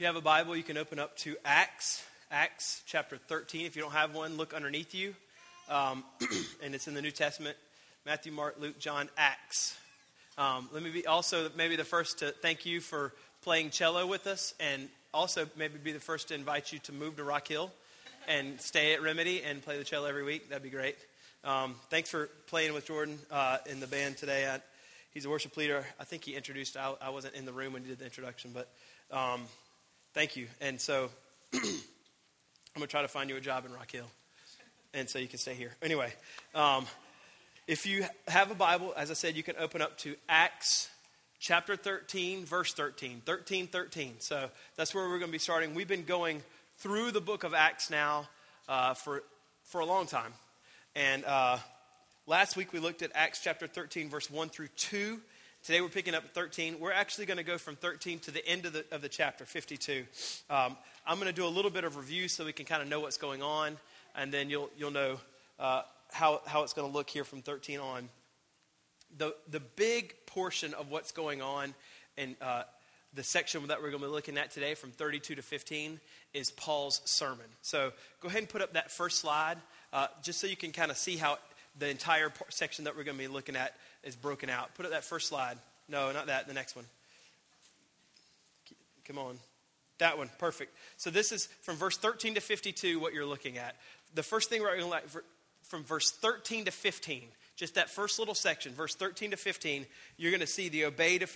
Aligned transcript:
If 0.00 0.04
you 0.04 0.06
have 0.06 0.16
a 0.16 0.22
Bible, 0.22 0.56
you 0.56 0.62
can 0.62 0.78
open 0.78 0.98
up 0.98 1.14
to 1.18 1.36
Acts, 1.44 2.02
Acts 2.30 2.82
chapter 2.86 3.18
13. 3.18 3.66
If 3.66 3.76
you 3.76 3.82
don't 3.82 3.92
have 3.92 4.14
one, 4.14 4.38
look 4.38 4.54
underneath 4.54 4.94
you. 4.94 5.14
Um, 5.68 6.04
and 6.62 6.74
it's 6.74 6.88
in 6.88 6.94
the 6.94 7.02
New 7.02 7.10
Testament 7.10 7.54
Matthew, 8.06 8.32
Mark, 8.32 8.56
Luke, 8.58 8.78
John, 8.78 9.10
Acts. 9.18 9.76
Um, 10.38 10.70
let 10.72 10.82
me 10.82 10.88
be 10.88 11.06
also 11.06 11.50
maybe 11.54 11.76
the 11.76 11.84
first 11.84 12.20
to 12.20 12.30
thank 12.30 12.64
you 12.64 12.80
for 12.80 13.12
playing 13.42 13.68
cello 13.68 14.06
with 14.06 14.26
us, 14.26 14.54
and 14.58 14.88
also 15.12 15.46
maybe 15.54 15.76
be 15.76 15.92
the 15.92 16.00
first 16.00 16.28
to 16.28 16.34
invite 16.34 16.72
you 16.72 16.78
to 16.78 16.92
move 16.92 17.16
to 17.16 17.24
Rock 17.24 17.48
Hill 17.48 17.70
and 18.26 18.58
stay 18.58 18.94
at 18.94 19.02
Remedy 19.02 19.42
and 19.42 19.62
play 19.62 19.76
the 19.76 19.84
cello 19.84 20.06
every 20.06 20.24
week. 20.24 20.48
That'd 20.48 20.62
be 20.62 20.70
great. 20.70 20.96
Um, 21.44 21.74
thanks 21.90 22.08
for 22.08 22.30
playing 22.46 22.72
with 22.72 22.86
Jordan 22.86 23.18
uh, 23.30 23.58
in 23.66 23.80
the 23.80 23.86
band 23.86 24.16
today. 24.16 24.48
I, 24.48 24.60
he's 25.12 25.26
a 25.26 25.28
worship 25.28 25.58
leader. 25.58 25.84
I 26.00 26.04
think 26.04 26.24
he 26.24 26.36
introduced, 26.36 26.78
I, 26.78 26.94
I, 27.02 27.10
wasn't 27.10 27.34
in 27.34 27.44
the 27.44 27.52
room 27.52 27.74
when 27.74 27.82
he 27.82 27.90
did 27.90 27.98
the 27.98 28.06
introduction, 28.06 28.52
but 28.54 28.70
um, 29.14 29.42
Thank 30.12 30.34
you. 30.34 30.48
And 30.60 30.80
so 30.80 31.08
I'm 31.54 31.60
going 32.74 32.82
to 32.82 32.86
try 32.88 33.02
to 33.02 33.08
find 33.08 33.30
you 33.30 33.36
a 33.36 33.40
job 33.40 33.64
in 33.64 33.72
Rock 33.72 33.92
Hill. 33.92 34.10
And 34.92 35.08
so 35.08 35.20
you 35.20 35.28
can 35.28 35.38
stay 35.38 35.54
here. 35.54 35.70
Anyway, 35.82 36.12
um, 36.52 36.84
if 37.68 37.86
you 37.86 38.04
have 38.26 38.50
a 38.50 38.56
Bible, 38.56 38.92
as 38.96 39.12
I 39.12 39.14
said, 39.14 39.36
you 39.36 39.44
can 39.44 39.54
open 39.56 39.80
up 39.80 39.96
to 39.98 40.16
Acts 40.28 40.90
chapter 41.38 41.76
13, 41.76 42.44
verse 42.44 42.74
13. 42.74 43.22
13, 43.24 43.68
13. 43.68 44.14
So 44.18 44.50
that's 44.76 44.92
where 44.92 45.04
we're 45.04 45.20
going 45.20 45.30
to 45.30 45.32
be 45.32 45.38
starting. 45.38 45.74
We've 45.74 45.86
been 45.86 46.04
going 46.04 46.42
through 46.78 47.12
the 47.12 47.20
book 47.20 47.44
of 47.44 47.54
Acts 47.54 47.88
now 47.88 48.28
uh, 48.68 48.94
for, 48.94 49.22
for 49.62 49.80
a 49.80 49.86
long 49.86 50.06
time. 50.06 50.32
And 50.96 51.24
uh, 51.24 51.58
last 52.26 52.56
week 52.56 52.72
we 52.72 52.80
looked 52.80 53.02
at 53.02 53.12
Acts 53.14 53.40
chapter 53.44 53.68
13, 53.68 54.08
verse 54.08 54.28
1 54.28 54.48
through 54.48 54.68
2. 54.74 55.20
Today 55.62 55.82
we're 55.82 55.88
picking 55.88 56.14
up 56.14 56.24
13. 56.32 56.80
We're 56.80 56.90
actually 56.90 57.26
going 57.26 57.36
to 57.36 57.44
go 57.44 57.58
from 57.58 57.76
13 57.76 58.20
to 58.20 58.30
the 58.30 58.44
end 58.46 58.64
of 58.64 58.72
the, 58.72 58.82
of 58.90 59.02
the 59.02 59.10
chapter, 59.10 59.44
52. 59.44 60.06
Um, 60.48 60.74
I'm 61.06 61.16
going 61.16 61.26
to 61.26 61.34
do 61.34 61.44
a 61.44 61.48
little 61.48 61.70
bit 61.70 61.84
of 61.84 61.98
review 61.98 62.28
so 62.28 62.46
we 62.46 62.54
can 62.54 62.64
kind 62.64 62.80
of 62.80 62.88
know 62.88 63.00
what's 63.00 63.18
going 63.18 63.42
on, 63.42 63.76
and 64.16 64.32
then 64.32 64.48
you'll, 64.48 64.70
you'll 64.78 64.90
know 64.90 65.20
uh, 65.58 65.82
how, 66.12 66.40
how 66.46 66.62
it's 66.62 66.72
going 66.72 66.90
to 66.90 66.96
look 66.96 67.10
here 67.10 67.24
from 67.24 67.42
13 67.42 67.78
on. 67.78 68.08
The, 69.18 69.34
the 69.50 69.60
big 69.60 70.14
portion 70.24 70.72
of 70.72 70.90
what's 70.90 71.12
going 71.12 71.42
on 71.42 71.74
in 72.16 72.36
uh, 72.40 72.62
the 73.12 73.22
section 73.22 73.66
that 73.66 73.82
we're 73.82 73.90
going 73.90 74.00
to 74.00 74.06
be 74.06 74.12
looking 74.12 74.38
at 74.38 74.52
today 74.52 74.74
from 74.74 74.92
32 74.92 75.34
to 75.34 75.42
15 75.42 76.00
is 76.32 76.50
Paul's 76.52 77.02
sermon. 77.04 77.44
So 77.60 77.92
go 78.22 78.28
ahead 78.28 78.38
and 78.38 78.48
put 78.48 78.62
up 78.62 78.72
that 78.72 78.90
first 78.90 79.18
slide 79.18 79.58
uh, 79.92 80.06
just 80.22 80.40
so 80.40 80.46
you 80.46 80.56
can 80.56 80.72
kind 80.72 80.90
of 80.90 80.96
see 80.96 81.18
how 81.18 81.36
the 81.78 81.90
entire 81.90 82.32
section 82.48 82.86
that 82.86 82.96
we're 82.96 83.04
going 83.04 83.18
to 83.18 83.22
be 83.22 83.28
looking 83.28 83.56
at 83.56 83.74
is 84.04 84.16
broken 84.16 84.48
out. 84.48 84.74
Put 84.74 84.86
up 84.86 84.92
that 84.92 85.04
first 85.04 85.28
slide. 85.28 85.58
No, 85.88 86.12
not 86.12 86.26
that. 86.26 86.46
The 86.46 86.54
next 86.54 86.76
one. 86.76 86.84
Come 89.06 89.18
on. 89.18 89.38
That 89.98 90.18
one. 90.18 90.30
Perfect. 90.38 90.74
So 90.96 91.10
this 91.10 91.32
is 91.32 91.46
from 91.62 91.76
verse 91.76 91.96
13 91.96 92.34
to 92.34 92.40
52 92.40 93.00
what 93.00 93.12
you're 93.12 93.26
looking 93.26 93.58
at. 93.58 93.76
The 94.14 94.22
first 94.22 94.48
thing 94.48 94.62
we're 94.62 94.68
going 94.68 94.80
to 94.80 94.86
like 94.86 95.04
from 95.62 95.84
verse 95.84 96.10
13 96.10 96.64
to 96.66 96.70
15, 96.70 97.22
just 97.56 97.74
that 97.74 97.90
first 97.90 98.18
little 98.18 98.34
section, 98.34 98.72
verse 98.72 98.94
13 98.94 99.32
to 99.32 99.36
15, 99.36 99.86
you're 100.16 100.30
going 100.30 100.40
to 100.40 100.46
see 100.46 100.68
the 100.68 100.84
obey 100.84 101.18
to 101.18 101.26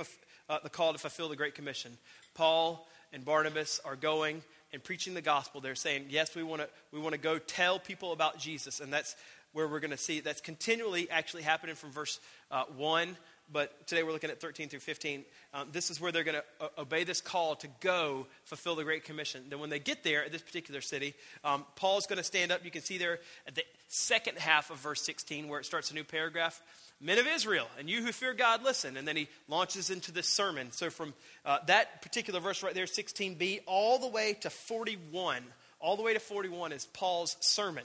uh, 0.48 0.58
the 0.62 0.70
call 0.70 0.92
to 0.92 0.98
fulfill 0.98 1.28
the 1.28 1.36
Great 1.36 1.54
Commission. 1.54 1.92
Paul 2.34 2.86
and 3.12 3.24
Barnabas 3.24 3.80
are 3.84 3.96
going 3.96 4.42
and 4.72 4.82
preaching 4.82 5.14
the 5.14 5.22
gospel. 5.22 5.60
They're 5.60 5.74
saying, 5.74 6.06
yes, 6.08 6.34
we 6.34 6.42
want 6.42 6.62
to 6.62 6.68
we 6.92 6.98
want 6.98 7.12
to 7.12 7.20
go 7.20 7.38
tell 7.38 7.78
people 7.78 8.12
about 8.12 8.38
Jesus, 8.38 8.80
and 8.80 8.92
that's 8.92 9.14
where 9.54 9.66
we're 9.66 9.80
going 9.80 9.90
to 9.90 9.96
see 9.96 10.20
that's 10.20 10.42
continually 10.42 11.10
actually 11.10 11.42
happening 11.42 11.74
from 11.74 11.90
verse 11.90 12.20
uh, 12.50 12.64
1 12.76 13.16
but 13.52 13.86
today 13.86 14.02
we're 14.02 14.12
looking 14.12 14.30
at 14.30 14.40
13 14.40 14.68
through 14.68 14.80
15. 14.80 15.24
Um, 15.52 15.68
this 15.70 15.90
is 15.90 16.00
where 16.00 16.10
they're 16.10 16.24
going 16.24 16.38
to 16.38 16.64
uh, 16.64 16.68
obey 16.78 17.04
this 17.04 17.20
call 17.20 17.56
to 17.56 17.68
go 17.80 18.26
fulfill 18.44 18.74
the 18.74 18.84
Great 18.84 19.04
Commission. 19.04 19.44
Then, 19.48 19.58
when 19.58 19.70
they 19.70 19.78
get 19.78 20.02
there 20.02 20.24
at 20.24 20.32
this 20.32 20.42
particular 20.42 20.80
city, 20.80 21.14
um, 21.44 21.64
Paul's 21.76 22.06
going 22.06 22.16
to 22.16 22.24
stand 22.24 22.52
up. 22.52 22.64
You 22.64 22.70
can 22.70 22.82
see 22.82 22.98
there 22.98 23.20
at 23.46 23.54
the 23.54 23.64
second 23.88 24.38
half 24.38 24.70
of 24.70 24.78
verse 24.78 25.02
16 25.02 25.48
where 25.48 25.60
it 25.60 25.66
starts 25.66 25.90
a 25.90 25.94
new 25.94 26.04
paragraph. 26.04 26.60
Men 27.00 27.18
of 27.18 27.26
Israel, 27.26 27.66
and 27.78 27.90
you 27.90 28.02
who 28.02 28.12
fear 28.12 28.32
God, 28.32 28.62
listen. 28.62 28.96
And 28.96 29.06
then 29.06 29.16
he 29.16 29.28
launches 29.48 29.90
into 29.90 30.10
this 30.10 30.28
sermon. 30.28 30.72
So, 30.72 30.90
from 30.90 31.12
uh, 31.44 31.58
that 31.66 32.02
particular 32.02 32.40
verse 32.40 32.62
right 32.62 32.74
there, 32.74 32.86
16b, 32.86 33.60
all 33.66 33.98
the 33.98 34.08
way 34.08 34.34
to 34.40 34.48
41, 34.48 35.42
all 35.80 35.96
the 35.96 36.02
way 36.02 36.14
to 36.14 36.20
41 36.20 36.72
is 36.72 36.86
Paul's 36.86 37.36
sermon. 37.40 37.84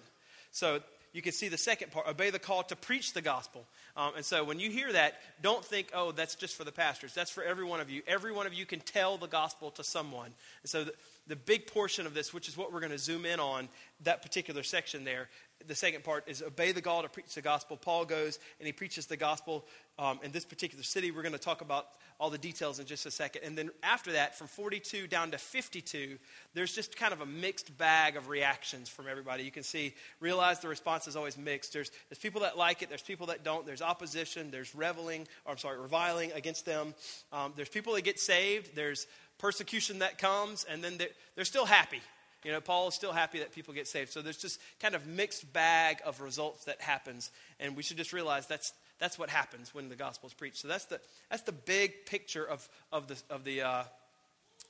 So, 0.52 0.80
you 1.14 1.22
can 1.22 1.32
see 1.32 1.48
the 1.48 1.58
second 1.58 1.92
part 1.92 2.08
obey 2.08 2.30
the 2.30 2.40
call 2.40 2.64
to 2.64 2.76
preach 2.76 3.14
the 3.14 3.22
gospel. 3.22 3.66
Um, 3.98 4.14
and 4.16 4.26
so 4.26 4.44
when 4.44 4.60
you 4.60 4.70
hear 4.70 4.92
that, 4.94 5.16
don't 5.42 5.66
think, 5.66 5.90
oh, 5.94 6.12
that's 6.12 6.36
just 6.36 6.56
for 6.56 6.64
the 6.64 6.72
pastors. 6.72 7.14
That's 7.14 7.32
for 7.32 7.44
every 7.44 7.66
one 7.66 7.80
of 7.80 7.90
you. 7.90 8.02
Every 8.08 8.32
one 8.32 8.46
of 8.46 8.54
you 8.54 8.66
can 8.66 8.80
tell 8.80 9.18
the 9.18 9.28
gospel 9.28 9.72
to 9.72 9.84
someone. 9.84 10.32
And 10.62 10.70
so 10.70 10.84
the, 10.84 10.94
the 11.28 11.36
big 11.36 11.68
portion 11.68 12.06
of 12.06 12.14
this, 12.14 12.34
which 12.34 12.48
is 12.48 12.58
what 12.58 12.72
we're 12.72 12.80
going 12.80 12.92
to 12.92 12.98
zoom 12.98 13.26
in 13.26 13.40
on, 13.40 13.70
that 14.04 14.22
particular 14.22 14.64
section 14.64 15.04
there, 15.04 15.30
the 15.68 15.76
second 15.76 16.04
part 16.04 16.24
is 16.28 16.42
obey 16.42 16.72
the 16.72 16.82
call 16.82 17.02
to 17.02 17.10
preach 17.10 17.34
the 17.36 17.42
gospel. 17.42 17.76
Paul 17.76 18.06
goes 18.06 18.40
and 18.60 18.66
he 18.66 18.72
preaches 18.72 19.08
the 19.08 19.18
gospel 19.18 19.66
um, 20.00 20.20
in 20.24 20.32
this 20.32 20.46
particular 20.46 20.84
city. 20.84 21.12
We're 21.12 21.22
going 21.22 21.34
to 21.34 21.38
talk 21.38 21.62
about 21.62 21.88
all 22.20 22.30
the 22.30 22.38
details 22.38 22.80
in 22.80 22.86
just 22.86 23.06
a 23.06 23.12
second. 23.12 23.44
And 23.44 23.58
then 23.58 23.70
after 23.84 24.14
that, 24.14 24.38
from 24.38 24.48
42 24.48 25.08
down 25.08 25.32
to 25.32 25.38
52, 25.38 26.18
there's 26.54 26.74
just 26.74 26.96
kind 26.96 27.14
of 27.14 27.22
a 27.22 27.26
mixed 27.26 27.78
bag 27.78 28.16
of 28.16 28.30
reactions 28.30 28.90
from 28.90 29.08
everybody. 29.08 29.44
You 29.44 29.52
can 29.52 29.64
see, 29.64 29.94
realize 30.20 30.60
the 30.60 30.68
response 30.70 31.08
is 31.08 31.16
always 31.16 31.38
mixed. 31.38 31.74
There's, 31.74 31.92
there's 32.10 32.20
people 32.20 32.42
that 32.42 32.58
like 32.58 32.82
it, 32.82 32.90
there's 32.90 33.02
people 33.02 33.28
that 33.28 33.44
don't, 33.44 33.66
there's 33.66 33.82
opposition, 33.82 34.52
there's 34.52 34.74
reveling, 34.74 35.28
or 35.46 35.52
I'm 35.52 35.58
sorry, 35.58 35.78
reviling 35.78 36.32
against 36.32 36.66
them. 36.66 36.94
Um, 37.32 37.54
there's 37.56 37.70
people 37.70 37.94
that 37.94 38.04
get 38.04 38.20
saved, 38.20 38.76
there's 38.76 39.06
persecution 39.38 40.00
that 40.00 40.18
comes, 40.18 40.66
and 40.66 40.84
then 40.84 40.98
they're, 40.98 41.10
they're 41.36 41.46
still 41.46 41.66
happy. 41.66 42.02
You 42.46 42.54
know, 42.54 42.62
Paul 42.62 42.88
is 42.88 42.94
still 42.94 43.12
happy 43.12 43.40
that 43.40 43.52
people 43.52 43.74
get 43.74 43.88
saved. 43.88 44.14
So 44.14 44.22
there's 44.22 44.38
just 44.38 44.62
kind 44.80 44.96
of 44.96 45.06
mixed 45.06 45.52
bag 45.52 45.98
of 46.06 46.22
results 46.22 46.66
that 46.66 46.80
happens, 46.82 47.32
and 47.60 47.76
we 47.76 47.84
should 47.84 47.98
just 47.98 48.14
realize 48.14 48.48
that's 48.48 48.74
that's 49.00 49.18
what 49.18 49.30
happens 49.30 49.74
when 49.74 49.90
the 49.90 49.96
gospel 49.96 50.28
is 50.28 50.34
preached. 50.34 50.58
So 50.58 50.68
that's 50.68 50.86
the, 50.86 51.00
that's 51.30 51.44
the 51.44 51.52
big 51.52 52.06
picture 52.06 52.44
of, 52.44 52.68
of 52.92 53.08
the, 53.08 53.22
of 53.30 53.44
the 53.44 53.62
uh, 53.62 53.84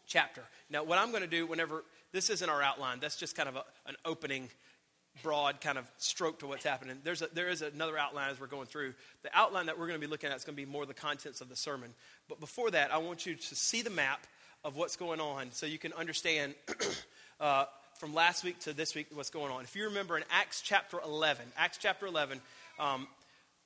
chapter. 0.07 0.43
Now, 0.69 0.83
what 0.83 0.97
I'm 0.97 1.09
going 1.11 1.23
to 1.23 1.29
do 1.29 1.45
whenever 1.45 1.83
this 2.11 2.29
isn't 2.29 2.49
our 2.49 2.61
outline, 2.61 2.99
that's 2.99 3.15
just 3.15 3.35
kind 3.35 3.49
of 3.49 3.55
a, 3.55 3.63
an 3.87 3.95
opening, 4.05 4.49
broad 5.23 5.61
kind 5.61 5.77
of 5.77 5.89
stroke 5.97 6.39
to 6.39 6.47
what's 6.47 6.63
happening. 6.63 6.97
There's 7.03 7.21
a, 7.21 7.27
there 7.33 7.49
is 7.49 7.61
another 7.61 7.97
outline 7.97 8.29
as 8.31 8.39
we're 8.39 8.47
going 8.47 8.67
through. 8.67 8.93
The 9.23 9.29
outline 9.33 9.65
that 9.65 9.79
we're 9.79 9.87
going 9.87 9.99
to 9.99 10.05
be 10.05 10.09
looking 10.09 10.29
at 10.29 10.37
is 10.37 10.43
going 10.43 10.55
to 10.55 10.61
be 10.61 10.69
more 10.69 10.85
the 10.85 10.93
contents 10.93 11.41
of 11.41 11.49
the 11.49 11.55
sermon. 11.55 11.93
But 12.27 12.39
before 12.39 12.71
that, 12.71 12.93
I 12.93 12.97
want 12.99 13.25
you 13.25 13.35
to 13.35 13.55
see 13.55 13.81
the 13.81 13.89
map 13.89 14.25
of 14.63 14.75
what's 14.75 14.95
going 14.95 15.19
on 15.19 15.51
so 15.51 15.65
you 15.65 15.79
can 15.79 15.93
understand. 15.93 16.55
uh, 17.39 17.65
from 17.99 18.13
last 18.13 18.45
week 18.45 18.57
to 18.59 18.71
this 18.71 18.95
week, 18.95 19.07
what's 19.13 19.29
going 19.29 19.51
on. 19.51 19.63
If 19.63 19.75
you 19.75 19.83
remember 19.85 20.15
in 20.15 20.23
Acts 20.31 20.61
chapter 20.61 20.99
11, 21.03 21.45
Acts 21.57 21.77
chapter 21.81 22.05
11, 22.05 22.39
um, 22.79 23.07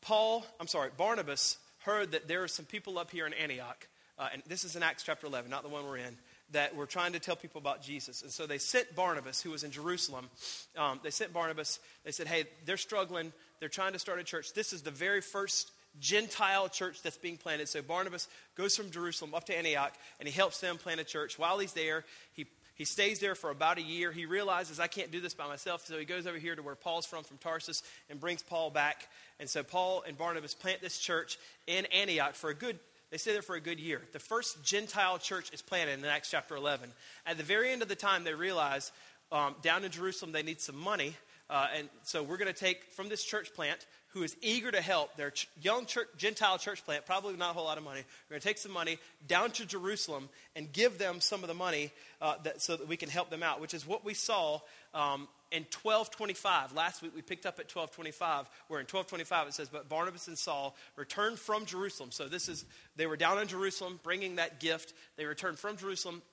Paul, 0.03 0.45
I'm 0.59 0.67
sorry, 0.67 0.89
Barnabas 0.95 1.57
heard 1.79 2.11
that 2.11 2.27
there 2.27 2.43
are 2.43 2.47
some 2.49 2.65
people 2.65 2.99
up 2.99 3.09
here 3.09 3.25
in 3.25 3.33
Antioch, 3.33 3.87
uh, 4.19 4.27
and 4.33 4.43
this 4.47 4.65
is 4.65 4.75
in 4.75 4.83
Acts 4.83 5.03
chapter 5.03 5.25
11, 5.27 5.49
not 5.49 5.63
the 5.63 5.69
one 5.69 5.85
we're 5.85 5.97
in, 5.97 6.17
that 6.51 6.75
were 6.75 6.85
trying 6.85 7.13
to 7.13 7.19
tell 7.19 7.37
people 7.37 7.59
about 7.59 7.81
Jesus. 7.81 8.21
And 8.21 8.29
so 8.29 8.45
they 8.45 8.57
sent 8.57 8.95
Barnabas, 8.95 9.41
who 9.41 9.51
was 9.51 9.63
in 9.63 9.71
Jerusalem, 9.71 10.29
um, 10.77 10.99
they 11.03 11.09
sent 11.09 11.31
Barnabas, 11.33 11.79
they 12.03 12.11
said, 12.11 12.27
hey, 12.27 12.43
they're 12.65 12.75
struggling, 12.75 13.31
they're 13.61 13.69
trying 13.69 13.93
to 13.93 13.99
start 13.99 14.19
a 14.19 14.23
church. 14.23 14.53
This 14.53 14.73
is 14.73 14.81
the 14.81 14.91
very 14.91 15.21
first 15.21 15.71
Gentile 16.01 16.67
church 16.67 17.01
that's 17.01 17.17
being 17.17 17.37
planted. 17.37 17.69
So 17.69 17.81
Barnabas 17.81 18.27
goes 18.55 18.75
from 18.75 18.91
Jerusalem 18.91 19.33
up 19.33 19.45
to 19.45 19.57
Antioch, 19.57 19.93
and 20.19 20.27
he 20.27 20.33
helps 20.33 20.59
them 20.59 20.77
plant 20.77 20.99
a 20.99 21.05
church. 21.05 21.39
While 21.39 21.59
he's 21.59 21.73
there, 21.73 22.03
he 22.33 22.45
he 22.75 22.85
stays 22.85 23.19
there 23.19 23.35
for 23.35 23.51
about 23.51 23.77
a 23.77 23.81
year. 23.81 24.11
He 24.11 24.25
realizes, 24.25 24.79
I 24.79 24.87
can't 24.87 25.11
do 25.11 25.21
this 25.21 25.35
by 25.35 25.47
myself. 25.47 25.85
So 25.85 25.97
he 25.99 26.05
goes 26.05 26.25
over 26.25 26.37
here 26.37 26.55
to 26.55 26.63
where 26.63 26.75
Paul's 26.75 27.05
from, 27.05 27.23
from 27.23 27.37
Tarsus, 27.37 27.83
and 28.09 28.19
brings 28.19 28.41
Paul 28.41 28.71
back. 28.71 29.07
And 29.43 29.49
so 29.49 29.61
Paul 29.61 30.05
and 30.07 30.17
Barnabas 30.17 30.53
plant 30.53 30.79
this 30.79 30.97
church 30.97 31.37
in 31.67 31.85
Antioch 31.87 32.33
for 32.33 32.49
a 32.49 32.53
good, 32.53 32.79
they 33.11 33.17
stay 33.17 33.33
there 33.33 33.41
for 33.41 33.57
a 33.57 33.59
good 33.59 33.77
year. 33.77 34.01
The 34.13 34.19
first 34.19 34.63
Gentile 34.63 35.17
church 35.17 35.51
is 35.51 35.61
planted 35.61 35.99
in 35.99 36.05
Acts 36.05 36.31
chapter 36.31 36.55
11. 36.55 36.89
At 37.25 37.35
the 37.35 37.43
very 37.43 37.69
end 37.73 37.81
of 37.81 37.89
the 37.89 37.95
time, 37.97 38.23
they 38.23 38.33
realize 38.33 38.93
um, 39.33 39.55
down 39.61 39.83
in 39.83 39.91
Jerusalem 39.91 40.31
they 40.31 40.43
need 40.43 40.61
some 40.61 40.77
money. 40.77 41.17
Uh, 41.49 41.67
and 41.77 41.89
so 42.03 42.23
we're 42.23 42.37
going 42.37 42.53
to 42.53 42.57
take 42.57 42.85
from 42.93 43.09
this 43.09 43.21
church 43.21 43.53
plant 43.53 43.85
who 44.13 44.23
is 44.23 44.37
eager 44.41 44.71
to 44.71 44.79
help 44.79 45.13
their 45.17 45.31
ch- 45.31 45.49
young 45.61 45.87
church, 45.87 46.07
Gentile 46.15 46.57
church 46.57 46.85
plant, 46.85 47.05
probably 47.05 47.35
not 47.35 47.49
a 47.49 47.53
whole 47.53 47.65
lot 47.65 47.77
of 47.77 47.83
money. 47.83 47.99
We're 48.29 48.35
going 48.35 48.41
to 48.41 48.47
take 48.47 48.59
some 48.59 48.71
money 48.71 48.97
down 49.27 49.51
to 49.51 49.65
Jerusalem 49.65 50.29
and 50.55 50.71
give 50.71 50.97
them 50.99 51.19
some 51.19 51.43
of 51.43 51.49
the 51.49 51.53
money 51.53 51.91
uh, 52.21 52.35
that, 52.45 52.61
so 52.61 52.77
that 52.77 52.87
we 52.87 52.95
can 52.95 53.09
help 53.09 53.29
them 53.29 53.43
out, 53.43 53.59
which 53.59 53.73
is 53.73 53.85
what 53.85 54.05
we 54.05 54.13
saw 54.13 54.61
um, 54.93 55.27
in 55.53 55.61
1225. 55.71 56.73
Last 56.73 57.03
week 57.03 57.11
we 57.15 57.21
picked 57.21 57.45
up 57.45 57.59
at 57.59 57.73
1225, 57.73 58.49
where 58.67 58.79
in 58.79 58.85
1225 58.85 59.47
it 59.47 59.53
says, 59.53 59.69
But 59.69 59.87
Barnabas 59.87 60.27
and 60.27 60.37
Saul 60.37 60.75
returned 60.95 61.37
from 61.37 61.65
Jerusalem. 61.65 62.11
So 62.11 62.27
this 62.27 62.49
is, 62.49 62.65
they 62.95 63.05
were 63.05 63.15
down 63.15 63.39
in 63.39 63.47
Jerusalem 63.47 63.99
bringing 64.03 64.37
that 64.37 64.59
gift. 64.59 64.93
They 65.15 65.25
returned 65.25 65.59
from 65.59 65.77
Jerusalem 65.77 66.23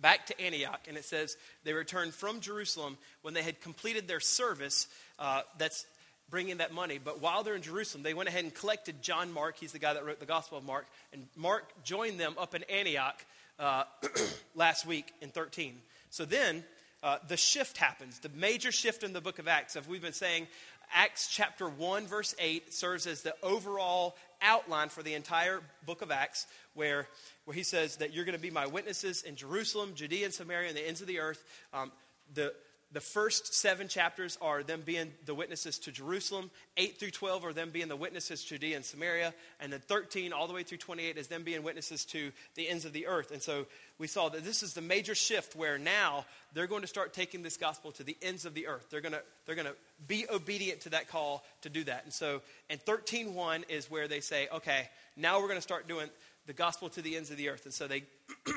back 0.00 0.26
to 0.26 0.40
Antioch, 0.40 0.80
and 0.88 0.96
it 0.96 1.04
says 1.04 1.36
they 1.62 1.72
returned 1.72 2.14
from 2.14 2.40
Jerusalem 2.40 2.98
when 3.22 3.32
they 3.32 3.42
had 3.42 3.60
completed 3.60 4.08
their 4.08 4.20
service. 4.20 4.88
Uh, 5.20 5.42
that's 5.56 5.86
bringing 6.28 6.56
that 6.56 6.72
money. 6.72 6.98
But 7.02 7.20
while 7.20 7.44
they're 7.44 7.54
in 7.54 7.62
Jerusalem, 7.62 8.02
they 8.02 8.14
went 8.14 8.28
ahead 8.28 8.42
and 8.42 8.52
collected 8.52 9.02
John 9.02 9.32
Mark. 9.32 9.56
He's 9.58 9.72
the 9.72 9.78
guy 9.78 9.94
that 9.94 10.04
wrote 10.04 10.18
the 10.18 10.26
Gospel 10.26 10.58
of 10.58 10.64
Mark. 10.64 10.86
And 11.12 11.26
Mark 11.36 11.70
joined 11.84 12.18
them 12.18 12.34
up 12.38 12.54
in 12.54 12.64
Antioch 12.64 13.24
uh, 13.60 13.84
last 14.56 14.86
week 14.86 15.12
in 15.20 15.28
13. 15.28 15.78
So 16.10 16.24
then 16.24 16.64
uh, 17.02 17.18
the 17.26 17.36
shift 17.36 17.76
happens, 17.76 18.20
the 18.20 18.30
major 18.30 18.70
shift 18.70 19.02
in 19.02 19.12
the 19.12 19.20
book 19.20 19.38
of 19.38 19.48
Acts. 19.48 19.76
As 19.76 19.88
we've 19.88 20.02
been 20.02 20.12
saying, 20.12 20.46
Acts 20.94 21.28
chapter 21.28 21.68
1, 21.68 22.06
verse 22.06 22.34
8 22.38 22.72
serves 22.72 23.06
as 23.06 23.22
the 23.22 23.34
overall 23.42 24.14
outline 24.40 24.88
for 24.88 25.02
the 25.02 25.14
entire 25.14 25.60
book 25.86 26.02
of 26.02 26.10
Acts, 26.10 26.46
where, 26.74 27.08
where 27.44 27.54
he 27.54 27.62
says 27.62 27.96
that 27.96 28.12
you're 28.12 28.24
going 28.24 28.36
to 28.36 28.42
be 28.42 28.50
my 28.50 28.66
witnesses 28.66 29.22
in 29.22 29.36
Jerusalem, 29.36 29.92
Judea, 29.94 30.26
and 30.26 30.34
Samaria, 30.34 30.68
and 30.68 30.76
the 30.76 30.86
ends 30.86 31.00
of 31.00 31.06
the 31.06 31.18
earth. 31.18 31.42
Um, 31.72 31.90
the, 32.34 32.52
the 32.92 33.00
first 33.00 33.54
seven 33.54 33.88
chapters 33.88 34.36
are 34.42 34.62
them 34.62 34.82
being 34.84 35.12
the 35.24 35.34
witnesses 35.34 35.78
to 35.80 35.92
Jerusalem. 35.92 36.50
8 36.76 36.98
through 36.98 37.10
12 37.12 37.44
are 37.46 37.52
them 37.52 37.70
being 37.70 37.88
the 37.88 37.96
witnesses 37.96 38.42
to 38.44 38.50
Judea 38.50 38.76
and 38.76 38.84
Samaria. 38.84 39.32
And 39.60 39.72
then 39.72 39.80
13 39.80 40.32
all 40.32 40.46
the 40.46 40.52
way 40.52 40.62
through 40.62 40.78
28 40.78 41.16
is 41.16 41.28
them 41.28 41.42
being 41.42 41.62
witnesses 41.62 42.04
to 42.06 42.32
the 42.54 42.68
ends 42.68 42.84
of 42.84 42.92
the 42.92 43.06
earth. 43.06 43.30
And 43.30 43.40
so 43.40 43.66
we 43.98 44.06
saw 44.06 44.28
that 44.28 44.44
this 44.44 44.62
is 44.62 44.74
the 44.74 44.82
major 44.82 45.14
shift 45.14 45.56
where 45.56 45.78
now 45.78 46.26
they're 46.52 46.66
going 46.66 46.82
to 46.82 46.88
start 46.88 47.14
taking 47.14 47.42
this 47.42 47.56
gospel 47.56 47.92
to 47.92 48.04
the 48.04 48.16
ends 48.20 48.44
of 48.44 48.52
the 48.52 48.66
earth. 48.66 48.88
They're 48.90 49.00
going 49.00 49.12
to, 49.12 49.22
they're 49.46 49.56
going 49.56 49.68
to 49.68 49.76
be 50.06 50.26
obedient 50.30 50.82
to 50.82 50.90
that 50.90 51.08
call 51.08 51.44
to 51.62 51.70
do 51.70 51.84
that. 51.84 52.04
And 52.04 52.12
so 52.12 52.42
in 52.68 52.78
13.1 52.78 53.70
is 53.70 53.90
where 53.90 54.06
they 54.06 54.20
say, 54.20 54.48
okay, 54.52 54.88
now 55.16 55.40
we're 55.40 55.48
going 55.48 55.58
to 55.58 55.62
start 55.62 55.88
doing 55.88 56.08
the 56.46 56.52
gospel 56.52 56.90
to 56.90 57.00
the 57.00 57.16
ends 57.16 57.30
of 57.30 57.38
the 57.38 57.48
earth. 57.48 57.64
And 57.64 57.72
so 57.72 57.86
they 57.86 58.02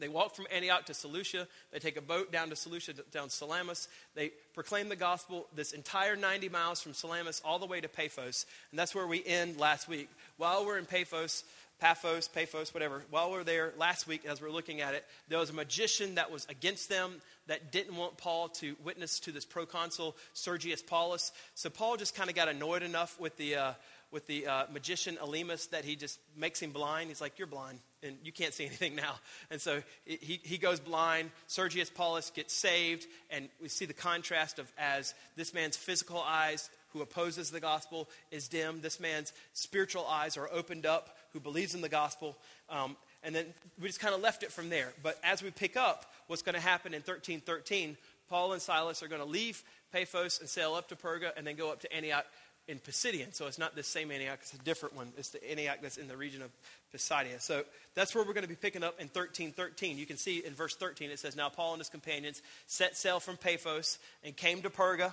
They 0.00 0.08
walk 0.08 0.34
from 0.34 0.46
Antioch 0.52 0.86
to 0.86 0.94
Seleucia. 0.94 1.46
They 1.72 1.78
take 1.78 1.96
a 1.96 2.02
boat 2.02 2.32
down 2.32 2.50
to 2.50 2.56
Seleucia, 2.56 2.94
down 3.12 3.30
Salamis. 3.30 3.88
They 4.14 4.32
proclaim 4.54 4.88
the 4.88 4.96
gospel 4.96 5.46
this 5.54 5.72
entire 5.72 6.16
90 6.16 6.48
miles 6.48 6.80
from 6.80 6.94
Salamis 6.94 7.42
all 7.44 7.58
the 7.58 7.66
way 7.66 7.80
to 7.80 7.88
Paphos. 7.88 8.46
And 8.70 8.78
that's 8.78 8.94
where 8.94 9.06
we 9.06 9.24
end 9.24 9.58
last 9.58 9.88
week. 9.88 10.08
While 10.36 10.66
we're 10.66 10.78
in 10.78 10.86
Paphos, 10.86 11.44
Paphos, 11.80 12.28
Paphos, 12.28 12.74
whatever, 12.74 13.02
while 13.10 13.30
we're 13.30 13.44
there 13.44 13.72
last 13.78 14.06
week, 14.06 14.26
as 14.26 14.40
we're 14.40 14.50
looking 14.50 14.80
at 14.80 14.94
it, 14.94 15.04
there 15.28 15.38
was 15.38 15.50
a 15.50 15.54
magician 15.54 16.16
that 16.16 16.30
was 16.30 16.46
against 16.50 16.88
them 16.88 17.22
that 17.46 17.72
didn't 17.72 17.96
want 17.96 18.18
Paul 18.18 18.48
to 18.48 18.76
witness 18.84 19.18
to 19.20 19.32
this 19.32 19.44
proconsul, 19.44 20.16
Sergius 20.34 20.82
Paulus. 20.82 21.32
So 21.54 21.70
Paul 21.70 21.96
just 21.96 22.14
kind 22.14 22.28
of 22.28 22.36
got 22.36 22.48
annoyed 22.48 22.82
enough 22.82 23.20
with 23.20 23.36
the. 23.36 23.56
Uh, 23.56 23.72
with 24.12 24.26
the 24.26 24.46
uh, 24.46 24.64
magician 24.72 25.16
Elymas 25.22 25.70
that 25.70 25.84
he 25.84 25.96
just 25.96 26.18
makes 26.36 26.60
him 26.60 26.70
blind. 26.70 27.08
He's 27.08 27.20
like, 27.20 27.38
You're 27.38 27.46
blind, 27.46 27.78
and 28.02 28.16
you 28.24 28.32
can't 28.32 28.52
see 28.52 28.66
anything 28.66 28.94
now. 28.94 29.14
And 29.50 29.60
so 29.60 29.82
he, 30.04 30.40
he 30.42 30.58
goes 30.58 30.80
blind. 30.80 31.30
Sergius 31.46 31.90
Paulus 31.90 32.30
gets 32.30 32.54
saved, 32.54 33.06
and 33.30 33.48
we 33.60 33.68
see 33.68 33.84
the 33.84 33.92
contrast 33.92 34.58
of 34.58 34.70
as 34.78 35.14
this 35.36 35.54
man's 35.54 35.76
physical 35.76 36.20
eyes, 36.20 36.70
who 36.92 37.02
opposes 37.02 37.50
the 37.50 37.60
gospel, 37.60 38.08
is 38.30 38.48
dim. 38.48 38.80
This 38.80 38.98
man's 38.98 39.32
spiritual 39.52 40.06
eyes 40.06 40.36
are 40.36 40.48
opened 40.52 40.86
up, 40.86 41.16
who 41.32 41.40
believes 41.40 41.74
in 41.74 41.80
the 41.80 41.88
gospel. 41.88 42.36
Um, 42.68 42.96
and 43.22 43.34
then 43.34 43.46
we 43.80 43.86
just 43.86 44.00
kind 44.00 44.14
of 44.14 44.20
left 44.20 44.42
it 44.42 44.50
from 44.50 44.70
there. 44.70 44.92
But 45.02 45.18
as 45.22 45.42
we 45.42 45.50
pick 45.50 45.76
up 45.76 46.12
what's 46.26 46.42
going 46.42 46.54
to 46.54 46.60
happen 46.60 46.94
in 46.94 47.00
1313, 47.00 47.96
Paul 48.28 48.52
and 48.52 48.62
Silas 48.62 49.02
are 49.02 49.08
going 49.08 49.20
to 49.20 49.26
leave 49.26 49.62
Paphos 49.92 50.40
and 50.40 50.48
sail 50.48 50.74
up 50.74 50.88
to 50.88 50.96
Perga 50.96 51.32
and 51.36 51.46
then 51.46 51.56
go 51.56 51.70
up 51.70 51.80
to 51.80 51.92
Antioch 51.92 52.26
in 52.70 52.78
Pisidian. 52.78 53.34
So 53.34 53.48
it's 53.48 53.58
not 53.58 53.74
the 53.74 53.82
same 53.82 54.12
Antioch, 54.12 54.38
it's 54.42 54.54
a 54.54 54.58
different 54.58 54.94
one. 54.94 55.12
It's 55.18 55.30
the 55.30 55.50
Antioch 55.50 55.78
that's 55.82 55.96
in 55.96 56.06
the 56.06 56.16
region 56.16 56.40
of 56.40 56.50
Pisidia. 56.92 57.40
So 57.40 57.64
that's 57.94 58.14
where 58.14 58.24
we're 58.24 58.32
going 58.32 58.44
to 58.44 58.48
be 58.48 58.54
picking 58.54 58.84
up 58.84 59.00
in 59.00 59.08
1313. 59.08 59.98
You 59.98 60.06
can 60.06 60.16
see 60.16 60.38
in 60.38 60.54
verse 60.54 60.76
13 60.76 61.10
it 61.10 61.18
says, 61.18 61.34
Now 61.34 61.48
Paul 61.48 61.72
and 61.72 61.80
his 61.80 61.88
companions 61.88 62.40
set 62.66 62.96
sail 62.96 63.18
from 63.18 63.36
Paphos 63.36 63.98
and 64.22 64.36
came 64.36 64.62
to 64.62 64.70
Perga 64.70 65.12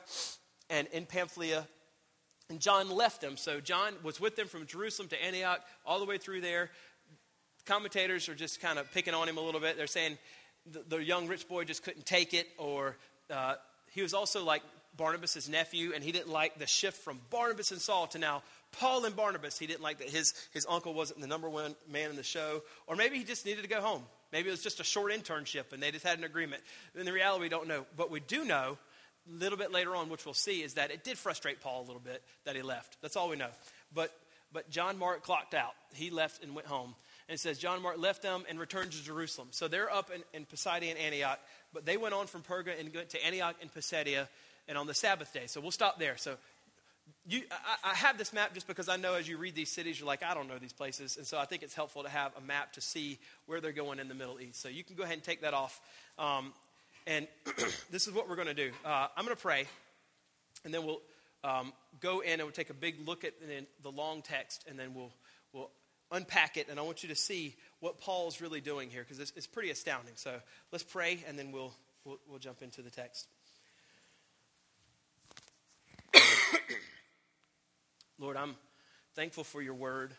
and 0.70 0.88
in 0.94 1.08
Pamphylia. 1.08 1.68
And 2.50 2.60
John 2.60 2.90
left 2.90 3.22
them. 3.22 3.36
So 3.36 3.60
John 3.60 3.94
was 4.04 4.22
with 4.22 4.36
them 4.36 4.48
from 4.48 4.68
Jerusalem 4.68 5.10
to 5.10 5.22
Antioch, 5.22 5.62
all 5.86 6.00
the 6.00 6.06
way 6.06 6.18
through 6.18 6.42
there. 6.42 6.70
Commentators 7.66 8.30
are 8.30 8.36
just 8.36 8.62
kind 8.62 8.80
of 8.80 8.90
picking 8.94 9.14
on 9.14 9.28
him 9.28 9.38
a 9.38 9.42
little 9.42 9.60
bit. 9.60 9.76
They're 9.76 9.88
saying 9.88 10.18
the, 10.72 10.84
the 10.88 11.04
young 11.04 11.28
rich 11.28 11.50
boy 11.50 11.66
just 11.66 11.84
couldn't 11.84 12.06
take 12.06 12.34
it, 12.34 12.48
or 12.58 12.96
uh, 13.30 13.56
he 13.92 14.02
was 14.02 14.14
also 14.14 14.46
like 14.46 14.62
Barnabas' 14.98 15.48
nephew, 15.48 15.92
and 15.94 16.04
he 16.04 16.12
didn't 16.12 16.32
like 16.32 16.58
the 16.58 16.68
shift 16.68 16.98
from 16.98 17.20
Barnabas 17.30 17.72
and 17.72 17.80
Saul 17.80 18.08
to 18.08 18.20
now 18.20 18.44
Paul 18.72 19.06
and 19.06 19.16
Barnabas. 19.16 19.58
He 19.58 19.68
didn't 19.68 19.82
like 19.82 20.00
that 20.00 20.10
his, 20.10 20.34
his 20.52 20.66
uncle 20.70 20.94
wasn't 20.94 21.22
the 21.22 21.28
number 21.28 21.50
one 21.50 21.76
man 21.90 22.10
in 22.10 22.16
the 22.16 22.24
show. 22.24 22.64
Or 22.86 22.96
maybe 22.96 23.18
he 23.18 23.24
just 23.24 23.46
needed 23.46 23.64
to 23.64 23.70
go 23.70 23.82
home. 23.82 24.04
Maybe 24.32 24.50
it 24.50 24.52
was 24.52 24.64
just 24.64 24.80
a 24.80 24.84
short 24.84 25.12
internship 25.12 25.72
and 25.72 25.82
they 25.82 25.92
just 25.92 26.06
had 26.06 26.18
an 26.18 26.26
agreement. 26.26 26.62
In 26.96 27.06
the 27.06 27.14
reality, 27.14 27.44
we 27.44 27.50
don't 27.50 27.68
know. 27.68 27.86
But 27.96 28.12
we 28.12 28.20
do 28.20 28.44
know, 28.44 28.78
a 29.30 29.34
little 29.34 29.58
bit 29.58 29.72
later 29.72 29.96
on, 29.96 30.10
which 30.10 30.26
we'll 30.26 30.34
see, 30.34 30.62
is 30.62 30.74
that 30.74 30.92
it 30.92 31.04
did 31.04 31.18
frustrate 31.18 31.62
Paul 31.62 31.82
a 31.82 31.86
little 31.86 32.02
bit 32.02 32.22
that 32.46 32.56
he 32.56 32.62
left. 32.62 32.98
That's 33.02 33.16
all 33.16 33.30
we 33.30 33.36
know. 33.36 33.50
But, 33.94 34.14
but 34.52 34.70
John 34.70 35.00
Mark 35.00 35.24
clocked 35.24 35.54
out. 35.54 35.74
He 35.94 36.10
left 36.10 36.44
and 36.44 36.54
went 36.54 36.68
home. 36.68 36.96
And 37.30 37.36
it 37.36 37.40
says 37.40 37.58
John 37.58 37.82
Mark 37.82 37.98
left 37.98 38.22
them 38.22 38.44
and 38.50 38.60
returned 38.60 38.92
to 38.92 39.04
Jerusalem. 39.04 39.50
So 39.52 39.68
they're 39.68 39.92
up 39.92 40.12
in, 40.14 40.24
in 40.34 40.46
Pisidia 40.46 40.92
and 40.92 41.00
Antioch, 41.00 41.40
but 41.74 41.86
they 41.86 41.98
went 41.98 42.14
on 42.14 42.28
from 42.28 42.42
Perga 42.42 42.80
and 42.80 42.94
went 42.94 43.10
to 43.10 43.26
Antioch 43.26 43.56
and 43.62 43.74
Pisidia 43.74 44.30
and 44.68 44.78
on 44.78 44.88
the 44.88 44.94
Sabbath 44.94 45.34
day. 45.34 45.48
So 45.48 45.62
we'll 45.62 45.72
stop 45.72 46.00
there. 46.00 46.18
So 46.18 46.36
you, 47.26 47.42
I, 47.52 47.92
I, 47.92 47.96
have 47.96 48.18
this 48.18 48.34
map 48.34 48.54
just 48.54 48.68
because 48.68 48.90
I 48.90 48.96
know 48.96 49.16
as 49.16 49.28
you 49.28 49.38
read 49.38 49.56
these 49.56 49.72
cities, 49.72 50.00
you're 50.00 50.08
like, 50.08 50.24
I 50.24 50.34
don't 50.34 50.48
know 50.48 50.58
these 50.58 50.74
places. 50.74 51.18
And 51.18 51.26
so 51.26 51.38
I 51.38 51.46
think 51.46 51.64
it's 51.64 51.74
helpful 51.74 52.04
to 52.04 52.10
have 52.10 52.32
a 52.38 52.42
map 52.42 52.74
to 52.74 52.82
see 52.82 53.20
where 53.46 53.60
they're 53.62 53.72
going 53.72 54.00
in 54.00 54.08
the 54.08 54.14
Middle 54.14 54.40
East. 54.40 54.62
So 54.62 54.70
you 54.70 54.84
can 54.84 54.96
go 54.96 55.04
ahead 55.04 55.16
and 55.16 55.24
take 55.24 55.42
that 55.42 55.54
off. 55.54 55.80
Um, 56.18 56.54
and 57.06 57.28
this 57.92 58.08
is 58.08 58.14
what 58.14 58.30
we're 58.30 58.36
going 58.36 58.48
to 58.48 58.54
do. 58.54 58.72
Uh, 58.86 59.08
I'm 59.16 59.26
going 59.26 59.36
to 59.36 59.42
pray, 59.42 59.66
and 60.64 60.74
then 60.74 60.86
we'll 60.86 61.02
um, 61.44 61.72
go 62.00 62.20
in 62.20 62.34
and 62.34 62.44
we'll 62.44 62.52
take 62.52 62.70
a 62.70 62.74
big 62.74 62.96
look 63.06 63.24
at 63.24 63.34
the 63.84 63.92
long 63.92 64.22
text, 64.22 64.66
and 64.70 64.78
then 64.78 64.94
we'll, 64.94 65.12
we'll 65.54 65.72
unpack 66.12 66.58
it. 66.58 66.68
And 66.70 66.80
I 66.80 66.84
want 66.84 67.04
you 67.04 67.10
to 67.10 67.16
see 67.16 67.56
what 67.80 68.00
Paul's 68.00 68.42
really 68.42 68.62
doing 68.62 68.90
here 68.90 69.04
because 69.04 69.20
it's, 69.20 69.32
it's 69.36 69.48
pretty 69.48 69.70
astounding. 69.70 70.14
So 70.16 70.34
let's 70.72 70.84
pray, 70.84 71.24
and 71.28 71.38
then 71.38 71.52
we'll, 71.52 71.74
we'll, 72.04 72.20
we'll 72.28 72.40
jump 72.40 72.62
into 72.62 72.82
the 72.82 72.90
text. 72.92 73.28
Lord, 78.20 78.36
I'm 78.36 78.56
thankful 79.14 79.44
for 79.44 79.62
your 79.62 79.76
word. 79.76 80.12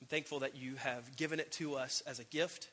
I'm 0.00 0.06
thankful 0.06 0.40
that 0.40 0.56
you 0.56 0.76
have 0.76 1.16
given 1.16 1.40
it 1.40 1.50
to 1.52 1.74
us 1.74 2.00
as 2.06 2.20
a 2.20 2.24
gift, 2.24 2.68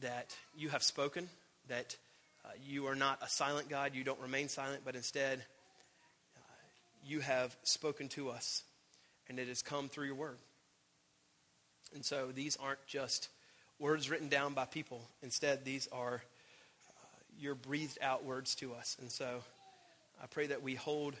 that 0.00 0.34
you 0.56 0.70
have 0.70 0.82
spoken, 0.82 1.28
that 1.68 1.96
uh, 2.44 2.48
you 2.66 2.88
are 2.88 2.96
not 2.96 3.22
a 3.22 3.28
silent 3.28 3.68
God. 3.68 3.94
You 3.94 4.02
don't 4.02 4.18
remain 4.18 4.48
silent, 4.48 4.82
but 4.84 4.96
instead, 4.96 5.38
uh, 5.38 6.40
you 7.06 7.20
have 7.20 7.56
spoken 7.62 8.08
to 8.08 8.28
us, 8.30 8.64
and 9.28 9.38
it 9.38 9.46
has 9.46 9.62
come 9.62 9.88
through 9.88 10.06
your 10.06 10.16
word. 10.16 10.38
And 11.94 12.04
so 12.04 12.32
these 12.34 12.56
aren't 12.56 12.84
just 12.88 13.28
words 13.78 14.10
written 14.10 14.28
down 14.28 14.52
by 14.52 14.64
people. 14.64 15.00
Instead, 15.22 15.64
these 15.64 15.88
are 15.92 16.24
uh, 16.88 17.06
your 17.38 17.54
breathed 17.54 17.98
out 18.02 18.24
words 18.24 18.56
to 18.56 18.74
us. 18.74 18.96
And 19.00 19.12
so 19.12 19.44
I 20.20 20.26
pray 20.26 20.48
that 20.48 20.60
we 20.60 20.74
hold 20.74 21.14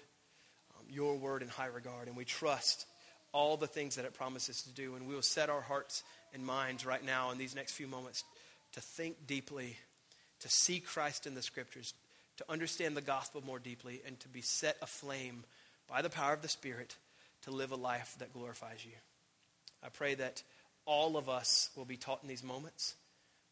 Um, 0.78 0.86
your 0.90 1.16
word 1.16 1.42
in 1.42 1.48
high 1.48 1.66
regard, 1.66 2.08
and 2.08 2.16
we 2.16 2.24
trust 2.24 2.86
all 3.32 3.56
the 3.56 3.66
things 3.66 3.96
that 3.96 4.04
it 4.04 4.14
promises 4.14 4.62
to 4.62 4.70
do. 4.70 4.94
And 4.94 5.06
we 5.06 5.14
will 5.14 5.22
set 5.22 5.50
our 5.50 5.60
hearts 5.60 6.02
and 6.32 6.44
minds 6.44 6.86
right 6.86 7.04
now 7.04 7.30
in 7.30 7.38
these 7.38 7.54
next 7.54 7.72
few 7.72 7.86
moments 7.86 8.24
to 8.72 8.80
think 8.80 9.26
deeply, 9.26 9.76
to 10.40 10.48
see 10.48 10.80
Christ 10.80 11.26
in 11.26 11.34
the 11.34 11.42
scriptures, 11.42 11.94
to 12.38 12.44
understand 12.48 12.96
the 12.96 13.02
gospel 13.02 13.42
more 13.44 13.58
deeply, 13.58 14.02
and 14.06 14.18
to 14.20 14.28
be 14.28 14.40
set 14.40 14.76
aflame 14.82 15.44
by 15.88 16.02
the 16.02 16.10
power 16.10 16.32
of 16.32 16.42
the 16.42 16.48
Spirit 16.48 16.96
to 17.42 17.50
live 17.50 17.72
a 17.72 17.76
life 17.76 18.16
that 18.18 18.32
glorifies 18.32 18.84
you. 18.84 18.92
I 19.82 19.88
pray 19.88 20.14
that 20.14 20.42
all 20.84 21.16
of 21.16 21.28
us 21.28 21.70
will 21.76 21.84
be 21.84 21.96
taught 21.96 22.22
in 22.22 22.28
these 22.28 22.44
moments, 22.44 22.94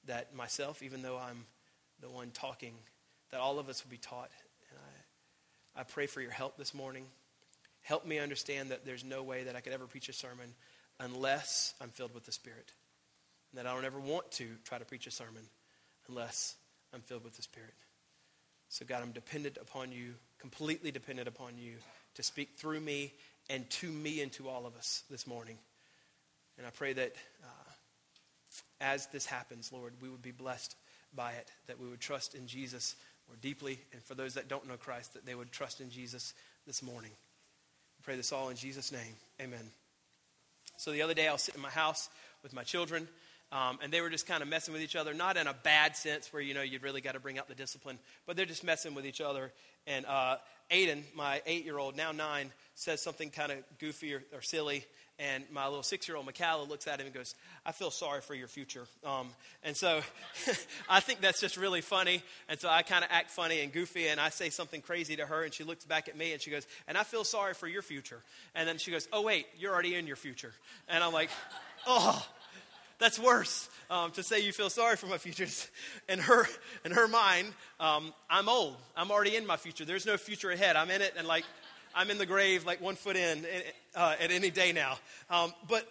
that 0.07 0.35
myself, 0.35 0.83
even 0.83 1.03
though 1.03 1.17
I'm 1.17 1.47
the 2.01 2.09
one 2.09 2.31
talking, 2.31 2.75
that 3.31 3.41
all 3.41 3.59
of 3.59 3.69
us 3.69 3.85
will 3.85 3.91
be 3.91 3.99
taught. 3.99 4.31
I 5.77 5.83
pray 5.83 6.07
for 6.07 6.21
your 6.21 6.31
help 6.31 6.57
this 6.57 6.73
morning. 6.73 7.07
Help 7.83 8.07
me 8.07 8.19
understand 8.19 8.71
that 8.71 8.85
there's 8.85 9.05
no 9.05 9.23
way 9.23 9.45
that 9.45 9.57
I 9.57 9.61
could 9.61 9.73
ever 9.73 9.87
preach 9.87 10.09
a 10.09 10.13
sermon 10.13 10.55
unless 11.01 11.75
I'm 11.81 11.91
filled 11.91 12.15
with 12.15 12.25
the 12.25 12.33
Spirit. 12.33 12.71
And 13.51 13.59
that 13.59 13.67
I 13.67 13.75
don't 13.75 13.85
ever 13.85 13.99
want 13.99 14.31
to 14.33 14.47
try 14.65 14.79
to 14.79 14.85
preach 14.85 15.07
a 15.07 15.11
sermon 15.11 15.43
unless 16.09 16.55
I'm 16.93 17.01
filled 17.01 17.25
with 17.25 17.37
the 17.37 17.43
Spirit. 17.43 17.75
So, 18.69 18.85
God, 18.85 19.03
I'm 19.03 19.13
dependent 19.13 19.59
upon 19.61 19.91
you, 19.93 20.15
completely 20.39 20.91
dependent 20.91 21.29
upon 21.29 21.59
you 21.59 21.75
to 22.15 22.23
speak 22.23 22.57
through 22.57 22.81
me 22.81 23.13
and 23.51 23.69
to 23.71 23.91
me 23.91 24.23
and 24.23 24.33
to 24.33 24.49
all 24.49 24.67
of 24.67 24.77
us 24.77 25.03
this 25.11 25.27
morning. 25.27 25.59
And 26.57 26.67
I 26.67 26.71
pray 26.71 26.93
that 26.93 27.15
uh, 27.43 27.73
as 28.81 29.09
this 29.09 29.27
happens, 29.27 29.73
Lord, 29.73 29.95
we 30.01 30.09
would 30.09 30.23
be 30.23 30.31
blessed 30.31 30.77
by 31.15 31.33
it, 31.33 31.51
that 31.67 31.81
we 31.81 31.89
would 31.89 32.01
trust 32.01 32.35
in 32.35 32.47
Jesus 32.47 32.97
more 33.29 33.37
deeply, 33.41 33.81
and 33.93 34.03
for 34.03 34.15
those 34.15 34.35
that 34.35 34.49
don't 34.49 34.69
know 34.69 34.77
Christ, 34.77 35.15
that 35.15 35.27
they 35.27 35.35
would 35.35 35.53
trust 35.53 35.81
in 35.81 35.91
Jesus 35.91 36.35
this 36.67 36.83
morning 36.83 37.11
pray 38.05 38.17
this 38.17 38.33
all 38.33 38.51
in 38.51 38.57
Jesus' 38.57 38.93
name. 38.93 39.17
Amen. 39.41 39.71
So 40.77 40.93
the 40.93 41.01
other 41.01 41.15
day, 41.15 41.27
I 41.27 41.33
was 41.33 41.41
sitting 41.41 41.59
in 41.59 41.63
my 41.63 41.71
house 41.71 42.11
with 42.43 42.53
my 42.53 42.63
children, 42.63 43.09
um, 43.51 43.79
and 43.83 43.91
they 43.91 44.03
were 44.03 44.11
just 44.11 44.27
kind 44.27 44.43
of 44.43 44.49
messing 44.49 44.75
with 44.75 44.83
each 44.83 44.95
other, 44.95 45.15
not 45.15 45.39
in 45.39 45.47
a 45.47 45.55
bad 45.55 45.97
sense 45.97 46.31
where, 46.31 46.43
you 46.43 46.53
know, 46.53 46.61
you've 46.61 46.83
really 46.83 47.01
got 47.01 47.13
to 47.13 47.21
bring 47.21 47.39
out 47.39 47.49
the 47.49 47.55
discipline, 47.55 47.99
but 48.27 48.37
they're 48.37 48.45
just 48.45 48.63
messing 48.63 48.95
with 48.95 49.07
each 49.07 49.23
other. 49.23 49.53
And 49.87 50.05
uh, 50.05 50.37
Aiden, 50.71 51.03
my 51.15 51.41
eight 51.47 51.65
year 51.65 51.79
old, 51.79 51.97
now 51.97 52.13
nine, 52.13 52.53
says 52.75 53.01
something 53.01 53.31
kind 53.31 53.53
of 53.53 53.59
goofy 53.79 54.13
or, 54.13 54.23
or 54.35 54.43
silly, 54.43 54.85
and 55.19 55.45
my 55.53 55.67
little 55.67 55.83
six 55.83 56.09
year 56.09 56.17
old 56.17 56.27
Michaela 56.27 56.65
looks 56.65 56.87
at 56.87 57.01
him 57.01 57.07
and 57.07 57.15
goes, 57.15 57.35
I 57.65 57.73
feel 57.73 57.91
sorry 57.91 58.21
for 58.21 58.35
your 58.35 58.49
future. 58.49 58.87
Um, 59.05 59.29
and 59.63 59.77
so 59.77 60.01
I 60.89 61.01
think 61.01 61.21
that's 61.21 61.41
just 61.41 61.57
really 61.57 61.81
funny. 61.81 62.23
And 62.49 62.59
so 62.59 62.69
I 62.69 62.83
kind 62.83 63.05
of 63.05 63.11
act 63.13 63.31
funny 63.31 63.61
and 63.61 63.73
goofy, 63.73 64.09
and 64.09 64.21
I 64.21 64.31
say 64.31 64.51
something 64.51 64.81
crazy 64.81 65.17
to 65.17 65.27
her, 65.27 65.45
and 65.45 65.55
she 65.55 65.63
looks 65.63 65.85
back 65.85 66.09
at 66.09 66.17
me 66.17 66.33
and 66.33 66.43
she 66.43 66.51
goes, 66.51 66.67
And 66.89 66.99
I 66.99 67.05
feel 67.05 67.25
sorry 67.25 67.55
for 67.55 67.69
your 67.69 67.83
future. 67.83 68.21
And 68.55 68.69
then 68.69 68.79
she 68.79 68.91
goes, 68.91 69.09
Oh, 69.13 69.23
wait, 69.23 69.47
you're 69.59 69.73
already 69.73 69.95
in 69.95 70.07
your 70.07 70.17
future. 70.17 70.53
And 70.89 71.03
I'm 71.03 71.13
like, 71.13 71.31
Oh, 71.87 72.27
that's 72.99 73.19
worse 73.19 73.69
um, 73.91 74.11
to 74.13 74.23
say 74.23 74.41
you 74.41 74.53
feel 74.53 74.71
sorry 74.71 74.97
for 74.97 75.07
my 75.07 75.19
future. 75.19 75.47
In 76.09 76.19
her, 76.19 76.47
in 76.85 76.93
her 76.93 77.09
mind, 77.09 77.49
um, 77.81 78.13
I'm 78.29 78.49
old. 78.49 78.77
I'm 78.95 79.11
already 79.11 79.37
in 79.37 79.47
my 79.47 79.57
future. 79.57 79.87
There's 79.87 80.05
no 80.05 80.19
future 80.19 80.51
ahead. 80.51 80.77
I'm 80.77 80.91
in 80.91 81.01
it, 81.01 81.15
and 81.17 81.27
like, 81.27 81.45
I'm 81.95 82.11
in 82.11 82.19
the 82.19 82.27
grave, 82.27 82.67
like 82.67 82.81
one 82.81 82.97
foot 82.97 83.17
in 83.17 83.47
uh, 83.95 84.17
at 84.21 84.31
any 84.31 84.51
day 84.51 84.73
now. 84.73 84.99
Um, 85.31 85.53
but 85.69 85.87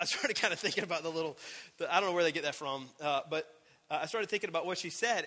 I 0.00 0.04
started 0.04 0.34
kind 0.40 0.52
of 0.52 0.58
thinking 0.58 0.84
about 0.84 1.02
the 1.02 1.10
little, 1.10 1.36
the, 1.78 1.92
I 1.92 2.00
don't 2.00 2.10
know 2.10 2.14
where 2.14 2.24
they 2.24 2.32
get 2.32 2.42
that 2.42 2.54
from, 2.54 2.88
uh, 3.00 3.20
but 3.30 3.48
uh, 3.90 4.00
I 4.02 4.06
started 4.06 4.28
thinking 4.28 4.48
about 4.48 4.66
what 4.66 4.78
she 4.78 4.90
said. 4.90 5.26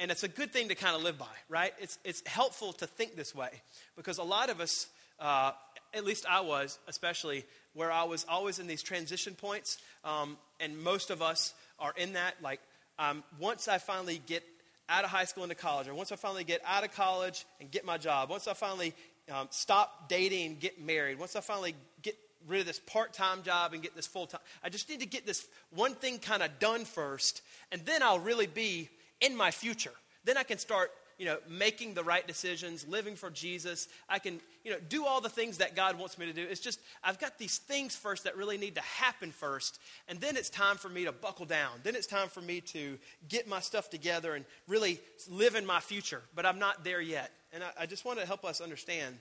And 0.00 0.10
it's 0.10 0.22
a 0.22 0.28
good 0.28 0.52
thing 0.52 0.68
to 0.68 0.76
kind 0.76 0.94
of 0.94 1.02
live 1.02 1.18
by, 1.18 1.26
right? 1.48 1.72
It's, 1.80 1.98
it's 2.04 2.22
helpful 2.26 2.72
to 2.74 2.86
think 2.86 3.16
this 3.16 3.34
way 3.34 3.50
because 3.96 4.18
a 4.18 4.22
lot 4.22 4.48
of 4.48 4.60
us, 4.60 4.86
uh, 5.18 5.52
at 5.92 6.04
least 6.04 6.24
I 6.28 6.40
was, 6.40 6.78
especially 6.86 7.44
where 7.74 7.90
I 7.90 8.04
was 8.04 8.24
always 8.28 8.58
in 8.58 8.68
these 8.68 8.82
transition 8.82 9.34
points, 9.34 9.78
um, 10.04 10.36
and 10.60 10.78
most 10.78 11.10
of 11.10 11.20
us 11.20 11.52
are 11.80 11.92
in 11.96 12.12
that. 12.12 12.34
Like, 12.42 12.60
um, 12.98 13.24
once 13.40 13.66
I 13.66 13.78
finally 13.78 14.20
get 14.26 14.44
out 14.88 15.04
of 15.04 15.10
high 15.10 15.24
school 15.24 15.42
into 15.42 15.56
college, 15.56 15.88
or 15.88 15.94
once 15.94 16.12
I 16.12 16.16
finally 16.16 16.44
get 16.44 16.60
out 16.64 16.84
of 16.84 16.92
college 16.92 17.44
and 17.60 17.70
get 17.70 17.84
my 17.84 17.98
job, 17.98 18.30
once 18.30 18.46
I 18.46 18.54
finally 18.54 18.94
um, 19.30 19.48
stop 19.50 20.08
dating 20.08 20.58
get 20.60 20.80
married, 20.80 21.18
once 21.18 21.36
I 21.36 21.40
finally 21.40 21.74
get 22.02 22.16
rid 22.46 22.60
of 22.60 22.66
this 22.66 22.78
part 22.80 23.12
time 23.12 23.42
job 23.42 23.74
and 23.74 23.82
get 23.82 23.94
this 23.94 24.06
full 24.06 24.26
time, 24.26 24.40
I 24.62 24.68
just 24.68 24.88
need 24.88 25.00
to 25.00 25.06
get 25.06 25.26
this 25.26 25.46
one 25.70 25.94
thing 25.94 26.18
kind 26.18 26.42
of 26.42 26.58
done 26.58 26.84
first, 26.84 27.42
and 27.72 27.84
then 27.84 28.02
I'll 28.02 28.18
really 28.20 28.46
be 28.46 28.88
in 29.20 29.36
my 29.36 29.50
future. 29.50 29.92
Then 30.24 30.36
I 30.36 30.42
can 30.42 30.58
start 30.58 30.90
you 31.18 31.24
know, 31.24 31.38
making 31.48 31.94
the 31.94 32.04
right 32.04 32.26
decisions, 32.26 32.86
living 32.86 33.16
for 33.16 33.28
Jesus. 33.28 33.88
I 34.08 34.20
can, 34.20 34.40
you 34.64 34.70
know, 34.70 34.78
do 34.88 35.04
all 35.04 35.20
the 35.20 35.28
things 35.28 35.58
that 35.58 35.74
God 35.74 35.98
wants 35.98 36.16
me 36.16 36.26
to 36.26 36.32
do. 36.32 36.46
It's 36.48 36.60
just, 36.60 36.78
I've 37.02 37.18
got 37.18 37.38
these 37.38 37.58
things 37.58 37.96
first 37.96 38.24
that 38.24 38.36
really 38.36 38.56
need 38.56 38.76
to 38.76 38.80
happen 38.80 39.32
first. 39.32 39.80
And 40.06 40.20
then 40.20 40.36
it's 40.36 40.48
time 40.48 40.76
for 40.76 40.88
me 40.88 41.04
to 41.06 41.12
buckle 41.12 41.44
down. 41.44 41.72
Then 41.82 41.96
it's 41.96 42.06
time 42.06 42.28
for 42.28 42.40
me 42.40 42.60
to 42.60 42.98
get 43.28 43.48
my 43.48 43.58
stuff 43.58 43.90
together 43.90 44.34
and 44.34 44.44
really 44.68 45.00
live 45.28 45.56
in 45.56 45.66
my 45.66 45.80
future. 45.80 46.22
But 46.36 46.46
I'm 46.46 46.60
not 46.60 46.84
there 46.84 47.00
yet. 47.00 47.32
And 47.52 47.62
I, 47.62 47.82
I 47.82 47.86
just 47.86 48.04
want 48.04 48.18
to 48.18 48.26
help 48.26 48.44
us 48.44 48.60
understand 48.60 49.16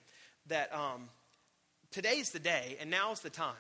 that 0.48 0.74
um, 0.74 1.10
today's 1.92 2.32
the 2.32 2.40
day 2.40 2.78
and 2.80 2.90
now's 2.90 3.22
the 3.22 3.30
time. 3.30 3.56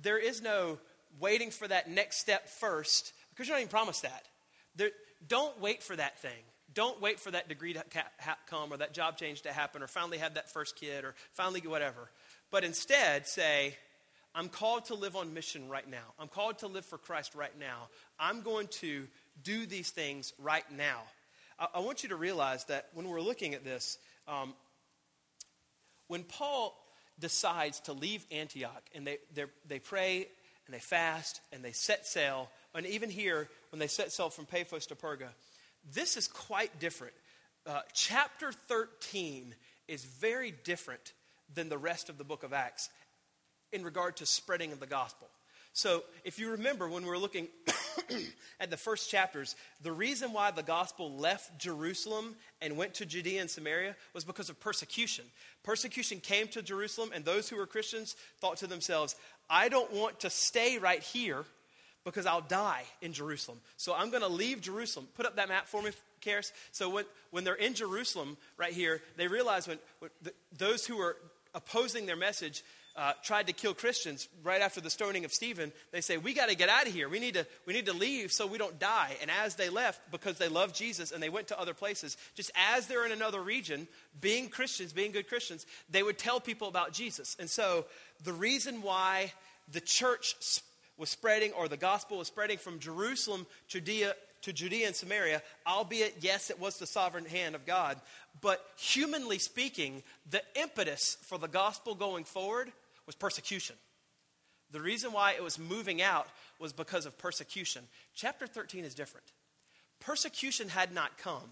There 0.00 0.18
is 0.18 0.40
no 0.42 0.78
waiting 1.20 1.50
for 1.50 1.68
that 1.68 1.90
next 1.90 2.18
step 2.18 2.48
first 2.48 3.12
because 3.30 3.48
you're 3.48 3.56
not 3.56 3.60
even 3.60 3.70
promised 3.70 4.02
that. 4.02 4.24
There, 4.76 4.90
don't 5.28 5.60
wait 5.60 5.82
for 5.82 5.94
that 5.96 6.18
thing. 6.20 6.30
Don't 6.74 7.00
wait 7.00 7.20
for 7.20 7.30
that 7.30 7.48
degree 7.48 7.74
to 7.74 7.84
come 8.46 8.72
or 8.72 8.78
that 8.78 8.94
job 8.94 9.18
change 9.18 9.42
to 9.42 9.52
happen 9.52 9.82
or 9.82 9.86
finally 9.86 10.18
have 10.18 10.34
that 10.34 10.50
first 10.50 10.76
kid 10.76 11.04
or 11.04 11.14
finally 11.32 11.60
whatever. 11.60 12.08
But 12.50 12.64
instead, 12.64 13.26
say, 13.26 13.76
I'm 14.34 14.48
called 14.48 14.86
to 14.86 14.94
live 14.94 15.14
on 15.14 15.34
mission 15.34 15.68
right 15.68 15.88
now. 15.88 16.14
I'm 16.18 16.28
called 16.28 16.58
to 16.60 16.66
live 16.66 16.86
for 16.86 16.96
Christ 16.96 17.34
right 17.34 17.56
now. 17.58 17.88
I'm 18.18 18.40
going 18.40 18.68
to 18.68 19.06
do 19.42 19.66
these 19.66 19.90
things 19.90 20.32
right 20.38 20.64
now. 20.74 21.02
I, 21.62 21.68
I 21.76 21.78
want 21.80 22.02
you 22.02 22.08
to 22.10 22.16
realize 22.16 22.64
that 22.64 22.88
when 22.92 23.08
we're 23.08 23.20
looking 23.20 23.54
at 23.54 23.64
this, 23.64 23.98
um, 24.26 24.54
when 26.08 26.24
Paul 26.24 26.76
decides 27.18 27.80
to 27.80 27.92
leave 27.92 28.26
Antioch 28.30 28.82
and 28.94 29.06
they, 29.06 29.18
they 29.66 29.78
pray 29.78 30.26
and 30.66 30.74
they 30.74 30.80
fast 30.80 31.40
and 31.52 31.64
they 31.64 31.72
set 31.72 32.06
sail, 32.06 32.50
and 32.74 32.86
even 32.86 33.10
here, 33.10 33.48
when 33.70 33.78
they 33.78 33.86
set 33.86 34.12
sail 34.12 34.28
from 34.28 34.46
Paphos 34.46 34.86
to 34.86 34.96
Perga, 34.96 35.28
this 35.94 36.16
is 36.16 36.26
quite 36.26 36.80
different. 36.80 37.14
Uh, 37.66 37.80
chapter 37.92 38.52
13 38.52 39.54
is 39.88 40.04
very 40.04 40.52
different 40.64 41.12
than 41.54 41.68
the 41.68 41.78
rest 41.78 42.08
of 42.08 42.18
the 42.18 42.24
book 42.24 42.42
of 42.42 42.52
Acts 42.52 42.90
in 43.72 43.84
regard 43.84 44.16
to 44.16 44.26
spreading 44.26 44.72
of 44.72 44.80
the 44.80 44.86
gospel. 44.86 45.28
So, 45.74 46.04
if 46.24 46.38
you 46.38 46.50
remember 46.50 46.86
when 46.86 47.02
we 47.02 47.08
were 47.08 47.18
looking 47.18 47.48
at 48.60 48.70
the 48.70 48.76
first 48.76 49.10
chapters, 49.10 49.56
the 49.82 49.92
reason 49.92 50.32
why 50.32 50.50
the 50.50 50.62
gospel 50.62 51.16
left 51.16 51.58
Jerusalem 51.58 52.36
and 52.60 52.76
went 52.76 52.94
to 52.94 53.06
Judea 53.06 53.40
and 53.40 53.50
Samaria 53.50 53.96
was 54.14 54.24
because 54.24 54.50
of 54.50 54.58
persecution. 54.60 55.24
Persecution 55.62 56.20
came 56.20 56.48
to 56.48 56.62
Jerusalem, 56.62 57.10
and 57.14 57.24
those 57.24 57.48
who 57.48 57.56
were 57.56 57.66
Christians 57.66 58.16
thought 58.40 58.58
to 58.58 58.66
themselves, 58.66 59.16
I 59.48 59.68
don't 59.68 59.92
want 59.92 60.20
to 60.20 60.30
stay 60.30 60.78
right 60.78 61.02
here 61.02 61.44
because 62.04 62.26
I'll 62.26 62.40
die 62.40 62.84
in 63.00 63.12
Jerusalem. 63.12 63.58
So 63.76 63.94
I'm 63.94 64.10
going 64.10 64.22
to 64.22 64.28
leave 64.28 64.60
Jerusalem. 64.60 65.06
Put 65.14 65.26
up 65.26 65.36
that 65.36 65.48
map 65.48 65.68
for 65.68 65.82
me, 65.82 65.90
Karis. 66.20 66.52
So 66.72 66.88
when, 66.88 67.04
when 67.30 67.44
they're 67.44 67.54
in 67.54 67.74
Jerusalem 67.74 68.36
right 68.56 68.72
here, 68.72 69.00
they 69.16 69.28
realize 69.28 69.68
when, 69.68 69.78
when 70.00 70.10
the, 70.22 70.32
those 70.56 70.86
who 70.86 71.00
are 71.00 71.16
opposing 71.54 72.06
their 72.06 72.16
message 72.16 72.64
uh, 72.94 73.12
tried 73.22 73.46
to 73.46 73.52
kill 73.52 73.72
Christians 73.72 74.28
right 74.42 74.60
after 74.60 74.80
the 74.80 74.90
stoning 74.90 75.24
of 75.24 75.32
Stephen, 75.32 75.72
they 75.92 76.02
say, 76.02 76.18
We 76.18 76.34
got 76.34 76.50
to 76.50 76.54
get 76.54 76.68
out 76.68 76.86
of 76.86 76.92
here. 76.92 77.08
We 77.08 77.20
need 77.20 77.34
to, 77.34 77.46
we 77.66 77.72
need 77.72 77.86
to 77.86 77.92
leave 77.92 78.32
so 78.32 78.46
we 78.46 78.58
don't 78.58 78.78
die. 78.78 79.16
And 79.22 79.30
as 79.30 79.54
they 79.54 79.70
left, 79.70 80.10
because 80.10 80.36
they 80.36 80.48
loved 80.48 80.74
Jesus 80.74 81.10
and 81.10 81.22
they 81.22 81.30
went 81.30 81.48
to 81.48 81.58
other 81.58 81.74
places, 81.74 82.16
just 82.34 82.50
as 82.74 82.86
they're 82.86 83.06
in 83.06 83.12
another 83.12 83.40
region, 83.40 83.88
being 84.20 84.48
Christians, 84.48 84.92
being 84.92 85.12
good 85.12 85.28
Christians, 85.28 85.64
they 85.90 86.02
would 86.02 86.18
tell 86.18 86.38
people 86.38 86.68
about 86.68 86.92
Jesus. 86.92 87.36
And 87.38 87.48
so 87.48 87.86
the 88.24 88.32
reason 88.32 88.82
why 88.82 89.32
the 89.70 89.80
church 89.80 90.34
was 90.98 91.08
spreading, 91.08 91.52
or 91.52 91.68
the 91.68 91.76
gospel 91.78 92.18
was 92.18 92.28
spreading 92.28 92.58
from 92.58 92.78
Jerusalem 92.78 93.46
to 93.70 93.80
Judea, 93.80 94.14
to 94.42 94.52
Judea 94.52 94.88
and 94.88 94.96
Samaria, 94.96 95.40
albeit, 95.66 96.16
yes, 96.20 96.50
it 96.50 96.60
was 96.60 96.78
the 96.78 96.86
sovereign 96.86 97.24
hand 97.24 97.54
of 97.54 97.64
God. 97.64 97.98
But 98.40 98.64
humanly 98.76 99.38
speaking, 99.38 100.02
the 100.28 100.42
impetus 100.54 101.16
for 101.22 101.38
the 101.38 101.48
gospel 101.48 101.94
going 101.94 102.24
forward 102.24 102.72
was 103.06 103.14
persecution. 103.14 103.76
The 104.70 104.80
reason 104.80 105.12
why 105.12 105.32
it 105.32 105.42
was 105.42 105.58
moving 105.58 106.00
out 106.00 106.26
was 106.58 106.72
because 106.72 107.04
of 107.06 107.18
persecution. 107.18 107.82
Chapter 108.14 108.46
13 108.46 108.84
is 108.84 108.94
different. 108.94 109.26
Persecution 110.00 110.68
had 110.68 110.92
not 110.92 111.18
come. 111.18 111.50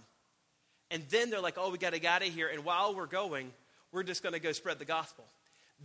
And 0.91 1.05
then 1.11 1.31
they're 1.31 1.41
like, 1.41 1.57
oh, 1.57 1.71
we 1.71 1.79
got 1.79 1.93
to 1.93 1.99
get 1.99 2.23
out 2.23 2.27
of 2.27 2.35
here. 2.35 2.49
And 2.49 2.65
while 2.65 2.95
we're 2.95 3.07
going, 3.07 3.53
we're 3.93 4.03
just 4.03 4.23
going 4.23 4.33
to 4.33 4.41
go 4.41 4.53
spread 4.53 4.79
the 4.79 4.85
gospel. 4.85 5.25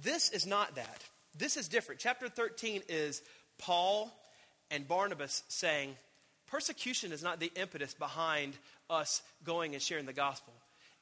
This 0.01 0.29
is 0.29 0.47
not 0.47 0.75
that. 0.75 1.03
This 1.37 1.57
is 1.57 1.67
different. 1.67 2.01
Chapter 2.01 2.29
13 2.29 2.83
is 2.89 3.21
Paul 3.57 4.11
and 4.71 4.87
Barnabas 4.87 5.43
saying, 5.47 5.95
persecution 6.47 7.11
is 7.11 7.21
not 7.21 7.39
the 7.39 7.51
impetus 7.55 7.93
behind 7.93 8.53
us 8.89 9.21
going 9.43 9.73
and 9.73 9.81
sharing 9.81 10.05
the 10.05 10.13
gospel. 10.13 10.53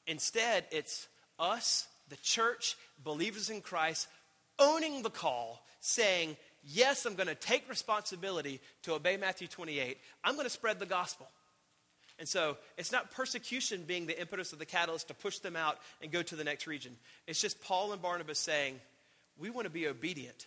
Instead, 0.06 0.64
it's 0.70 1.06
us, 1.38 1.86
the 2.08 2.16
church, 2.16 2.76
believers 3.02 3.50
in 3.50 3.60
Christ, 3.60 4.08
owning 4.58 5.02
the 5.02 5.10
call, 5.10 5.64
saying, 5.80 6.36
Yes, 6.66 7.04
I'm 7.04 7.14
going 7.14 7.26
to 7.26 7.34
take 7.34 7.68
responsibility 7.68 8.60
to 8.84 8.94
obey 8.94 9.18
Matthew 9.18 9.46
28. 9.46 9.98
I'm 10.24 10.34
going 10.34 10.46
to 10.46 10.50
spread 10.50 10.78
the 10.78 10.86
gospel. 10.86 11.28
And 12.18 12.26
so 12.26 12.56
it's 12.78 12.92
not 12.92 13.10
persecution 13.10 13.84
being 13.86 14.06
the 14.06 14.18
impetus 14.18 14.52
of 14.52 14.58
the 14.58 14.64
catalyst 14.64 15.08
to 15.08 15.14
push 15.14 15.40
them 15.40 15.56
out 15.56 15.78
and 16.00 16.10
go 16.10 16.22
to 16.22 16.36
the 16.36 16.44
next 16.44 16.66
region. 16.66 16.96
It's 17.26 17.40
just 17.40 17.60
Paul 17.60 17.92
and 17.92 18.00
Barnabas 18.00 18.38
saying, 18.38 18.80
We 19.38 19.50
want 19.50 19.66
to 19.66 19.70
be 19.70 19.86
obedient. 19.86 20.46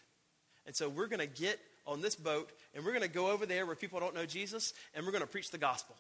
And 0.66 0.76
so 0.76 0.90
we're 0.90 1.08
going 1.08 1.20
to 1.20 1.28
get 1.28 1.60
on 1.86 2.02
this 2.02 2.16
boat, 2.16 2.52
and 2.76 2.84
we're 2.84 2.92
going 2.92 3.04
to 3.04 3.08
go 3.08 3.32
over 3.32 3.46
there 3.46 3.66
where 3.66 3.76
people 3.76 4.00
don't 4.00 4.14
know 4.14 4.26
Jesus, 4.26 4.74
and 4.94 5.06
we're 5.06 5.14
going 5.14 5.24
to 5.24 5.28
preach 5.28 5.52
the 5.52 5.58
gospel. 5.58 5.96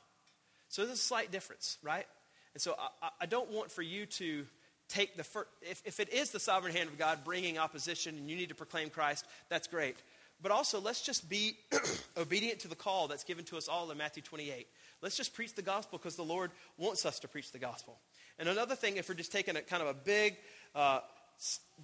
So 0.67 0.85
there's 0.85 0.97
a 0.97 1.01
slight 1.01 1.31
difference, 1.31 1.77
right? 1.81 2.05
And 2.53 2.61
so 2.61 2.75
I, 3.01 3.09
I 3.21 3.25
don't 3.25 3.49
want 3.51 3.71
for 3.71 3.81
you 3.81 4.05
to 4.05 4.45
take 4.89 5.17
the 5.17 5.23
first, 5.23 5.49
if, 5.61 5.81
if 5.85 5.99
it 5.99 6.11
is 6.13 6.31
the 6.31 6.39
sovereign 6.39 6.73
hand 6.73 6.89
of 6.89 6.97
God 6.97 7.19
bringing 7.23 7.57
opposition 7.57 8.15
and 8.17 8.29
you 8.29 8.35
need 8.35 8.49
to 8.49 8.55
proclaim 8.55 8.89
Christ, 8.89 9.25
that's 9.49 9.67
great. 9.67 9.97
But 10.41 10.51
also, 10.51 10.79
let's 10.79 11.01
just 11.01 11.29
be 11.29 11.57
obedient 12.17 12.59
to 12.59 12.67
the 12.67 12.75
call 12.75 13.07
that's 13.07 13.23
given 13.23 13.43
to 13.45 13.57
us 13.57 13.67
all 13.67 13.89
in 13.89 13.97
Matthew 13.97 14.21
28. 14.21 14.67
Let's 15.01 15.17
just 15.17 15.33
preach 15.33 15.55
the 15.55 15.61
gospel 15.61 15.97
because 15.97 16.15
the 16.15 16.23
Lord 16.23 16.51
wants 16.77 17.05
us 17.05 17.19
to 17.19 17.27
preach 17.27 17.51
the 17.51 17.59
gospel. 17.59 17.97
And 18.39 18.47
another 18.47 18.75
thing, 18.75 18.97
if 18.97 19.09
we're 19.09 19.15
just 19.15 19.31
taking 19.31 19.55
a 19.55 19.61
kind 19.61 19.81
of 19.81 19.89
a 19.89 19.93
big 19.93 20.37
uh, 20.75 20.99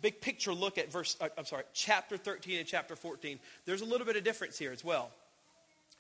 big 0.02 0.22
picture 0.22 0.54
look 0.54 0.78
at 0.78 0.92
verse, 0.92 1.16
uh, 1.22 1.30
I'm 1.38 1.46
sorry, 1.46 1.64
chapter 1.74 2.18
13 2.18 2.60
and 2.60 2.68
chapter 2.68 2.96
14, 2.96 3.40
there's 3.66 3.82
a 3.82 3.86
little 3.86 4.06
bit 4.06 4.16
of 4.16 4.24
difference 4.24 4.58
here 4.58 4.72
as 4.72 4.84
well. 4.84 5.12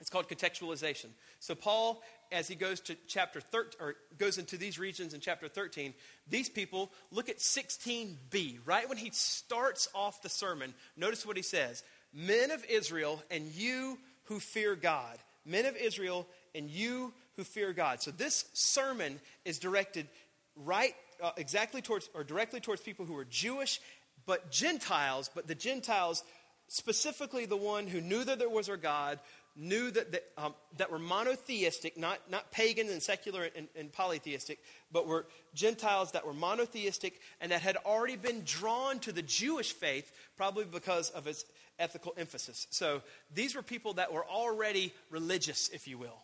It's 0.04 0.10
called 0.10 0.28
contextualization. 0.28 1.06
So 1.40 1.56
Paul, 1.56 2.04
as 2.30 2.50
he 2.50 2.56
goes 2.56 2.82
to 2.82 2.96
chapter 3.08 3.40
13, 3.40 3.80
or 3.80 3.96
goes 4.18 4.38
into 4.38 4.58
these 4.58 4.78
regions 4.78 5.14
in 5.14 5.22
chapter 5.22 5.48
13, 5.48 5.94
these 6.28 6.50
people 6.50 6.92
look 7.10 7.30
at 7.30 7.38
16b, 7.38 8.60
right 8.66 8.90
when 8.90 8.98
he 8.98 9.12
starts 9.14 9.88
off 9.96 10.22
the 10.22 10.28
sermon. 10.28 10.74
Notice 10.98 11.26
what 11.26 11.38
he 11.38 11.42
says: 11.42 11.84
"Men 12.14 12.52
of 12.52 12.66
Israel, 12.66 13.24
and 13.32 13.46
you 13.54 13.98
who 14.26 14.42
fear 14.42 14.76
God, 14.76 15.20
men 15.46 15.66
of 15.66 15.78
Israel, 15.78 16.28
and 16.54 16.70
you 16.70 17.14
who 17.38 17.46
fear 17.46 17.72
God." 17.72 18.02
So 18.02 18.12
this 18.12 18.44
sermon 18.52 19.22
is 19.46 19.58
directed 19.58 20.10
right 20.58 20.96
uh, 21.22 21.32
exactly 21.38 21.82
towards 21.82 22.10
or 22.14 22.26
directly 22.26 22.60
towards 22.60 22.82
people 22.82 23.06
who 23.06 23.16
are 23.16 23.24
Jewish 23.24 23.80
but 24.26 24.52
Gentiles, 24.52 25.30
but 25.34 25.48
the 25.48 25.56
Gentiles 25.56 26.26
specifically 26.68 27.46
the 27.46 27.58
one 27.58 27.88
who 27.88 28.02
knew 28.02 28.24
that 28.24 28.40
there 28.40 28.50
was 28.50 28.70
a 28.70 28.78
God, 28.78 29.20
knew 29.56 29.92
that, 29.92 30.12
that, 30.12 30.24
um, 30.38 30.54
that 30.78 30.92
were 30.92 31.00
monotheistic, 31.00 31.98
not, 31.98 32.20
not 32.30 32.52
pagan 32.52 32.90
and 32.90 33.02
secular 33.02 33.50
and, 33.56 33.68
and 33.76 33.92
polytheistic, 33.92 34.60
but 34.92 35.08
were 35.08 35.28
Gentiles 35.54 36.12
that 36.14 36.26
were 36.26 36.34
monotheistic 36.34 37.20
and 37.40 37.52
that 37.52 37.62
had 37.62 37.78
already 37.86 38.16
been 38.16 38.42
drawn 38.46 39.00
to 39.00 39.12
the 39.12 39.22
Jewish 39.22 39.72
faith, 39.74 40.12
probably 40.36 40.66
because 40.66 41.10
of 41.12 41.28
its 41.28 41.46
ethical 41.78 42.14
emphasis. 42.18 42.68
So 42.72 43.02
these 43.34 43.56
were 43.56 43.62
people 43.62 43.94
that 43.94 44.12
were 44.12 44.26
already 44.26 44.94
religious, 45.10 45.70
if 45.70 45.88
you 45.88 45.98
will. 45.98 46.24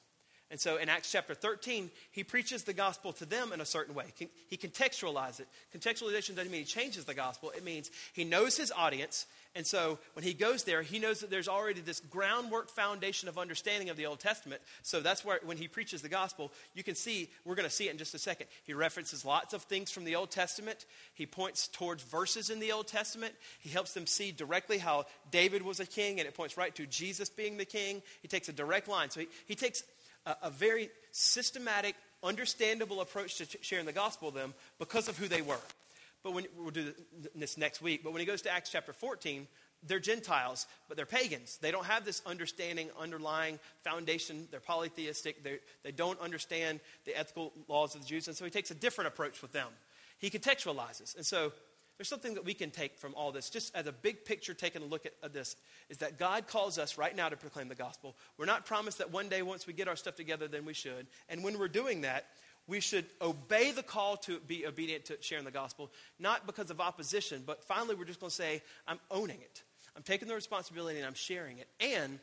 And 0.51 0.60
so 0.60 0.77
in 0.77 0.89
Acts 0.89 1.12
chapter 1.12 1.36
13, 1.36 1.91
he 2.12 2.24
preaches 2.24 2.63
the 2.63 2.74
gospel 2.74 3.13
to 3.13 3.25
them 3.25 3.53
in 3.53 3.62
a 3.62 3.65
certain 3.65 3.94
way. 3.94 4.06
He 4.15 4.58
contextualizes 4.58 5.41
it. 5.41 5.48
Contextualization 5.77 6.36
doesn't 6.36 6.51
mean 6.51 6.62
he 6.62 6.65
changes 6.65 7.06
the 7.06 7.13
gospel, 7.13 7.51
it 7.56 7.63
means 7.63 7.91
he 8.13 8.24
knows 8.24 8.58
his 8.58 8.72
audience. 8.75 9.27
And 9.56 9.65
so 9.65 9.98
when 10.13 10.24
he 10.24 10.34
goes 10.34 10.63
there, 10.63 10.84
he 10.84 11.00
knows 11.00 11.22
that 11.22 11.32
there's 11.32 11.48
already 11.48 11.82
this 11.82 12.00
groundwork 12.00 12.70
foundation 12.70 13.27
of 13.27 13.39
understanding 13.39 13.89
of 13.89 13.98
the 13.98 14.06
Old 14.06 14.20
Testament. 14.20 14.62
So 14.84 15.00
that's 15.00 15.25
where, 15.25 15.39
when 15.44 15.58
he 15.58 15.68
preaches 15.68 16.03
the 16.03 16.10
gospel, 16.10 16.51
you 16.75 16.84
can 16.84 16.94
see, 16.94 17.29
we're 17.46 17.56
going 17.56 17.68
to 17.68 17.74
see 17.74 17.88
it 17.88 17.91
in 17.91 17.98
just 17.98 18.13
a 18.13 18.20
second. 18.20 18.46
He 18.63 18.74
references 18.75 19.25
lots 19.25 19.56
of 19.56 19.63
things 19.63 19.89
from 19.89 20.06
the 20.06 20.15
Old 20.15 20.29
Testament. 20.29 20.86
He 21.15 21.25
points 21.25 21.68
towards 21.68 22.03
verses 22.03 22.51
in 22.51 22.60
the 22.60 22.72
Old 22.72 22.88
Testament. 22.88 23.34
He 23.60 23.70
helps 23.70 23.94
them 23.94 24.06
see 24.06 24.32
directly 24.32 24.77
how 24.77 25.08
David 25.32 25.63
was 25.63 25.79
a 25.79 25.86
king, 25.86 26.20
and 26.20 26.27
it 26.27 26.36
points 26.36 26.56
right 26.56 26.74
to 26.75 26.86
Jesus 26.86 27.29
being 27.29 27.58
the 27.58 27.65
king. 27.65 28.03
He 28.22 28.27
takes 28.27 28.50
a 28.50 28.53
direct 28.53 28.88
line. 28.88 29.10
So 29.10 29.22
he, 29.22 29.27
he 29.48 29.56
takes 29.56 29.84
a, 30.25 30.35
a 30.43 30.49
very 30.49 30.89
systematic, 31.11 31.95
understandable 32.23 33.01
approach 33.01 33.38
to 33.38 33.57
sharing 33.61 33.85
the 33.85 33.93
gospel 33.93 34.29
with 34.29 34.35
them 34.35 34.53
because 34.77 35.07
of 35.07 35.17
who 35.17 35.27
they 35.27 35.41
were. 35.41 35.59
But 36.23 36.33
when 36.33 36.45
we'll 36.57 36.71
do 36.71 36.93
this 37.35 37.57
next 37.57 37.81
week, 37.81 38.03
but 38.03 38.11
when 38.11 38.19
he 38.19 38.25
goes 38.25 38.41
to 38.41 38.51
Acts 38.51 38.69
chapter 38.69 38.91
14, 38.91 39.47
they're 39.83 39.99
Gentiles, 39.99 40.67
but 40.88 40.97
they're 40.97 41.05
pagans. 41.05 41.57
They 41.61 41.71
don't 41.71 41.85
have 41.85 42.03
this 42.03 42.21
understanding, 42.25 42.89
underlying 42.99 43.59
foundation. 43.83 44.47
They're 44.51 44.59
polytheistic. 44.59 45.43
They're, 45.43 45.59
they 45.83 45.91
do 45.91 46.07
not 46.07 46.19
understand 46.19 46.81
the 47.05 47.17
ethical 47.17 47.53
laws 47.69 47.95
of 47.95 48.01
the 48.01 48.07
Jews. 48.07 48.27
And 48.27 48.35
so 48.35 48.43
he 48.43 48.51
takes 48.51 48.71
a 48.71 48.75
different 48.75 49.07
approach 49.07 49.41
with 49.41 49.53
them. 49.53 49.69
He 50.17 50.29
contextualizes. 50.29 51.15
And 51.15 51.25
so 51.25 51.53
there's 52.00 52.08
something 52.08 52.36
that 52.36 52.46
we 52.46 52.53
can 52.53 52.72
take 52.72 52.98
from 52.98 53.13
all 53.15 53.34
this, 53.34 53.50
just 53.50 53.75
as 53.75 53.86
a 53.86 53.91
big 53.91 54.24
picture, 54.24 54.53
taking 54.53 54.82
a 54.82 54.86
look 54.86 55.06
at, 55.06 55.12
at, 55.22 55.34
this, 55.34 55.58
is 55.89 55.98
that 55.98 56.18
God 56.18 56.48
calls 56.48 56.79
us 56.79 56.98
right 56.98 57.13
now 57.13 57.27
to 57.27 57.36
proclaim 57.36 57.68
the 57.68 57.75
gospel. 57.75 58.15
We're 58.38 58.46
not 58.46 58.65
promised 58.65 59.00
that 59.00 59.12
one 59.12 59.27
day, 59.27 59.41
once 59.41 59.68
we 59.68 59.74
get 59.74 59.89
our 59.89 59.98
stuff 59.98 60.15
together, 60.15 60.48
then 60.48 60.63
we 60.63 60.74
should. 60.74 61.08
And 61.27 61.44
when 61.44 61.60
we're 61.60 61.68
doing 61.68 62.01
that, 62.01 62.27
we 62.68 62.79
should 62.79 63.03
obey 63.22 63.72
the 63.72 63.84
call 63.84 64.15
to 64.15 64.39
be 64.39 64.65
obedient 64.65 65.03
to 65.06 65.18
sharing 65.20 65.44
the 65.44 65.51
gospel, 65.51 65.91
not 66.20 66.48
because 66.48 66.72
of 66.72 66.79
opposition, 66.79 67.44
but 67.46 67.65
finally, 67.65 67.96
we're 67.96 68.06
just 68.06 68.22
going 68.22 68.29
to 68.29 68.36
say, 68.36 68.62
I'm 68.88 69.00
owning 69.12 69.41
it. 69.41 69.63
I'm 69.94 70.03
taking 70.03 70.29
the 70.29 70.36
responsibility 70.36 71.00
and 71.00 71.06
I'm 71.06 71.15
sharing 71.15 71.58
it. 71.58 71.68
And 71.82 72.20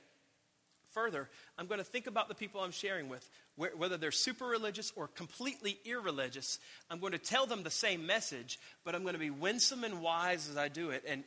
further, 0.92 1.28
I'm 1.58 1.66
going 1.66 1.80
to 1.80 1.84
think 1.84 2.06
about 2.06 2.30
the 2.30 2.34
people 2.34 2.62
I'm 2.62 2.70
sharing 2.70 3.10
with, 3.10 3.28
whether 3.56 3.96
they're 3.96 4.12
super 4.12 4.46
religious 4.46 4.92
or 4.96 5.08
completely 5.08 5.78
irreligious. 5.84 6.58
I'm 6.90 6.98
going 6.98 7.12
to 7.12 7.18
tell 7.18 7.46
them 7.46 7.62
the 7.62 7.70
same 7.70 8.06
message, 8.06 8.58
but 8.84 8.94
I'm 8.94 9.02
going 9.02 9.14
to 9.14 9.18
be 9.18 9.30
winsome 9.30 9.82
and 9.82 10.02
wise 10.02 10.48
as 10.48 10.56
I 10.56 10.68
do 10.68 10.90
it. 10.90 11.04
And 11.08 11.24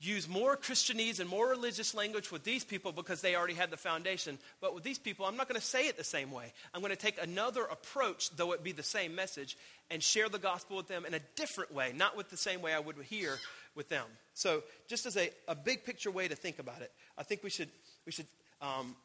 use 0.00 0.28
more 0.28 0.56
Christianese 0.56 1.20
and 1.20 1.28
more 1.28 1.48
religious 1.48 1.94
language 1.94 2.32
with 2.32 2.42
these 2.42 2.64
people 2.64 2.90
because 2.90 3.20
they 3.20 3.36
already 3.36 3.54
had 3.54 3.70
the 3.70 3.76
foundation. 3.76 4.38
But 4.60 4.74
with 4.74 4.82
these 4.82 4.98
people, 4.98 5.26
I'm 5.26 5.36
not 5.36 5.48
going 5.48 5.60
to 5.60 5.66
say 5.66 5.86
it 5.86 5.96
the 5.96 6.04
same 6.04 6.30
way. 6.32 6.52
I'm 6.74 6.80
going 6.80 6.90
to 6.90 6.96
take 6.96 7.22
another 7.22 7.62
approach, 7.64 8.30
though 8.30 8.52
it 8.52 8.64
be 8.64 8.72
the 8.72 8.82
same 8.82 9.14
message, 9.14 9.56
and 9.90 10.02
share 10.02 10.28
the 10.28 10.38
gospel 10.38 10.76
with 10.76 10.88
them 10.88 11.04
in 11.04 11.14
a 11.14 11.20
different 11.36 11.72
way, 11.72 11.92
not 11.94 12.16
with 12.16 12.30
the 12.30 12.36
same 12.36 12.62
way 12.62 12.72
I 12.72 12.80
would 12.80 12.96
here 13.08 13.38
with 13.74 13.88
them. 13.88 14.06
So, 14.34 14.62
just 14.88 15.06
as 15.06 15.16
a, 15.16 15.30
a 15.46 15.54
big 15.54 15.84
picture 15.84 16.10
way 16.10 16.26
to 16.28 16.34
think 16.34 16.58
about 16.58 16.82
it, 16.82 16.90
I 17.16 17.22
think 17.22 17.42
we 17.42 17.50
should 17.50 17.68
we 18.06 18.12
should 18.12 18.26
um, 18.60 18.96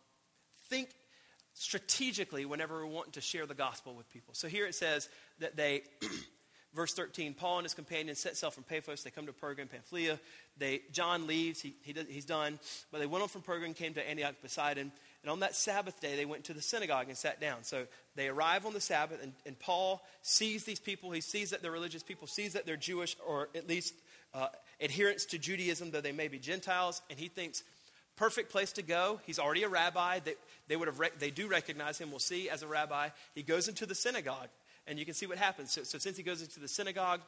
think 0.70 0.90
strategically 1.58 2.46
whenever 2.46 2.76
we're 2.76 2.86
wanting 2.86 3.14
to 3.14 3.22
share 3.22 3.46
the 3.46 3.56
gospel 3.56 3.96
with 3.96 4.10
people. 4.12 4.34
So 4.34 4.48
here 4.48 4.68
it 4.68 4.76
says 4.76 5.10
that 5.40 5.56
they, 5.56 5.84
verse 6.76 6.94
13, 6.94 7.34
Paul 7.34 7.58
and 7.58 7.66
his 7.66 7.74
companions 7.74 8.20
set 8.20 8.38
sail 8.38 8.52
from 8.52 8.64
Paphos. 8.64 9.04
They 9.04 9.10
come 9.10 9.26
to 9.26 9.34
Perga 9.34 9.62
and 9.62 9.70
Pamphylia. 9.70 10.20
They, 10.58 10.82
John 10.92 11.26
leaves. 11.26 11.60
He, 11.60 11.76
he 11.82 11.94
does, 11.94 12.06
he's 12.08 12.26
done. 12.26 12.60
But 12.92 13.00
they 13.00 13.08
went 13.08 13.24
on 13.24 13.30
from 13.30 13.42
Perga 13.42 13.66
and 13.66 13.76
came 13.76 13.96
to 13.96 14.08
Antioch 14.08 14.36
Pisidian. 14.46 14.92
And 15.24 15.32
on 15.32 15.40
that 15.40 15.56
Sabbath 15.56 16.00
day, 16.00 16.16
they 16.16 16.26
went 16.26 16.44
to 16.46 16.54
the 16.54 16.62
synagogue 16.62 17.08
and 17.08 17.18
sat 17.18 17.42
down. 17.42 17.64
So 17.64 17.88
they 18.16 18.28
arrive 18.28 18.66
on 18.66 18.74
the 18.74 18.80
Sabbath, 18.80 19.22
and, 19.22 19.34
and 19.46 19.58
Paul 19.58 20.06
sees 20.22 20.64
these 20.64 20.80
people. 20.80 21.12
He 21.12 21.22
sees 21.22 21.50
that 21.50 21.62
they're 21.64 21.72
religious 21.72 22.04
people, 22.04 22.28
sees 22.28 22.54
that 22.54 22.66
they're 22.66 22.78
Jewish, 22.78 23.18
or 23.26 23.50
at 23.56 23.68
least 23.68 23.96
uh, 24.34 24.50
adherents 24.80 25.26
to 25.26 25.40
Judaism, 25.40 25.90
though 25.90 26.02
they 26.02 26.12
may 26.12 26.28
be 26.28 26.38
Gentiles. 26.38 27.02
And 27.10 27.18
he 27.18 27.30
thinks, 27.30 27.64
perfect 28.18 28.52
place 28.52 28.74
to 28.74 28.82
go. 28.82 29.22
He's 29.26 29.40
already 29.40 29.64
a 29.64 29.70
rabbi. 29.70 30.20
They, 30.20 30.36
they, 30.68 30.76
would 30.76 30.88
have 30.88 31.02
they 31.20 31.32
do 31.32 31.48
recognize 31.48 31.98
him, 31.98 32.10
we'll 32.10 32.20
see, 32.20 32.50
as 32.50 32.64
a 32.64 32.68
rabbi. 32.68 33.10
He 33.34 33.44
goes 33.44 33.68
into 33.68 33.86
the 33.86 33.96
synagogue, 33.96 34.50
and 34.86 35.00
you 35.00 35.06
can 35.06 35.14
see 35.14 35.26
what 35.26 35.38
happens. 35.38 35.72
So, 35.72 35.84
so 35.84 35.98
since 35.98 36.18
he 36.18 36.24
goes 36.24 36.42
into 36.42 36.60
the 36.60 36.68
synagogue, 36.68 37.22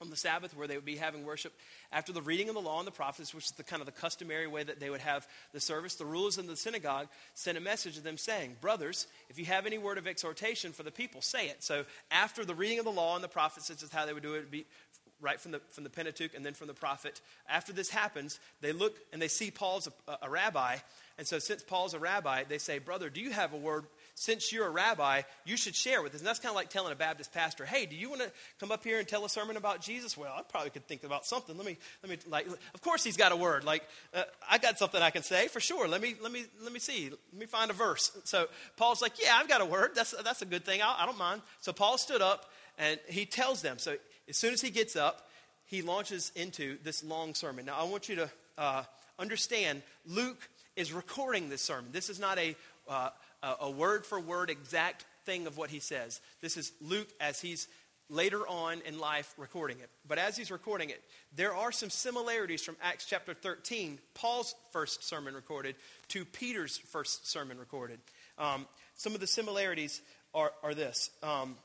on 0.00 0.10
the 0.10 0.16
Sabbath, 0.16 0.56
where 0.56 0.66
they 0.66 0.76
would 0.76 0.84
be 0.84 0.96
having 0.96 1.24
worship. 1.24 1.52
After 1.92 2.12
the 2.12 2.20
reading 2.20 2.48
of 2.48 2.54
the 2.54 2.60
law 2.60 2.78
and 2.78 2.86
the 2.86 2.92
prophets, 2.92 3.32
which 3.32 3.46
is 3.46 3.50
the 3.52 3.62
kind 3.62 3.80
of 3.80 3.86
the 3.86 3.92
customary 3.92 4.46
way 4.46 4.62
that 4.62 4.80
they 4.80 4.90
would 4.90 5.00
have 5.00 5.26
the 5.52 5.60
service, 5.60 5.94
the 5.94 6.04
rulers 6.04 6.36
in 6.36 6.46
the 6.46 6.56
synagogue 6.56 7.08
sent 7.34 7.56
a 7.56 7.60
message 7.60 7.94
to 7.94 8.00
them 8.00 8.18
saying, 8.18 8.56
Brothers, 8.60 9.06
if 9.30 9.38
you 9.38 9.44
have 9.44 9.66
any 9.66 9.78
word 9.78 9.98
of 9.98 10.06
exhortation 10.06 10.72
for 10.72 10.82
the 10.82 10.90
people, 10.90 11.22
say 11.22 11.46
it. 11.46 11.62
So 11.62 11.84
after 12.10 12.44
the 12.44 12.54
reading 12.54 12.80
of 12.80 12.84
the 12.84 12.90
law 12.90 13.14
and 13.14 13.22
the 13.22 13.28
prophets, 13.28 13.68
this 13.68 13.82
is 13.82 13.92
how 13.92 14.04
they 14.04 14.12
would 14.12 14.22
do 14.22 14.34
it. 14.34 14.38
It'd 14.38 14.50
be 14.50 14.66
right 15.24 15.40
from 15.40 15.52
the, 15.52 15.60
from 15.70 15.82
the 15.82 15.90
Pentateuch 15.90 16.34
and 16.34 16.44
then 16.44 16.54
from 16.54 16.68
the 16.68 16.74
prophet. 16.74 17.20
After 17.48 17.72
this 17.72 17.90
happens, 17.90 18.38
they 18.60 18.72
look 18.72 18.96
and 19.12 19.20
they 19.20 19.28
see 19.28 19.50
Paul's 19.50 19.88
a, 20.06 20.18
a 20.22 20.30
rabbi. 20.30 20.76
And 21.16 21.26
so, 21.26 21.38
since 21.38 21.62
Paul's 21.62 21.94
a 21.94 21.98
rabbi, 22.00 22.42
they 22.44 22.58
say, 22.58 22.78
Brother, 22.78 23.08
do 23.08 23.20
you 23.20 23.30
have 23.30 23.52
a 23.52 23.56
word? 23.56 23.84
Since 24.16 24.52
you're 24.52 24.66
a 24.66 24.70
rabbi, 24.70 25.22
you 25.44 25.56
should 25.56 25.76
share 25.76 26.02
with 26.02 26.12
us. 26.14 26.20
And 26.20 26.26
that's 26.26 26.40
kind 26.40 26.50
of 26.50 26.56
like 26.56 26.70
telling 26.70 26.92
a 26.92 26.96
Baptist 26.96 27.32
pastor, 27.32 27.64
Hey, 27.64 27.86
do 27.86 27.94
you 27.94 28.08
want 28.08 28.22
to 28.22 28.32
come 28.58 28.72
up 28.72 28.82
here 28.82 28.98
and 28.98 29.06
tell 29.06 29.24
a 29.24 29.28
sermon 29.28 29.56
about 29.56 29.80
Jesus? 29.80 30.16
Well, 30.16 30.32
I 30.36 30.42
probably 30.42 30.70
could 30.70 30.88
think 30.88 31.04
about 31.04 31.24
something. 31.24 31.56
Let 31.56 31.66
me, 31.66 31.78
let 32.02 32.10
me, 32.10 32.18
like, 32.28 32.48
of 32.74 32.82
course 32.82 33.04
he's 33.04 33.16
got 33.16 33.30
a 33.30 33.36
word. 33.36 33.62
Like, 33.62 33.84
uh, 34.12 34.24
I 34.50 34.58
got 34.58 34.76
something 34.78 35.00
I 35.00 35.10
can 35.10 35.22
say 35.22 35.46
for 35.46 35.60
sure. 35.60 35.86
Let 35.86 36.00
me, 36.00 36.16
let 36.20 36.32
me, 36.32 36.46
let 36.62 36.72
me 36.72 36.80
see. 36.80 37.10
Let 37.10 37.40
me 37.40 37.46
find 37.46 37.70
a 37.70 37.74
verse. 37.74 38.10
So, 38.24 38.48
Paul's 38.76 39.00
like, 39.00 39.12
Yeah, 39.22 39.36
I've 39.36 39.48
got 39.48 39.60
a 39.60 39.66
word. 39.66 39.92
That's, 39.94 40.14
that's 40.24 40.42
a 40.42 40.46
good 40.46 40.64
thing. 40.64 40.82
I, 40.82 41.02
I 41.02 41.06
don't 41.06 41.18
mind. 41.18 41.42
So, 41.60 41.72
Paul 41.72 41.96
stood 41.96 42.22
up 42.22 42.50
and 42.76 42.98
he 43.08 43.24
tells 43.24 43.62
them. 43.62 43.78
So, 43.78 43.96
as 44.28 44.36
soon 44.36 44.52
as 44.52 44.60
he 44.60 44.70
gets 44.70 44.96
up, 44.96 45.28
he 45.66 45.82
launches 45.82 46.32
into 46.34 46.78
this 46.82 47.02
long 47.04 47.34
sermon. 47.34 47.66
Now, 47.66 47.78
I 47.78 47.84
want 47.84 48.08
you 48.08 48.16
to 48.16 48.30
uh, 48.58 48.82
understand 49.18 49.82
Luke 50.06 50.48
is 50.76 50.92
recording 50.92 51.48
this 51.48 51.62
sermon. 51.62 51.90
This 51.92 52.10
is 52.10 52.18
not 52.18 52.38
a, 52.38 52.56
uh, 52.88 53.10
a 53.60 53.70
word 53.70 54.04
for 54.04 54.20
word 54.20 54.50
exact 54.50 55.04
thing 55.24 55.46
of 55.46 55.56
what 55.56 55.70
he 55.70 55.78
says. 55.78 56.20
This 56.40 56.56
is 56.56 56.72
Luke 56.80 57.08
as 57.20 57.40
he's 57.40 57.68
later 58.10 58.46
on 58.46 58.82
in 58.86 58.98
life 58.98 59.32
recording 59.38 59.78
it. 59.80 59.90
But 60.06 60.18
as 60.18 60.36
he's 60.36 60.50
recording 60.50 60.90
it, 60.90 61.00
there 61.34 61.54
are 61.54 61.72
some 61.72 61.90
similarities 61.90 62.62
from 62.62 62.76
Acts 62.82 63.06
chapter 63.06 63.32
13, 63.32 63.98
Paul's 64.14 64.54
first 64.72 65.04
sermon 65.04 65.34
recorded, 65.34 65.74
to 66.08 66.24
Peter's 66.24 66.76
first 66.76 67.30
sermon 67.30 67.58
recorded. 67.58 67.98
Um, 68.38 68.66
some 68.94 69.14
of 69.14 69.20
the 69.20 69.26
similarities 69.26 70.02
are, 70.34 70.52
are 70.62 70.74
this. 70.74 71.10
Um, 71.22 71.56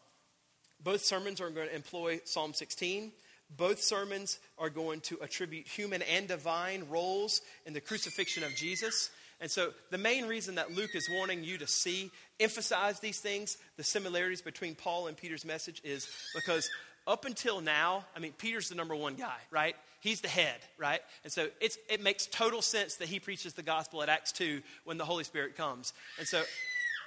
both 0.83 1.03
sermons 1.03 1.41
are 1.41 1.49
going 1.49 1.67
to 1.67 1.75
employ 1.75 2.19
Psalm 2.25 2.53
16. 2.53 3.11
Both 3.55 3.81
sermons 3.81 4.39
are 4.57 4.69
going 4.69 5.01
to 5.01 5.17
attribute 5.21 5.67
human 5.67 6.01
and 6.03 6.27
divine 6.27 6.85
roles 6.89 7.41
in 7.65 7.73
the 7.73 7.81
crucifixion 7.81 8.43
of 8.43 8.55
Jesus. 8.55 9.09
And 9.41 9.49
so, 9.49 9.71
the 9.89 9.97
main 9.97 10.25
reason 10.25 10.55
that 10.55 10.75
Luke 10.75 10.93
is 10.93 11.09
wanting 11.09 11.43
you 11.43 11.57
to 11.59 11.67
see, 11.67 12.11
emphasize 12.39 12.99
these 12.99 13.19
things, 13.19 13.57
the 13.77 13.83
similarities 13.83 14.41
between 14.41 14.75
Paul 14.75 15.07
and 15.07 15.15
Peter's 15.15 15.45
message, 15.45 15.81
is 15.83 16.07
because 16.35 16.69
up 17.07 17.25
until 17.25 17.61
now, 17.61 18.05
I 18.15 18.19
mean, 18.19 18.33
Peter's 18.33 18.69
the 18.69 18.75
number 18.75 18.95
one 18.95 19.15
guy, 19.15 19.37
right? 19.49 19.75
He's 20.01 20.21
the 20.21 20.27
head, 20.27 20.59
right? 20.77 21.01
And 21.23 21.31
so 21.31 21.47
it 21.61 22.01
makes 22.01 22.25
total 22.27 22.61
sense 22.61 22.97
that 22.97 23.07
he 23.07 23.19
preaches 23.19 23.53
the 23.53 23.63
gospel 23.63 24.03
at 24.03 24.09
Acts 24.09 24.31
2 24.33 24.61
when 24.83 24.97
the 24.97 25.05
Holy 25.05 25.23
Spirit 25.23 25.55
comes. 25.55 25.93
And 26.17 26.27
so 26.27 26.43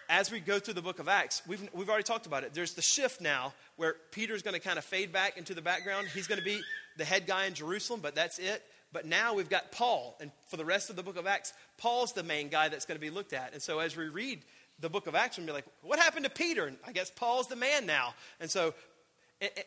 as 0.09 0.31
we 0.31 0.41
go 0.41 0.59
through 0.59 0.75
the 0.75 0.83
book 0.83 0.99
of 0.99 1.09
Acts, 1.09 1.43
we've, 1.47 1.69
we've 1.73 1.89
already 1.89 2.05
talked 2.05 2.27
about 2.27 2.45
it. 2.45 2.55
There's 2.55 2.75
the 2.75 2.83
shift 2.83 3.21
now 3.21 3.53
where 3.77 3.97
Peter's 4.11 4.43
going 4.43 4.55
to 4.55 4.61
kind 4.61 4.79
of 4.79 4.85
fade 4.85 5.13
back 5.13 5.37
into 5.37 5.55
the 5.55 5.63
background. 5.63 6.09
He's 6.15 6.27
going 6.27 6.39
to 6.39 6.45
be 6.45 6.61
the 6.97 7.05
head 7.05 7.27
guy 7.27 7.47
in 7.47 7.55
Jerusalem, 7.55 8.01
but 8.03 8.15
that's 8.15 8.39
it. 8.39 8.63
But 8.93 9.07
now 9.07 9.35
we've 9.35 9.49
got 9.49 9.73
Paul. 9.73 10.17
And 10.21 10.31
for 10.49 10.57
the 10.57 10.65
rest 10.65 10.91
of 10.91 10.97
the 10.97 11.03
book 11.03 11.17
of 11.17 11.27
Acts, 11.27 11.53
Paul's 11.79 12.13
the 12.13 12.23
main 12.23 12.49
guy 12.49 12.69
that's 12.69 12.85
going 12.85 12.97
to 12.97 13.01
be 13.01 13.11
looked 13.11 13.33
at. 13.33 13.53
And 13.53 13.63
so 13.63 13.79
as 13.79 13.97
we 13.97 14.09
read 14.09 14.43
the 14.81 14.91
book 14.91 15.07
of 15.07 15.15
Acts, 15.15 15.39
we'll 15.39 15.47
be 15.47 15.53
like, 15.53 15.65
what 15.83 15.99
happened 15.99 16.25
to 16.25 16.31
Peter? 16.31 16.67
And 16.67 16.77
I 16.87 16.93
guess 16.93 17.11
Paul's 17.11 17.47
the 17.49 17.57
man 17.57 17.87
now. 17.87 18.15
And 18.41 18.51
so, 18.51 18.75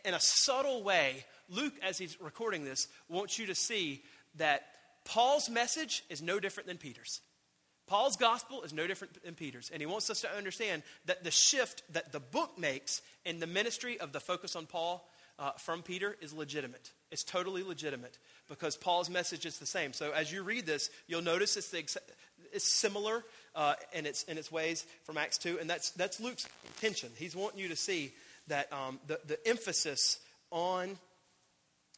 in 0.05 0.13
a 0.13 0.19
subtle 0.19 0.83
way, 0.83 1.25
Luke, 1.49 1.73
as 1.83 1.97
he's 1.97 2.19
recording 2.21 2.63
this, 2.63 2.87
wants 3.09 3.37
you 3.37 3.47
to 3.47 3.55
see 3.55 4.03
that 4.35 4.63
Paul's 5.03 5.49
message 5.49 6.03
is 6.09 6.21
no 6.21 6.39
different 6.39 6.67
than 6.67 6.77
Peter's. 6.77 7.21
Paul's 7.87 8.17
gospel 8.17 8.63
is 8.63 8.73
no 8.73 8.87
different 8.87 9.23
than 9.23 9.35
Peter's, 9.35 9.69
and 9.71 9.81
he 9.81 9.85
wants 9.85 10.09
us 10.09 10.21
to 10.21 10.31
understand 10.35 10.83
that 11.05 11.23
the 11.23 11.31
shift 11.31 11.83
that 11.93 12.11
the 12.11 12.19
book 12.19 12.57
makes 12.57 13.01
in 13.25 13.39
the 13.39 13.47
ministry 13.47 13.99
of 13.99 14.11
the 14.11 14.19
focus 14.19 14.55
on 14.55 14.65
Paul 14.65 15.07
uh, 15.37 15.51
from 15.51 15.83
Peter 15.83 16.15
is 16.21 16.33
legitimate. 16.33 16.91
It's 17.11 17.23
totally 17.23 17.61
legitimate 17.61 18.17
because 18.49 18.75
Paul's 18.77 19.09
message 19.09 19.45
is 19.45 19.59
the 19.59 19.65
same. 19.65 19.93
So 19.93 20.11
as 20.11 20.31
you 20.31 20.43
read 20.43 20.65
this, 20.65 20.89
you'll 21.07 21.21
notice 21.21 21.57
it's, 21.57 21.69
the 21.69 21.85
it's 22.51 22.65
similar 22.65 23.23
uh, 23.53 23.75
in, 23.93 24.05
its, 24.05 24.23
in 24.23 24.37
its 24.37 24.51
ways 24.51 24.85
from 25.03 25.17
Acts 25.17 25.37
2, 25.37 25.59
and 25.59 25.69
that's, 25.69 25.91
that's 25.91 26.19
Luke's 26.19 26.47
intention. 26.65 27.09
He's 27.17 27.35
wanting 27.35 27.59
you 27.59 27.67
to 27.69 27.75
see 27.75 28.13
that 28.47 28.71
um, 28.71 28.99
the, 29.07 29.19
the 29.27 29.47
emphasis 29.47 30.19
on 30.51 30.97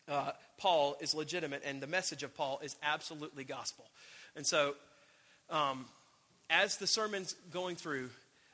uh, 0.08 0.32
Paul 0.58 0.98
is 1.02 1.14
legitimate, 1.14 1.64
and 1.66 1.82
the 1.82 1.88
message 1.88 2.24
of 2.24 2.36
Paul 2.36 2.60
is 2.64 2.76
absolutely 2.82 3.44
gospel. 3.44 3.86
And 4.36 4.46
so, 4.46 4.76
um, 5.50 5.86
as 6.50 6.78
the 6.78 6.88
sermon's 6.88 7.34
going 7.52 7.76
through, 7.76 8.10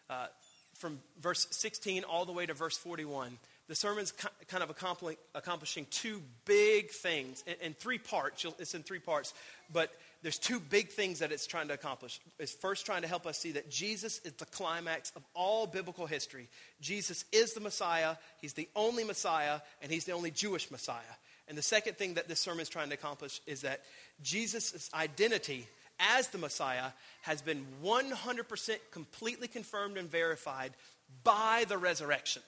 uh, 0.10 0.27
from 0.75 0.99
verse 1.21 1.47
16 1.51 2.03
all 2.03 2.25
the 2.25 2.32
way 2.32 2.45
to 2.45 2.53
verse 2.53 2.77
41, 2.77 3.38
the 3.67 3.75
sermon's 3.75 4.12
kind 4.47 4.62
of 4.62 4.69
accomplishing 4.69 5.88
two 5.89 6.21
big 6.45 6.91
things 6.91 7.43
in, 7.47 7.56
in 7.67 7.73
three 7.73 7.97
parts. 7.97 8.45
It's 8.60 8.75
in 8.75 8.84
three 8.84 8.99
parts, 8.99 9.34
but 9.71 9.89
there's 10.21 10.38
two 10.38 10.60
big 10.60 10.89
things 10.89 11.19
that 11.19 11.32
it's 11.32 11.47
trying 11.47 11.69
to 11.69 11.73
accomplish. 11.73 12.19
It's 12.39 12.51
first 12.51 12.86
trying 12.86 13.03
to 13.03 13.08
help 13.08 13.25
us 13.25 13.38
see 13.38 13.53
that 13.53 13.69
Jesus 13.69 14.19
is 14.25 14.34
the 14.34 14.45
climax 14.45 15.12
of 15.15 15.23
all 15.34 15.65
biblical 15.65 16.06
history. 16.08 16.49
Jesus 16.82 17.23
is 17.32 17.53
the 17.53 17.62
Messiah, 17.62 18.15
He's 18.41 18.53
the 18.53 18.67
only 18.75 19.06
Messiah, 19.06 19.62
and 19.82 19.91
He's 19.91 20.06
the 20.06 20.12
only 20.12 20.32
Jewish 20.32 20.69
Messiah. 20.69 21.01
And 21.47 21.58
the 21.58 21.62
second 21.63 21.97
thing 21.97 22.15
that 22.15 22.27
this 22.27 22.39
sermon 22.39 22.62
is 22.62 22.69
trying 22.69 22.89
to 22.89 22.95
accomplish 22.95 23.41
is 23.47 23.62
that 23.62 23.82
Jesus' 24.21 24.89
identity 24.93 25.67
as 26.15 26.29
the 26.29 26.37
Messiah 26.37 26.91
has 27.21 27.41
been 27.41 27.65
100% 27.83 28.77
completely 28.91 29.47
confirmed 29.47 29.97
and 29.97 30.09
verified 30.09 30.73
by 31.23 31.65
the 31.67 31.77
resurrection. 31.77 32.41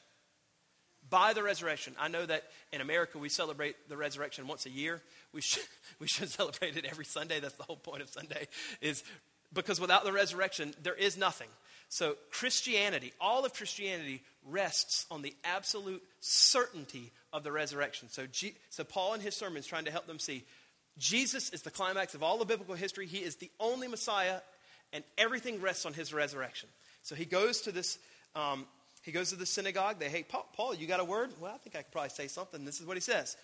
By 1.09 1.33
the 1.33 1.43
resurrection. 1.43 1.95
I 1.99 2.07
know 2.07 2.25
that 2.25 2.43
in 2.73 2.81
America 2.81 3.17
we 3.17 3.29
celebrate 3.29 3.89
the 3.89 3.97
resurrection 3.97 4.47
once 4.47 4.65
a 4.65 4.71
year. 4.71 5.01
We 5.33 5.41
should, 5.41 5.63
we 5.99 6.07
should 6.07 6.29
celebrate 6.29 6.77
it 6.77 6.85
every 6.85 7.05
Sunday. 7.05 7.39
That's 7.39 7.55
the 7.55 7.63
whole 7.63 7.77
point 7.77 8.01
of 8.01 8.09
Sunday, 8.09 8.47
is 8.81 9.03
because 9.53 9.79
without 9.79 10.03
the 10.03 10.11
resurrection, 10.11 10.73
there 10.83 10.95
is 10.95 11.17
nothing. 11.17 11.47
So, 11.87 12.15
Christianity, 12.31 13.13
all 13.21 13.45
of 13.45 13.53
Christianity, 13.53 14.23
rests 14.43 15.05
on 15.11 15.21
the 15.21 15.35
absolute 15.43 16.03
certainty 16.19 17.11
of 17.31 17.43
the 17.43 17.51
resurrection. 17.51 18.09
So, 18.09 18.25
G, 18.25 18.55
so 18.69 18.83
Paul 18.83 19.13
in 19.13 19.21
his 19.21 19.35
sermon 19.35 19.57
is 19.57 19.67
trying 19.67 19.85
to 19.85 19.91
help 19.91 20.07
them 20.07 20.19
see 20.19 20.43
Jesus 20.97 21.49
is 21.49 21.62
the 21.62 21.71
climax 21.71 22.15
of 22.15 22.23
all 22.23 22.38
the 22.38 22.45
biblical 22.45 22.75
history. 22.75 23.05
He 23.05 23.17
is 23.17 23.36
the 23.36 23.51
only 23.60 23.88
Messiah, 23.88 24.39
and 24.93 25.03
everything 25.17 25.62
rests 25.62 25.86
on 25.86 25.93
his 25.93 26.13
resurrection. 26.13 26.69
So 27.03 27.15
he 27.15 27.25
goes 27.25 27.62
to 27.62 27.71
this. 27.71 27.99
Um, 28.36 28.65
he 29.03 29.12
goes 29.12 29.29
to 29.29 29.36
the 29.36 29.45
synagogue. 29.45 29.99
They, 29.99 30.10
hey, 30.10 30.23
Paul, 30.23 30.47
Paul, 30.53 30.73
you 30.73 30.88
got 30.88 30.99
a 30.99 31.05
word? 31.05 31.31
Well, 31.39 31.53
I 31.53 31.58
think 31.60 31.75
I 31.75 31.84
could 31.84 31.91
probably 31.91 32.10
say 32.10 32.27
something. 32.27 32.65
This 32.65 32.79
is 32.79 32.88
what 32.88 32.97
he 32.97 33.01
says 33.01 33.38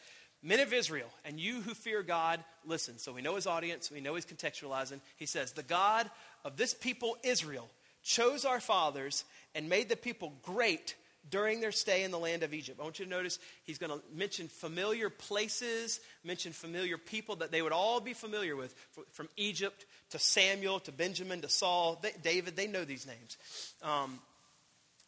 Men 0.44 0.60
of 0.60 0.74
Israel, 0.74 1.10
and 1.24 1.40
you 1.40 1.62
who 1.62 1.76
fear 1.76 2.02
God, 2.02 2.44
listen. 2.66 2.98
So 2.98 3.14
we 3.14 3.22
know 3.22 3.36
his 3.36 3.46
audience, 3.46 3.92
we 3.92 4.02
know 4.02 4.16
he's 4.16 4.26
contextualizing. 4.26 5.00
He 5.18 5.28
says, 5.28 5.52
The 5.52 5.64
God 5.64 6.10
of 6.44 6.58
this 6.58 6.74
people, 6.74 7.16
Israel, 7.24 7.70
chose 8.02 8.44
our 8.44 8.60
fathers 8.60 9.24
and 9.54 9.70
made 9.70 9.90
the 9.90 9.96
people 9.96 10.34
great 10.42 10.96
during 11.30 11.62
their 11.62 11.72
stay 11.72 12.04
in 12.04 12.12
the 12.12 12.20
land 12.20 12.44
of 12.44 12.54
Egypt. 12.54 12.80
I 12.80 12.84
want 12.84 13.00
you 13.00 13.06
to 13.06 13.12
notice 13.12 13.40
he's 13.64 13.78
going 13.78 13.92
to 13.92 14.02
mention 14.14 14.48
familiar 14.48 15.10
places, 15.10 16.00
mention 16.24 16.52
familiar 16.52 16.98
people 16.98 17.38
that 17.38 17.52
they 17.52 17.62
would 17.62 17.72
all 17.72 18.00
be 18.00 18.14
familiar 18.14 18.56
with, 18.56 18.74
from 19.12 19.30
Egypt 19.38 19.86
to 20.12 20.20
Samuel 20.20 20.80
to 20.82 20.92
Benjamin 20.92 21.42
to 21.42 21.50
Saul, 21.50 22.02
David, 22.24 22.56
they 22.56 22.68
know 22.68 22.84
these 22.84 23.06
names. 23.06 23.38
Um, 23.82 24.20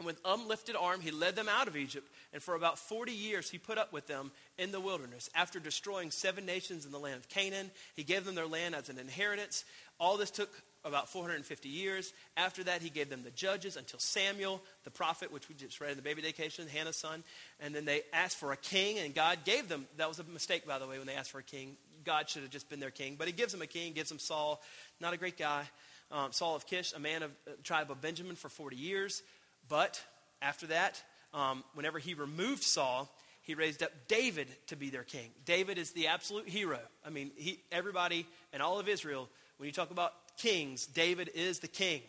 with 0.04 0.20
uplifted 0.26 0.76
arm, 0.76 1.02
he 1.02 1.12
led 1.12 1.36
them 1.36 1.48
out 1.48 1.68
of 1.68 1.78
Egypt, 1.78 2.08
and 2.34 2.42
for 2.42 2.56
about 2.56 2.80
40 2.80 3.12
years 3.12 3.50
he 3.50 3.58
put 3.58 3.78
up 3.78 3.94
with 3.94 4.08
them 4.08 4.32
in 4.58 4.72
the 4.72 4.80
wilderness. 4.80 5.30
After 5.36 5.60
destroying 5.60 6.12
seven 6.12 6.46
nations 6.46 6.86
in 6.86 6.92
the 6.92 7.00
land 7.00 7.16
of 7.16 7.30
Canaan, 7.30 7.72
he 7.96 8.04
gave 8.04 8.26
them 8.26 8.36
their 8.36 8.48
land 8.48 8.76
as 8.76 8.90
an 8.90 9.00
inheritance. 9.00 9.66
All 10.00 10.18
this 10.18 10.32
took 10.32 10.50
about 10.86 11.10
450 11.10 11.70
years. 11.70 12.14
After 12.36 12.64
that, 12.66 12.82
he 12.82 12.90
gave 12.90 13.10
them 13.10 13.24
the 13.24 13.32
judges 13.32 13.78
until 13.78 14.00
Samuel, 14.00 14.62
the 14.84 14.92
prophet, 14.92 15.32
which 15.32 15.48
we 15.50 15.56
just 15.56 15.80
read 15.80 15.92
in 15.92 15.98
the 15.98 16.04
baby 16.04 16.22
dedication, 16.22 16.68
Hannah's 16.68 16.98
son. 16.98 17.24
And 17.60 17.74
then 17.74 17.86
they 17.86 18.02
asked 18.12 18.38
for 18.38 18.52
a 18.52 18.58
king, 18.58 19.00
and 19.00 19.16
God 19.16 19.40
gave 19.46 19.70
them. 19.70 19.88
That 19.98 20.10
was 20.10 20.20
a 20.20 20.24
mistake, 20.24 20.68
by 20.68 20.80
the 20.80 20.88
way, 20.88 20.98
when 20.98 21.08
they 21.08 21.16
asked 21.16 21.32
for 21.32 21.40
a 21.40 21.44
king. 21.44 21.78
God 22.04 22.30
should 22.30 22.42
have 22.42 22.52
just 22.52 22.70
been 22.70 22.80
their 22.80 22.92
king. 22.92 23.16
But 23.18 23.28
he 23.28 23.34
gives 23.34 23.54
them 23.54 23.62
a 23.62 23.68
king, 23.68 23.94
gives 23.94 24.10
them 24.10 24.20
Saul, 24.20 24.62
not 25.00 25.14
a 25.14 25.18
great 25.18 25.38
guy. 25.38 25.64
Um, 26.12 26.32
Saul 26.32 26.56
of 26.56 26.68
Kish, 26.68 26.94
a 26.94 27.00
man 27.00 27.24
of 27.24 27.32
uh, 27.48 27.52
tribe 27.64 27.90
of 27.90 28.02
Benjamin 28.02 28.36
for 28.36 28.50
40 28.50 28.76
years. 28.76 29.24
But 29.70 30.04
after 30.42 30.68
that, 30.68 31.02
um, 31.34 31.64
whenever 31.74 31.98
he 31.98 32.14
removed 32.14 32.64
Saul, 32.64 33.10
he 33.42 33.56
raised 33.56 33.84
up 33.84 33.92
David 34.08 34.48
to 34.68 34.76
be 34.76 34.90
their 34.90 35.04
king. 35.04 35.30
David 35.46 35.78
is 35.78 35.92
the 35.92 36.08
absolute 36.08 36.48
hero. 36.48 36.80
I 37.06 37.10
mean, 37.10 37.32
he, 37.36 37.60
everybody 37.72 38.26
in 38.54 38.62
all 38.62 38.80
of 38.80 38.88
Israel, 38.88 39.28
when 39.58 39.68
you 39.68 39.74
talk 39.74 39.92
about 39.92 40.14
kings, 40.38 40.86
David 40.86 41.30
is 41.34 41.60
the 41.60 41.68
king. 41.68 42.02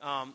Um, 0.00 0.34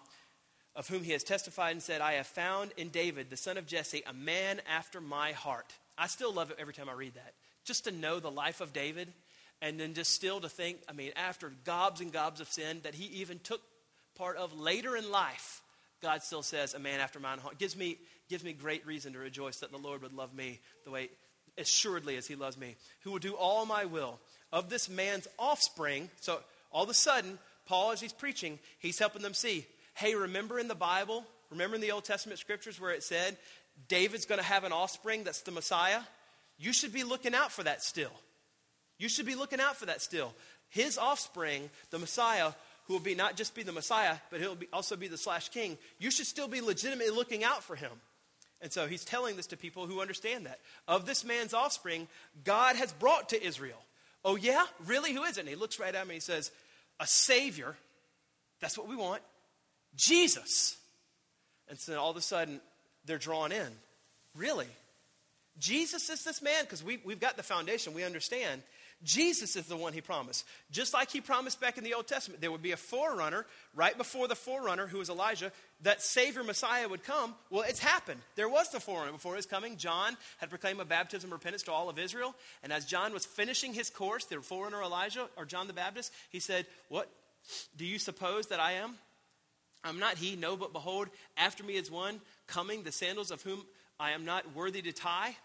of 0.76 0.88
whom 0.88 1.04
he 1.04 1.12
has 1.12 1.24
testified 1.24 1.72
and 1.74 1.84
said, 1.84 2.02
I 2.02 2.14
have 2.14 2.28
found 2.28 2.72
in 2.78 2.90
David, 2.90 3.30
the 3.30 3.38
son 3.38 3.58
of 3.58 3.68
Jesse, 3.68 4.04
a 4.08 4.14
man 4.14 4.60
after 4.68 5.00
my 5.00 5.32
heart. 5.32 5.72
I 5.98 6.08
still 6.08 6.34
love 6.34 6.50
it 6.50 6.58
every 6.60 6.74
time 6.74 6.90
I 6.90 6.94
read 6.94 7.14
that. 7.14 7.34
Just 7.64 7.84
to 7.86 7.92
know 7.92 8.20
the 8.20 8.32
life 8.32 8.60
of 8.60 8.74
David, 8.74 9.08
and 9.62 9.80
then 9.80 9.94
just 9.94 10.12
still 10.12 10.42
to 10.42 10.50
think, 10.50 10.80
I 10.90 10.94
mean, 10.94 11.12
after 11.16 11.54
gobs 11.64 12.02
and 12.02 12.12
gobs 12.12 12.42
of 12.42 12.50
sin 12.50 12.82
that 12.84 12.96
he 12.96 13.06
even 13.22 13.40
took 13.40 13.62
part 14.18 14.38
of 14.38 14.60
later 14.60 14.98
in 14.98 15.10
life, 15.12 15.62
God 16.02 16.22
still 16.24 16.44
says, 16.44 16.74
a 16.74 16.80
man 16.80 17.00
after 17.00 17.20
my 17.20 17.38
heart. 17.38 17.60
Gives 17.60 17.78
me, 17.78 17.98
gives 18.30 18.44
me 18.44 18.52
great 18.52 18.86
reason 18.86 19.14
to 19.14 19.20
rejoice 19.20 19.58
that 19.58 19.72
the 19.72 19.78
Lord 19.78 20.02
would 20.02 20.14
love 20.14 20.34
me 20.34 20.60
the 20.84 20.92
way, 20.92 21.10
assuredly 21.58 22.18
as 22.18 22.28
he 22.28 22.36
loves 22.36 22.58
me, 22.58 22.76
who 23.04 23.12
will 23.12 23.20
do 23.20 23.36
all 23.36 23.66
my 23.66 23.86
will. 23.86 24.20
Of 24.52 24.70
this 24.70 24.90
man's 24.90 25.28
offspring, 25.40 26.10
so 26.20 26.40
all 26.74 26.84
of 26.84 26.90
a 26.90 26.94
sudden, 26.94 27.40
Paul, 27.66 27.92
as 27.92 28.02
he's 28.02 28.14
preaching, 28.14 28.60
he's 28.80 29.00
helping 29.00 29.22
them 29.22 29.34
see 29.34 29.66
hey, 29.96 30.16
remember 30.16 30.58
in 30.58 30.68
the 30.68 30.76
Bible, 30.76 31.24
remember 31.52 31.76
in 31.76 31.82
the 31.82 31.92
Old 31.92 32.04
Testament 32.04 32.40
scriptures 32.40 32.82
where 32.82 32.92
it 32.92 33.04
said 33.04 33.38
David's 33.88 34.26
going 34.26 34.40
to 34.40 34.46
have 34.46 34.64
an 34.64 34.72
offspring 34.72 35.24
that's 35.24 35.42
the 35.42 35.52
Messiah? 35.52 36.00
You 36.58 36.74
should 36.74 36.92
be 36.92 37.04
looking 37.04 37.36
out 37.36 37.52
for 37.52 37.64
that 37.64 37.84
still. 37.84 38.12
You 38.98 39.10
should 39.10 39.26
be 39.26 39.36
looking 39.36 39.60
out 39.60 39.78
for 39.78 39.86
that 39.86 40.02
still. 40.02 40.34
His 40.70 40.98
offspring, 40.98 41.70
the 41.92 42.00
Messiah, 42.00 42.54
who 42.88 42.94
will 42.94 43.00
be 43.00 43.16
not 43.16 43.36
just 43.36 43.56
be 43.56 43.64
the 43.64 43.72
Messiah, 43.72 44.16
but 44.30 44.40
he'll 44.40 44.56
be, 44.56 44.68
also 44.74 44.96
be 44.96 45.08
the 45.08 45.18
slash 45.18 45.50
king. 45.50 45.78
You 46.00 46.12
should 46.12 46.26
still 46.26 46.48
be 46.48 46.62
legitimately 46.62 47.14
looking 47.14 47.44
out 47.44 47.64
for 47.64 47.76
him. 47.76 47.92
And 48.62 48.72
so 48.72 48.88
he's 48.88 49.04
telling 49.04 49.36
this 49.36 49.48
to 49.48 49.58
people 49.58 49.88
who 49.88 50.02
understand 50.02 50.46
that. 50.46 50.60
Of 50.88 51.06
this 51.06 51.26
man's 51.26 51.54
offspring, 51.54 52.08
God 52.44 52.76
has 52.78 52.94
brought 52.94 53.30
to 53.30 53.44
Israel. 53.44 53.82
Oh, 54.26 54.38
yeah? 54.38 54.64
Really? 54.86 55.14
Who 55.14 55.24
is 55.24 55.38
it? 55.38 55.42
And 55.42 55.50
he 55.50 55.56
looks 55.56 55.80
right 55.80 55.94
at 55.94 56.08
me 56.08 56.14
and 56.14 56.14
he 56.14 56.20
says, 56.22 56.52
a 57.04 57.08
Savior. 57.08 57.76
That's 58.62 58.78
what 58.78 58.88
we 58.88 58.96
want. 58.96 59.22
Jesus. 59.96 60.78
And 61.70 61.78
so 61.78 62.00
all 62.00 62.10
of 62.10 62.18
a 62.18 62.22
sudden, 62.22 62.62
they're 63.06 63.18
drawn 63.18 63.52
in. 63.52 63.68
Really? 64.36 64.68
Jesus 65.60 66.10
is 66.10 66.24
this 66.24 66.42
man? 66.42 66.64
Because 66.64 66.82
we, 66.82 67.00
we've 67.04 67.20
got 67.20 67.36
the 67.36 67.44
foundation, 67.44 67.94
we 67.94 68.06
understand. 68.06 68.64
Jesus 69.04 69.58
is 69.58 69.66
the 69.66 69.76
one 69.76 69.92
he 69.92 70.00
promised. 70.00 70.46
Just 70.72 70.94
like 70.94 71.12
he 71.12 71.20
promised 71.20 71.60
back 71.60 71.78
in 71.78 71.84
the 71.84 71.94
Old 71.94 72.08
Testament, 72.08 72.40
there 72.40 72.52
would 72.52 72.62
be 72.62 72.72
a 72.72 72.78
forerunner 72.78 73.46
right 73.76 73.98
before 73.98 74.30
the 74.30 74.36
forerunner, 74.36 74.88
who 74.88 75.00
was 75.00 75.10
Elijah, 75.10 75.52
that 75.84 76.02
Savior 76.02 76.44
Messiah 76.44 76.88
would 76.88 77.04
come. 77.04 77.36
Well, 77.50 77.64
it's 77.68 77.80
happened. 77.80 78.22
There 78.36 78.50
was 78.50 78.70
the 78.70 78.80
forerunner 78.80 79.12
before 79.12 79.36
his 79.36 79.46
coming. 79.46 79.78
John 79.78 80.18
had 80.38 80.50
proclaimed 80.50 80.80
a 80.80 80.86
baptism 80.86 81.30
of 81.30 81.34
repentance 81.34 81.64
to 81.64 81.72
all 81.72 81.90
of 81.90 82.00
Israel. 82.00 82.36
And 82.64 82.74
as 82.74 82.86
John 82.86 83.14
was 83.14 83.26
finishing 83.26 83.74
his 83.74 83.90
course, 83.90 84.26
the 84.26 84.42
forerunner 84.42 84.82
Elijah, 84.82 85.28
or 85.38 85.46
John 85.46 85.68
the 85.68 85.74
Baptist, 85.74 86.12
he 86.30 86.40
said, 86.40 86.66
What 86.90 87.10
do 87.78 87.86
you 87.86 88.00
suppose 88.00 88.48
that 88.48 88.60
I 88.60 88.74
am? 88.74 88.96
I'm 89.84 90.00
not 90.00 90.18
he, 90.18 90.38
no, 90.38 90.56
but 90.56 90.72
behold, 90.72 91.10
after 91.36 91.64
me 91.64 91.76
is 91.76 91.92
one 91.92 92.22
coming, 92.48 92.84
the 92.84 92.92
sandals 92.92 93.32
of 93.32 93.42
whom 93.42 93.66
I 94.00 94.12
am 94.12 94.24
not 94.24 94.56
worthy 94.56 94.82
to 94.82 94.94
tie. 94.94 95.36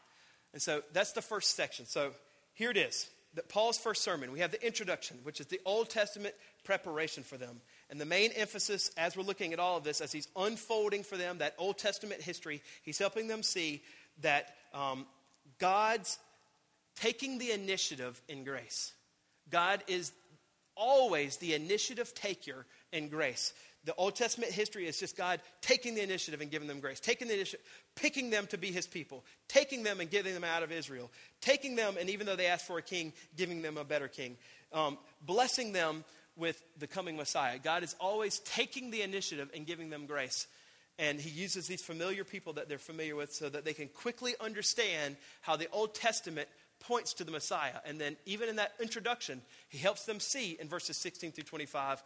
And 0.52 0.62
so 0.62 0.82
that's 0.92 1.12
the 1.12 1.22
first 1.22 1.56
section. 1.56 1.86
So 1.86 2.12
here 2.54 2.70
it 2.70 2.76
is 2.76 3.10
that 3.34 3.48
Paul's 3.48 3.78
first 3.78 4.02
sermon, 4.02 4.32
we 4.32 4.40
have 4.40 4.50
the 4.50 4.66
introduction, 4.66 5.18
which 5.22 5.40
is 5.40 5.46
the 5.46 5.60
Old 5.64 5.90
Testament 5.90 6.34
preparation 6.64 7.22
for 7.22 7.36
them. 7.36 7.60
And 7.90 8.00
the 8.00 8.06
main 8.06 8.32
emphasis, 8.32 8.90
as 8.96 9.16
we're 9.16 9.22
looking 9.22 9.52
at 9.52 9.58
all 9.58 9.76
of 9.76 9.84
this, 9.84 10.00
as 10.00 10.12
he's 10.12 10.28
unfolding 10.36 11.02
for 11.02 11.16
them 11.16 11.38
that 11.38 11.54
Old 11.58 11.78
Testament 11.78 12.22
history, 12.22 12.62
he's 12.82 12.98
helping 12.98 13.28
them 13.28 13.42
see 13.42 13.82
that 14.22 14.54
um, 14.74 15.06
God's 15.58 16.18
taking 16.96 17.38
the 17.38 17.52
initiative 17.52 18.20
in 18.28 18.44
grace. 18.44 18.92
God 19.50 19.82
is 19.86 20.12
always 20.74 21.36
the 21.36 21.54
initiative 21.54 22.14
taker 22.14 22.66
in 22.92 23.08
grace. 23.08 23.52
The 23.88 23.94
Old 23.94 24.16
Testament 24.16 24.52
history 24.52 24.86
is 24.86 24.98
just 24.98 25.16
God 25.16 25.40
taking 25.62 25.94
the 25.94 26.02
initiative 26.02 26.42
and 26.42 26.50
giving 26.50 26.68
them 26.68 26.78
grace, 26.78 27.00
taking 27.00 27.26
the 27.26 27.32
initiative, 27.32 27.64
picking 27.96 28.28
them 28.28 28.46
to 28.48 28.58
be 28.58 28.70
his 28.70 28.86
people, 28.86 29.24
taking 29.48 29.82
them 29.82 30.00
and 30.00 30.10
getting 30.10 30.34
them 30.34 30.44
out 30.44 30.62
of 30.62 30.70
Israel, 30.70 31.10
taking 31.40 31.74
them, 31.74 31.96
and 31.98 32.10
even 32.10 32.26
though 32.26 32.36
they 32.36 32.48
asked 32.48 32.66
for 32.66 32.76
a 32.76 32.82
king, 32.82 33.14
giving 33.34 33.62
them 33.62 33.78
a 33.78 33.84
better 33.84 34.06
king, 34.06 34.36
um, 34.74 34.98
blessing 35.22 35.72
them 35.72 36.04
with 36.36 36.62
the 36.78 36.86
coming 36.86 37.16
Messiah. 37.16 37.58
God 37.58 37.82
is 37.82 37.96
always 37.98 38.40
taking 38.40 38.90
the 38.90 39.00
initiative 39.00 39.48
and 39.56 39.66
giving 39.66 39.88
them 39.88 40.04
grace. 40.04 40.48
And 40.98 41.18
he 41.18 41.30
uses 41.30 41.66
these 41.66 41.80
familiar 41.80 42.24
people 42.24 42.52
that 42.54 42.68
they're 42.68 42.76
familiar 42.76 43.16
with 43.16 43.32
so 43.32 43.48
that 43.48 43.64
they 43.64 43.72
can 43.72 43.88
quickly 43.88 44.34
understand 44.38 45.16
how 45.40 45.56
the 45.56 45.70
Old 45.72 45.94
Testament 45.94 46.50
points 46.78 47.14
to 47.14 47.24
the 47.24 47.32
Messiah. 47.32 47.76
And 47.86 47.98
then, 47.98 48.18
even 48.26 48.50
in 48.50 48.56
that 48.56 48.74
introduction, 48.82 49.40
he 49.70 49.78
helps 49.78 50.04
them 50.04 50.20
see 50.20 50.58
in 50.60 50.68
verses 50.68 50.98
16 50.98 51.32
through 51.32 51.44
25 51.44 52.02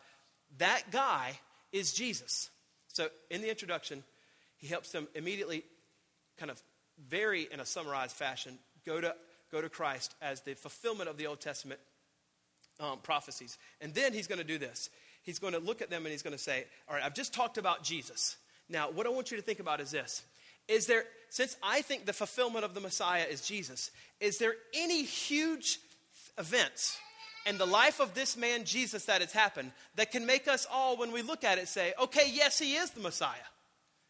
that 0.59 0.85
guy 0.93 1.39
is 1.73 1.93
Jesus. 1.93 2.51
So, 2.89 3.09
in 3.31 3.41
the 3.43 3.49
introduction, 3.49 4.05
he 4.57 4.67
helps 4.67 4.93
them 4.93 5.09
immediately, 5.15 5.65
kind 6.39 6.51
of 6.51 6.63
very 7.09 7.49
in 7.51 7.61
a 7.61 7.67
summarized 7.67 8.15
fashion, 8.15 8.59
go 8.87 9.01
to, 9.01 9.15
go 9.51 9.61
to 9.61 9.69
Christ 9.69 10.15
as 10.21 10.43
the 10.43 10.55
fulfillment 10.55 11.09
of 11.09 11.17
the 11.17 11.27
Old 11.27 11.41
Testament 11.41 11.81
um, 12.81 12.99
prophecies. 13.03 13.59
And 13.81 13.95
then 13.95 14.13
he's 14.13 14.27
going 14.27 14.39
to 14.39 14.45
do 14.45 14.59
this. 14.59 14.91
He's 15.23 15.39
going 15.39 15.53
to 15.53 15.59
look 15.59 15.83
at 15.83 15.91
them 15.91 16.05
and 16.05 16.13
he's 16.13 16.23
going 16.23 16.37
to 16.37 16.43
say, 16.43 16.65
All 16.89 16.95
right, 16.95 17.05
I've 17.05 17.15
just 17.15 17.33
talked 17.33 17.59
about 17.59 17.83
Jesus. 17.83 18.37
Now, 18.69 18.91
what 18.91 19.07
I 19.07 19.11
want 19.11 19.31
you 19.31 19.37
to 19.37 19.43
think 19.43 19.61
about 19.61 19.81
is 19.81 19.91
this 19.91 20.23
Is 20.69 20.87
there, 20.87 21.05
since 21.31 21.57
I 21.63 21.83
think 21.83 22.07
the 22.07 22.13
fulfillment 22.13 22.65
of 22.65 22.75
the 22.75 22.81
Messiah 22.81 23.27
is 23.31 23.41
Jesus, 23.43 23.91
is 24.21 24.39
there 24.39 24.55
any 24.75 25.03
huge 25.05 25.79
events 26.39 26.99
in 27.47 27.59
the 27.59 27.67
life 27.67 28.01
of 28.01 28.15
this 28.15 28.37
man, 28.37 28.65
Jesus, 28.65 29.07
that 29.07 29.21
has 29.21 29.33
happened 29.33 29.73
that 29.97 30.11
can 30.11 30.27
make 30.27 30.49
us 30.49 30.67
all, 30.71 30.97
when 30.97 31.13
we 31.13 31.23
look 31.23 31.45
at 31.45 31.59
it, 31.59 31.69
say, 31.69 31.93
Okay, 32.01 32.31
yes, 32.33 32.59
he 32.59 32.75
is 32.75 32.91
the 32.91 33.01
Messiah? 33.01 33.37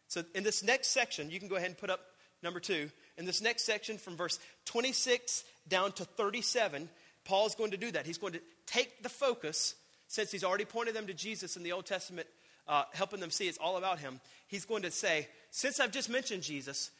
So, 0.07 0.23
in 0.35 0.43
this 0.43 0.63
next 0.63 0.89
section, 0.89 1.31
you 1.31 1.39
can 1.39 1.47
go 1.47 1.55
ahead 1.55 1.69
and 1.69 1.77
put 1.77 1.89
up 1.89 2.01
number 2.43 2.59
two. 2.59 2.89
In 3.17 3.25
this 3.25 3.41
next 3.41 3.63
section, 3.63 3.97
from 3.97 4.15
verse 4.15 4.39
26 4.65 5.43
down 5.67 5.91
to 5.93 6.05
37, 6.05 6.89
Paul's 7.25 7.55
going 7.55 7.71
to 7.71 7.77
do 7.77 7.91
that. 7.91 8.05
He's 8.05 8.17
going 8.17 8.33
to 8.33 8.41
take 8.65 9.01
the 9.01 9.09
focus, 9.09 9.75
since 10.07 10.31
he's 10.31 10.43
already 10.43 10.65
pointed 10.65 10.95
them 10.95 11.07
to 11.07 11.13
Jesus 11.13 11.55
in 11.55 11.63
the 11.63 11.71
Old 11.71 11.85
Testament, 11.85 12.27
uh, 12.67 12.83
helping 12.93 13.19
them 13.19 13.31
see 13.31 13.47
it's 13.47 13.57
all 13.57 13.77
about 13.77 13.99
him. 13.99 14.19
He's 14.47 14.65
going 14.65 14.83
to 14.83 14.91
say, 14.91 15.27
since 15.51 15.79
I've 15.79 15.91
just 15.91 16.09
mentioned 16.09 16.43
Jesus, 16.43 16.91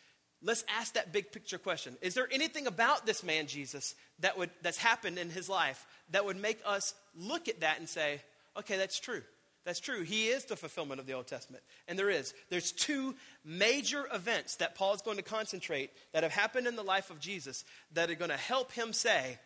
let's 0.43 0.63
ask 0.77 0.93
that 0.93 1.11
big 1.11 1.31
picture 1.31 1.57
question. 1.57 1.95
Is 2.01 2.13
there 2.13 2.27
anything 2.31 2.67
about 2.67 3.05
this 3.05 3.23
man, 3.23 3.47
Jesus, 3.47 3.95
that 4.19 4.37
would, 4.37 4.49
that's 4.61 4.77
happened 4.77 5.17
in 5.17 5.29
his 5.29 5.49
life 5.49 5.85
that 6.11 6.25
would 6.25 6.37
make 6.37 6.59
us 6.65 6.93
look 7.15 7.47
at 7.47 7.61
that 7.61 7.79
and 7.79 7.87
say, 7.87 8.21
okay, 8.57 8.77
that's 8.77 8.99
true. 8.99 9.21
That's 9.65 9.79
true. 9.79 10.01
He 10.01 10.27
is 10.27 10.45
the 10.45 10.57
fulfillment 10.57 10.99
of 10.99 11.07
the 11.07 11.13
Old 11.13 11.27
Testament. 11.27 11.63
And 11.87 11.97
there 11.97 12.09
is. 12.09 12.33
There's 12.49 12.73
two 12.73 13.15
major 13.45 14.05
events 14.13 14.57
that 14.57 14.75
Paul 14.75 14.93
is 14.93 15.01
going 15.01 15.17
to 15.17 15.23
concentrate 15.23 15.89
that 16.11 16.23
have 16.23 16.33
happened 16.33 16.67
in 16.67 16.75
the 16.75 16.83
life 16.83 17.09
of 17.09 17.19
Jesus 17.19 17.63
that 17.93 18.09
are 18.09 18.15
going 18.15 18.31
to 18.31 18.37
help 18.37 18.73
him 18.73 18.91
say, 18.91 19.39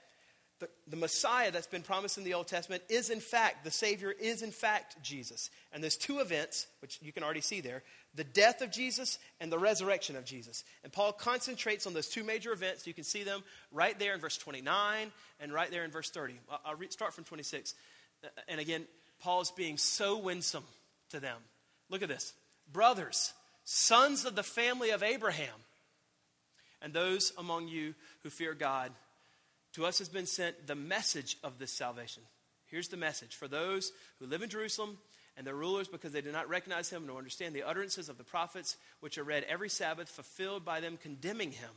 the, 0.59 0.69
the 0.87 0.95
Messiah 0.95 1.51
that's 1.51 1.67
been 1.67 1.83
promised 1.83 2.17
in 2.17 2.23
the 2.23 2.33
Old 2.33 2.47
Testament 2.47 2.83
is 2.89 3.09
in 3.09 3.19
fact, 3.19 3.63
the 3.63 3.71
Savior 3.71 4.11
is 4.11 4.41
in 4.41 4.51
fact 4.51 5.01
Jesus. 5.03 5.49
And 5.71 5.83
there's 5.83 5.97
two 5.97 6.19
events, 6.19 6.67
which 6.81 6.99
you 7.01 7.11
can 7.11 7.23
already 7.23 7.41
see 7.41 7.61
there 7.61 7.83
the 8.15 8.23
death 8.23 8.61
of 8.61 8.71
Jesus 8.71 9.19
and 9.39 9.51
the 9.51 9.59
resurrection 9.59 10.15
of 10.15 10.25
Jesus. 10.25 10.63
And 10.83 10.91
Paul 10.91 11.13
concentrates 11.13 11.85
on 11.85 11.93
those 11.93 12.07
two 12.07 12.23
major 12.23 12.51
events. 12.51 12.87
You 12.87 12.93
can 12.93 13.03
see 13.03 13.23
them 13.23 13.43
right 13.71 13.97
there 13.99 14.15
in 14.15 14.19
verse 14.19 14.37
29 14.37 15.11
and 15.39 15.53
right 15.53 15.69
there 15.69 15.85
in 15.85 15.91
verse 15.91 16.09
30. 16.09 16.33
I'll, 16.49 16.59
I'll 16.65 16.75
re- 16.75 16.89
start 16.89 17.13
from 17.13 17.25
26. 17.25 17.75
Uh, 18.23 18.27
and 18.47 18.59
again, 18.59 18.85
Paul's 19.19 19.51
being 19.51 19.77
so 19.77 20.17
winsome 20.17 20.63
to 21.11 21.19
them. 21.19 21.37
Look 21.89 22.01
at 22.01 22.09
this. 22.09 22.33
Brothers, 22.73 23.33
sons 23.63 24.25
of 24.25 24.35
the 24.35 24.43
family 24.43 24.89
of 24.89 25.03
Abraham, 25.03 25.53
and 26.81 26.93
those 26.93 27.33
among 27.37 27.67
you 27.67 27.93
who 28.23 28.29
fear 28.29 28.53
God, 28.53 28.91
to 29.77 29.85
us 29.85 29.99
has 29.99 30.09
been 30.09 30.25
sent 30.25 30.65
the 30.65 30.75
message 30.75 31.37
of 31.43 31.59
this 31.59 31.71
salvation. 31.71 32.23
Here's 32.65 32.87
the 32.87 32.97
message 32.97 33.35
for 33.35 33.47
those 33.47 33.91
who 34.19 34.25
live 34.25 34.41
in 34.41 34.49
Jerusalem 34.49 34.97
and 35.37 35.45
their 35.45 35.53
rulers 35.53 35.87
because 35.87 36.11
they 36.11 36.21
did 36.21 36.33
not 36.33 36.49
recognize 36.49 36.89
him 36.89 37.05
nor 37.05 37.19
understand 37.19 37.53
the 37.53 37.61
utterances 37.61 38.09
of 38.09 38.17
the 38.17 38.23
prophets 38.23 38.75
which 39.01 39.19
are 39.19 39.23
read 39.23 39.45
every 39.47 39.69
Sabbath, 39.69 40.09
fulfilled 40.09 40.65
by 40.65 40.79
them 40.79 40.97
condemning 40.97 41.51
him. 41.51 41.69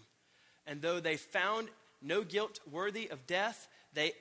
And 0.66 0.80
though 0.80 0.98
they 0.98 1.18
found 1.18 1.68
no 2.00 2.24
guilt 2.24 2.58
worthy 2.70 3.10
of 3.10 3.26
death, 3.26 3.68
they 3.92 4.12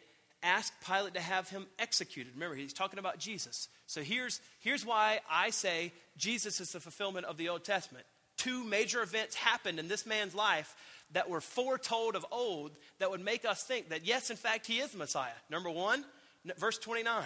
asked 0.43 0.73
Pilate 0.85 1.13
to 1.13 1.21
have 1.21 1.47
him 1.47 1.65
executed. 1.79 2.33
Remember, 2.33 2.57
he's 2.57 2.73
talking 2.73 2.99
about 2.99 3.17
Jesus. 3.17 3.69
So 3.87 4.01
here's, 4.01 4.41
here's 4.59 4.85
why 4.85 5.21
I 5.31 5.51
say 5.51 5.93
Jesus 6.17 6.59
is 6.59 6.73
the 6.73 6.81
fulfillment 6.81 7.27
of 7.27 7.37
the 7.37 7.47
Old 7.47 7.63
Testament. 7.63 8.05
Two 8.35 8.65
major 8.65 9.01
events 9.01 9.35
happened 9.35 9.79
in 9.79 9.87
this 9.87 10.05
man's 10.05 10.35
life 10.35 10.75
that 11.11 11.29
were 11.29 11.41
foretold 11.41 12.15
of 12.15 12.25
old 12.31 12.71
that 12.99 13.09
would 13.09 13.23
make 13.23 13.45
us 13.45 13.63
think 13.63 13.89
that, 13.89 14.05
yes, 14.05 14.29
in 14.29 14.37
fact, 14.37 14.67
he 14.67 14.79
is 14.79 14.91
the 14.91 14.97
Messiah. 14.97 15.31
Number 15.49 15.69
one, 15.69 16.05
verse 16.57 16.77
29. 16.77 17.23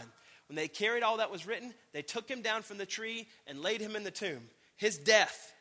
When 0.47 0.55
they 0.55 0.67
carried 0.67 1.03
all 1.03 1.17
that 1.17 1.31
was 1.31 1.47
written, 1.47 1.73
they 1.93 2.01
took 2.01 2.29
him 2.29 2.41
down 2.41 2.61
from 2.61 2.77
the 2.77 2.85
tree 2.85 3.27
and 3.47 3.61
laid 3.61 3.81
him 3.81 3.95
in 3.95 4.03
the 4.03 4.11
tomb. 4.11 4.41
His 4.75 4.97
death, 4.97 5.53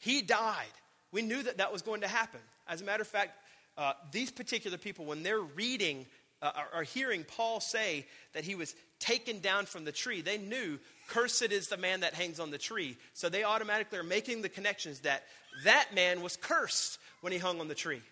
he 0.00 0.22
died. 0.22 0.66
We 1.12 1.22
knew 1.22 1.42
that 1.42 1.58
that 1.58 1.72
was 1.72 1.82
going 1.82 2.02
to 2.02 2.08
happen. 2.08 2.40
As 2.68 2.80
a 2.80 2.84
matter 2.84 3.02
of 3.02 3.08
fact, 3.08 3.32
uh, 3.76 3.92
these 4.12 4.30
particular 4.30 4.78
people, 4.78 5.04
when 5.04 5.22
they're 5.22 5.40
reading 5.40 6.06
uh, 6.42 6.52
are, 6.72 6.82
hearing 6.82 7.24
Paul 7.24 7.60
say 7.60 8.06
that 8.32 8.44
he 8.44 8.54
was 8.54 8.74
taken 8.98 9.40
down 9.40 9.66
from 9.66 9.84
the 9.84 9.92
tree, 9.92 10.22
they 10.22 10.38
knew 10.38 10.78
cursed 11.10 11.42
is 11.42 11.68
the 11.68 11.76
man 11.76 12.00
that 12.00 12.14
hangs 12.14 12.40
on 12.40 12.50
the 12.50 12.58
tree. 12.58 12.96
So 13.12 13.28
they 13.28 13.44
automatically 13.44 13.98
are 13.98 14.02
making 14.02 14.42
the 14.42 14.48
connections 14.48 15.00
that 15.00 15.24
that 15.64 15.94
man 15.94 16.22
was 16.22 16.36
cursed 16.36 16.98
when 17.20 17.32
he 17.32 17.38
hung 17.38 17.60
on 17.60 17.68
the 17.68 17.74
tree. 17.74 18.02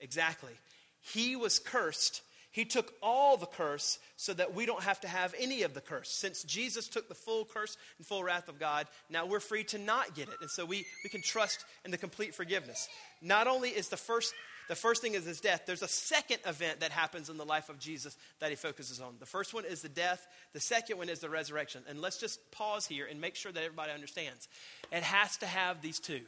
Exactly. 0.00 0.52
He 1.00 1.34
was 1.34 1.58
cursed. 1.58 2.22
He 2.52 2.66
took 2.66 2.92
all 3.02 3.38
the 3.38 3.46
curse 3.46 3.98
so 4.16 4.34
that 4.34 4.54
we 4.54 4.66
don't 4.66 4.82
have 4.82 5.00
to 5.00 5.08
have 5.08 5.34
any 5.38 5.62
of 5.62 5.72
the 5.72 5.80
curse. 5.80 6.10
Since 6.10 6.42
Jesus 6.44 6.86
took 6.86 7.08
the 7.08 7.14
full 7.14 7.46
curse 7.46 7.78
and 7.96 8.06
full 8.06 8.22
wrath 8.22 8.48
of 8.48 8.60
God, 8.60 8.86
now 9.08 9.24
we're 9.24 9.40
free 9.40 9.64
to 9.64 9.78
not 9.78 10.14
get 10.14 10.28
it. 10.28 10.34
And 10.42 10.50
so 10.50 10.66
we, 10.66 10.84
we 11.02 11.08
can 11.08 11.22
trust 11.22 11.64
in 11.84 11.90
the 11.90 11.96
complete 11.96 12.34
forgiveness. 12.34 12.88
Not 13.22 13.46
only 13.46 13.70
is 13.70 13.88
the 13.88 13.96
first 13.96 14.34
the 14.72 14.76
first 14.76 15.02
thing 15.02 15.12
is 15.12 15.26
his 15.26 15.38
death. 15.38 15.64
There's 15.66 15.82
a 15.82 15.86
second 15.86 16.38
event 16.46 16.80
that 16.80 16.92
happens 16.92 17.28
in 17.28 17.36
the 17.36 17.44
life 17.44 17.68
of 17.68 17.78
Jesus 17.78 18.16
that 18.40 18.48
he 18.48 18.56
focuses 18.56 19.02
on. 19.02 19.16
The 19.20 19.26
first 19.26 19.52
one 19.52 19.66
is 19.66 19.82
the 19.82 19.90
death, 19.90 20.26
the 20.54 20.60
second 20.60 20.96
one 20.96 21.10
is 21.10 21.18
the 21.18 21.28
resurrection. 21.28 21.82
And 21.90 22.00
let's 22.00 22.16
just 22.16 22.50
pause 22.52 22.86
here 22.86 23.06
and 23.06 23.20
make 23.20 23.34
sure 23.34 23.52
that 23.52 23.62
everybody 23.62 23.92
understands. 23.92 24.48
It 24.90 25.02
has 25.02 25.36
to 25.36 25.46
have 25.46 25.82
these 25.82 26.00
two, 26.00 26.22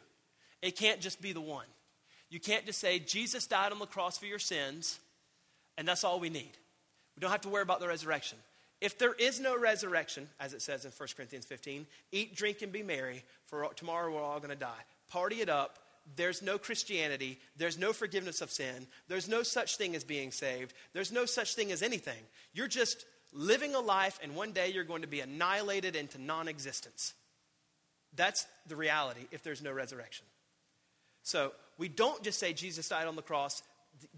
it 0.60 0.76
can't 0.76 1.00
just 1.00 1.22
be 1.22 1.32
the 1.32 1.40
one. 1.40 1.64
You 2.28 2.38
can't 2.38 2.66
just 2.66 2.80
say, 2.80 2.98
Jesus 2.98 3.46
died 3.46 3.72
on 3.72 3.78
the 3.78 3.86
cross 3.86 4.18
for 4.18 4.26
your 4.26 4.38
sins, 4.38 5.00
and 5.78 5.88
that's 5.88 6.04
all 6.04 6.20
we 6.20 6.28
need. 6.28 6.52
We 7.16 7.20
don't 7.20 7.30
have 7.30 7.40
to 7.42 7.48
worry 7.48 7.62
about 7.62 7.80
the 7.80 7.88
resurrection. 7.88 8.36
If 8.82 8.98
there 8.98 9.14
is 9.14 9.40
no 9.40 9.58
resurrection, 9.58 10.28
as 10.38 10.52
it 10.52 10.60
says 10.60 10.84
in 10.84 10.90
1 10.90 11.08
Corinthians 11.16 11.46
15, 11.46 11.86
eat, 12.12 12.36
drink, 12.36 12.60
and 12.60 12.70
be 12.72 12.82
merry, 12.82 13.24
for 13.46 13.66
tomorrow 13.74 14.12
we're 14.12 14.20
all 14.20 14.38
going 14.38 14.50
to 14.50 14.54
die. 14.56 14.84
Party 15.08 15.40
it 15.40 15.48
up. 15.48 15.78
There's 16.16 16.42
no 16.42 16.58
Christianity. 16.58 17.38
There's 17.56 17.78
no 17.78 17.92
forgiveness 17.92 18.40
of 18.40 18.50
sin. 18.50 18.86
There's 19.08 19.28
no 19.28 19.42
such 19.42 19.76
thing 19.76 19.96
as 19.96 20.04
being 20.04 20.30
saved. 20.30 20.74
There's 20.92 21.12
no 21.12 21.24
such 21.24 21.54
thing 21.54 21.72
as 21.72 21.82
anything. 21.82 22.22
You're 22.52 22.68
just 22.68 23.04
living 23.32 23.74
a 23.74 23.80
life, 23.80 24.18
and 24.22 24.36
one 24.36 24.52
day 24.52 24.70
you're 24.70 24.84
going 24.84 25.02
to 25.02 25.08
be 25.08 25.20
annihilated 25.20 25.96
into 25.96 26.20
non 26.20 26.48
existence. 26.48 27.14
That's 28.14 28.46
the 28.66 28.76
reality 28.76 29.26
if 29.32 29.42
there's 29.42 29.62
no 29.62 29.72
resurrection. 29.72 30.26
So 31.22 31.52
we 31.78 31.88
don't 31.88 32.22
just 32.22 32.38
say 32.38 32.52
Jesus 32.52 32.88
died 32.88 33.06
on 33.06 33.16
the 33.16 33.22
cross, 33.22 33.62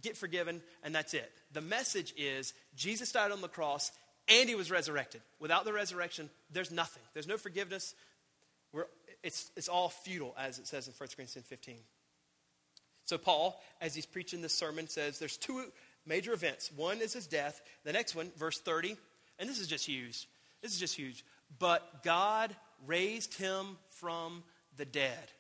get 0.03 0.17
forgiven, 0.17 0.61
and 0.83 0.95
that's 0.95 1.15
it. 1.15 1.31
The 1.53 1.61
message 1.61 2.13
is 2.17 2.53
Jesus 2.77 3.13
died 3.13 3.31
on 3.31 3.41
the 3.41 3.49
cross 3.49 3.93
and 4.29 4.49
he 4.49 4.55
was 4.55 4.71
resurrected. 4.71 5.21
Without 5.39 5.65
the 5.65 5.73
resurrection, 5.73 6.29
there's 6.51 6.71
nothing. 6.71 7.03
There's 7.15 7.29
no 7.29 7.37
forgiveness. 7.37 7.95
We're, 8.73 8.87
it's, 9.27 9.51
it's 9.57 9.69
all 9.69 9.89
futile, 9.89 10.35
as 10.39 10.61
it 10.61 10.69
says 10.69 10.87
in 10.87 10.95
1 10.97 11.09
Corinthians 11.17 11.47
15. 11.49 11.75
So, 13.05 13.19
Paul, 13.19 13.61
as 13.81 13.93
he's 13.93 14.07
preaching 14.07 14.41
this 14.41 14.53
sermon, 14.53 14.87
says 14.87 15.19
there's 15.19 15.37
two 15.37 15.65
major 16.07 16.33
events. 16.33 16.71
One 16.71 17.01
is 17.01 17.13
his 17.13 17.27
death. 17.27 17.61
The 17.85 17.93
next 17.93 18.15
one, 18.15 18.31
verse 18.37 18.61
30, 18.61 18.97
and 19.41 19.49
this 19.49 19.59
is 19.59 19.67
just 19.67 19.85
huge. 19.85 20.29
This 20.63 20.73
is 20.73 20.79
just 20.79 20.95
huge. 20.95 21.25
But 21.59 22.05
God 22.05 22.55
raised 22.87 23.35
him 23.35 23.79
from 23.91 24.45
the 24.77 24.85
dead. 24.85 25.33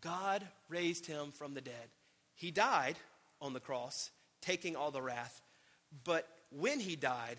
God 0.00 0.44
raised 0.68 1.06
him 1.06 1.30
from 1.30 1.54
the 1.54 1.60
dead. 1.60 1.88
He 2.34 2.50
died 2.50 2.96
on 3.40 3.52
the 3.52 3.60
cross, 3.60 4.10
taking 4.42 4.74
all 4.74 4.90
the 4.90 5.02
wrath. 5.02 5.40
But 6.02 6.28
when 6.50 6.80
he 6.80 6.96
died, 6.96 7.38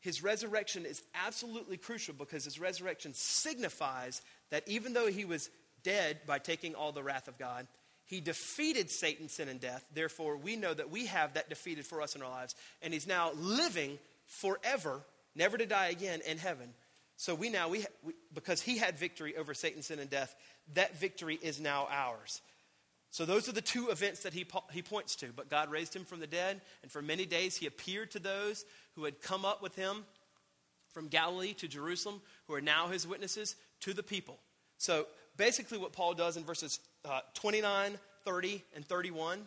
his 0.00 0.22
resurrection 0.22 0.86
is 0.86 1.02
absolutely 1.26 1.76
crucial 1.76 2.14
because 2.14 2.44
his 2.44 2.60
resurrection 2.60 3.12
signifies 3.14 4.22
that 4.50 4.66
even 4.68 4.92
though 4.92 5.08
he 5.08 5.24
was 5.24 5.50
dead 5.82 6.20
by 6.26 6.38
taking 6.38 6.74
all 6.74 6.92
the 6.92 7.02
wrath 7.02 7.28
of 7.28 7.38
God, 7.38 7.66
he 8.04 8.20
defeated 8.20 8.90
Satan, 8.90 9.28
sin, 9.28 9.48
and 9.48 9.60
death. 9.60 9.84
Therefore, 9.92 10.36
we 10.36 10.54
know 10.56 10.72
that 10.72 10.90
we 10.90 11.06
have 11.06 11.34
that 11.34 11.48
defeated 11.48 11.86
for 11.86 12.00
us 12.00 12.14
in 12.14 12.22
our 12.22 12.30
lives. 12.30 12.54
And 12.80 12.92
he's 12.92 13.06
now 13.06 13.32
living 13.34 13.98
forever, 14.26 15.02
never 15.34 15.58
to 15.58 15.66
die 15.66 15.88
again 15.88 16.20
in 16.26 16.38
heaven. 16.38 16.68
So 17.16 17.34
we 17.34 17.48
now, 17.48 17.68
we, 17.68 17.84
we, 18.04 18.12
because 18.32 18.60
he 18.62 18.78
had 18.78 18.96
victory 18.96 19.36
over 19.36 19.54
Satan, 19.54 19.82
sin, 19.82 19.98
and 19.98 20.10
death, 20.10 20.34
that 20.74 20.98
victory 20.98 21.38
is 21.42 21.60
now 21.60 21.88
ours. 21.90 22.42
So 23.10 23.24
those 23.24 23.48
are 23.48 23.52
the 23.52 23.62
two 23.62 23.88
events 23.88 24.20
that 24.24 24.34
he, 24.34 24.44
he 24.72 24.82
points 24.82 25.16
to. 25.16 25.28
But 25.34 25.48
God 25.48 25.70
raised 25.70 25.96
him 25.96 26.04
from 26.04 26.20
the 26.20 26.26
dead, 26.26 26.60
and 26.82 26.92
for 26.92 27.02
many 27.02 27.24
days 27.24 27.56
he 27.56 27.66
appeared 27.66 28.10
to 28.12 28.18
those 28.18 28.64
who 28.94 29.04
had 29.04 29.20
come 29.20 29.44
up 29.44 29.62
with 29.62 29.74
him 29.74 30.04
from 30.90 31.08
Galilee 31.08 31.54
to 31.54 31.68
Jerusalem, 31.68 32.20
who 32.46 32.54
are 32.54 32.60
now 32.60 32.88
his 32.88 33.06
witnesses, 33.06 33.56
to 33.80 33.92
the 33.92 34.02
people. 34.02 34.38
So 34.78 35.06
basically, 35.36 35.78
what 35.78 35.92
Paul 35.92 36.14
does 36.14 36.36
in 36.36 36.44
verses 36.44 36.80
uh, 37.04 37.20
29, 37.34 37.98
30, 38.24 38.64
and 38.74 38.84
31 38.84 39.40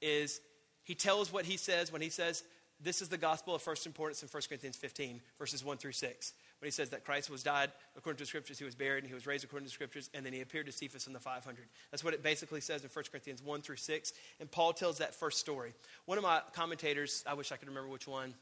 is 0.00 0.40
he 0.84 0.94
tells 0.94 1.32
what 1.32 1.44
he 1.44 1.56
says 1.56 1.92
when 1.92 2.02
he 2.02 2.10
says, 2.10 2.44
This 2.80 3.02
is 3.02 3.08
the 3.08 3.18
gospel 3.18 3.54
of 3.54 3.62
first 3.62 3.86
importance 3.86 4.22
in 4.22 4.28
1 4.28 4.42
Corinthians 4.48 4.76
15, 4.76 5.20
verses 5.38 5.64
1 5.64 5.78
through 5.78 5.92
6. 5.92 6.32
When 6.60 6.66
he 6.66 6.70
says 6.70 6.90
that 6.90 7.04
Christ 7.04 7.28
was 7.28 7.42
died 7.42 7.70
according 7.96 8.16
to 8.18 8.22
the 8.22 8.28
scriptures, 8.28 8.58
he 8.58 8.64
was 8.64 8.74
buried, 8.74 9.04
and 9.04 9.08
he 9.08 9.14
was 9.14 9.26
raised 9.26 9.44
according 9.44 9.66
to 9.66 9.70
the 9.70 9.74
scriptures, 9.74 10.08
and 10.14 10.24
then 10.24 10.32
he 10.32 10.40
appeared 10.40 10.66
to 10.66 10.72
Cephas 10.72 11.06
in 11.06 11.12
the 11.12 11.20
500. 11.20 11.66
That's 11.90 12.02
what 12.02 12.14
it 12.14 12.22
basically 12.22 12.60
says 12.60 12.82
in 12.82 12.88
1 12.88 13.04
Corinthians 13.10 13.42
1 13.42 13.62
through 13.62 13.76
6. 13.76 14.12
And 14.40 14.50
Paul 14.50 14.72
tells 14.72 14.98
that 14.98 15.14
first 15.14 15.38
story. 15.38 15.74
One 16.06 16.18
of 16.18 16.24
my 16.24 16.40
commentators, 16.54 17.24
I 17.26 17.34
wish 17.34 17.52
I 17.52 17.56
could 17.56 17.68
remember 17.68 17.90
which 17.90 18.08
one, 18.08 18.32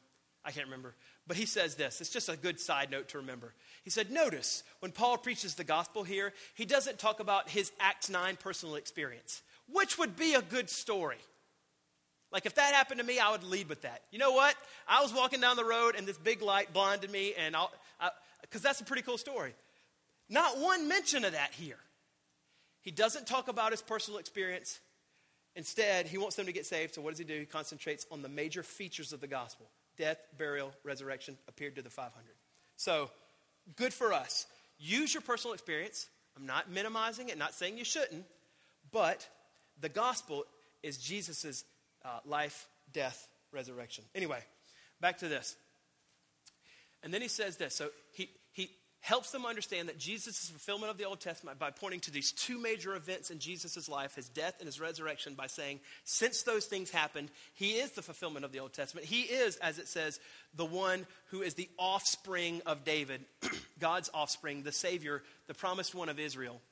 I 0.45 0.51
can't 0.51 0.67
remember. 0.67 0.95
But 1.27 1.37
he 1.37 1.47
says 1.47 1.75
this. 1.75 2.01
It's 2.01 2.11
just 2.11 2.29
a 2.29 2.37
good 2.37 2.61
side 2.61 2.91
note 2.91 3.09
to 3.11 3.19
remember. 3.19 3.55
He 3.83 3.91
said, 3.91 4.11
Notice 4.11 4.63
when 4.81 4.93
Paul 4.93 5.17
preaches 5.17 5.55
the 5.55 5.65
gospel 5.65 6.05
here, 6.05 6.33
he 6.55 6.67
doesn't 6.67 6.99
talk 6.99 7.21
about 7.21 7.49
his 7.49 7.73
Acts 7.81 8.11
9 8.11 8.37
personal 8.37 8.75
experience, 8.75 9.43
which 9.73 9.99
would 9.99 10.17
be 10.17 10.35
a 10.35 10.43
good 10.43 10.69
story. 10.69 11.19
Like 12.31 12.47
if 12.47 12.57
that 12.57 12.75
happened 12.75 13.01
to 13.01 13.07
me, 13.07 13.19
I 13.19 13.31
would 13.31 13.45
lead 13.45 13.69
with 13.69 13.83
that. 13.83 14.03
You 14.11 14.19
know 14.19 14.33
what? 14.33 14.55
I 14.87 15.03
was 15.03 15.15
walking 15.15 15.41
down 15.41 15.57
the 15.57 15.65
road 15.65 15.95
and 15.97 16.07
this 16.07 16.19
big 16.19 16.43
light 16.43 16.73
blinded 16.73 17.11
me, 17.11 17.33
and 17.39 17.57
I'll, 17.57 17.73
because 18.43 18.61
that's 18.61 18.81
a 18.81 18.85
pretty 18.85 19.03
cool 19.03 19.19
story. 19.19 19.55
Not 20.29 20.59
one 20.59 20.89
mention 20.89 21.25
of 21.25 21.33
that 21.33 21.53
here. 21.53 21.79
He 22.83 22.91
doesn't 22.91 23.27
talk 23.27 23.49
about 23.49 23.71
his 23.71 23.81
personal 23.81 24.19
experience. 24.19 24.81
Instead, 25.57 26.07
he 26.07 26.19
wants 26.19 26.37
them 26.37 26.47
to 26.47 26.53
get 26.53 26.67
saved. 26.67 26.95
So, 26.95 27.03
what 27.03 27.11
does 27.11 27.19
he 27.19 27.25
do? 27.25 27.39
He 27.39 27.47
concentrates 27.47 28.05
on 28.11 28.21
the 28.21 28.29
major 28.29 28.63
features 28.63 29.13
of 29.13 29.21
the 29.21 29.27
gospel 29.27 29.71
death, 29.97 30.19
burial, 30.39 30.73
resurrection, 30.83 31.37
appeared 31.49 31.77
to 31.77 31.83
the 31.83 31.91
500. 31.91 32.13
So, 32.77 33.11
good 33.77 33.93
for 33.93 34.13
us. 34.13 34.47
Use 34.79 35.15
your 35.15 35.21
personal 35.21 35.55
experience. 35.55 36.09
I'm 36.37 36.47
not 36.47 36.71
minimizing 36.71 37.29
it, 37.29 37.39
not 37.39 37.55
saying 37.55 37.79
you 37.79 37.85
shouldn't, 37.85 38.25
but 38.91 39.29
the 39.81 39.89
gospel 39.89 40.45
is 40.83 40.99
Jesus' 40.99 41.65
uh, 42.05 42.21
life, 42.27 42.69
death, 42.93 43.29
resurrection. 43.53 44.05
Anyway, 44.15 44.41
back 45.01 45.19
to 45.19 45.29
this. 45.29 45.57
And 47.03 47.13
then 47.13 47.23
he 47.23 47.29
says 47.29 47.57
this. 47.57 47.75
So 47.75 47.91
he, 48.13 48.25
he 48.25 48.31
helps 49.05 49.33
them 49.33 49.45
understand 49.45 49.87
that 49.91 49.99
Jesus 49.99 50.43
is 50.43 50.49
fulfillment 50.49 50.91
of 50.91 50.97
the 50.97 51.05
Old 51.05 51.21
Testament 51.21 51.59
by 51.59 51.71
pointing 51.71 52.01
to 52.01 52.11
these 52.11 52.33
two 52.33 52.59
major 52.59 52.97
events 52.97 53.31
in 53.31 53.39
Jesus' 53.39 53.87
life, 53.87 54.15
his 54.15 54.31
death 54.31 54.55
and 54.61 54.67
his 54.67 54.81
resurrection, 54.81 55.35
by 55.35 55.47
saying, 55.47 55.81
since 56.05 56.43
those 56.43 56.65
things 56.65 56.89
happened, 56.89 57.31
he 57.53 57.73
is 57.73 57.91
the 57.91 58.01
fulfillment 58.01 58.47
of 58.47 58.53
the 58.53 58.61
Old 58.61 58.73
Testament. 58.73 59.07
He 59.07 59.21
is, 59.21 59.57
as 59.57 59.79
it 59.79 59.89
says, 59.89 60.21
the 60.55 60.65
one 60.65 61.07
who 61.27 61.43
is 61.43 61.53
the 61.53 61.69
offspring 61.79 62.63
of 62.65 62.83
David, 62.85 63.21
God's 63.79 64.09
offspring, 64.15 64.63
the 64.63 64.73
Savior, 64.73 65.23
the 65.49 65.55
promised 65.55 65.95
one 65.95 66.09
of 66.09 66.19
Israel. 66.19 66.63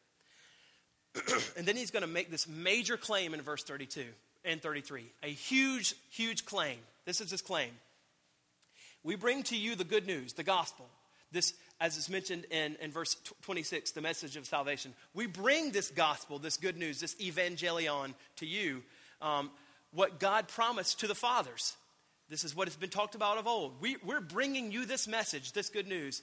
and 1.59 1.66
then 1.66 1.77
he's 1.77 1.90
going 1.90 2.01
to 2.01 2.07
make 2.07 2.31
this 2.31 2.49
major 2.49 2.97
claim 2.97 3.35
in 3.35 3.42
verse 3.42 3.62
32 3.62 4.07
and 4.42 4.62
33. 4.62 5.05
A 5.23 5.29
huge, 5.29 5.95
huge 6.09 6.47
claim. 6.47 6.79
This 7.05 7.21
is 7.21 7.31
his 7.31 7.42
claim. 7.42 7.73
We 9.05 9.16
bring 9.16 9.42
to 9.45 9.57
you 9.57 9.75
the 9.75 9.85
good 9.85 10.07
news, 10.07 10.33
the 10.33 10.45
gospel. 10.45 10.88
This, 11.33 11.55
as 11.81 11.97
is 11.97 12.09
mentioned 12.09 12.45
in, 12.51 12.77
in 12.81 12.90
verse 12.90 13.16
26, 13.42 13.92
the 13.92 14.01
message 14.01 14.37
of 14.37 14.47
salvation. 14.47 14.95
We 15.14 15.27
bring 15.27 15.73
this 15.73 15.90
gospel, 15.90 16.38
this 16.38 16.57
good 16.57 16.77
news, 16.77 17.01
this 17.01 17.14
evangelion 17.16 18.14
to 18.37 18.47
you, 18.47 18.83
um, 19.21 19.51
what 19.92 20.21
God 20.21 20.49
promised 20.49 21.01
to 21.01 21.07
the 21.07 21.14
fathers. 21.14 21.77
This 22.29 22.45
is 22.45 22.55
what 22.55 22.68
has 22.68 22.77
been 22.77 22.90
talked 22.90 23.14
about 23.14 23.38
of 23.38 23.47
old. 23.47 23.81
We, 23.81 23.97
we're 24.05 24.21
bringing 24.21 24.71
you 24.71 24.87
this 24.87 25.09
message, 25.09 25.53
this 25.53 25.68
good 25.68 25.88
news. 25.88 26.23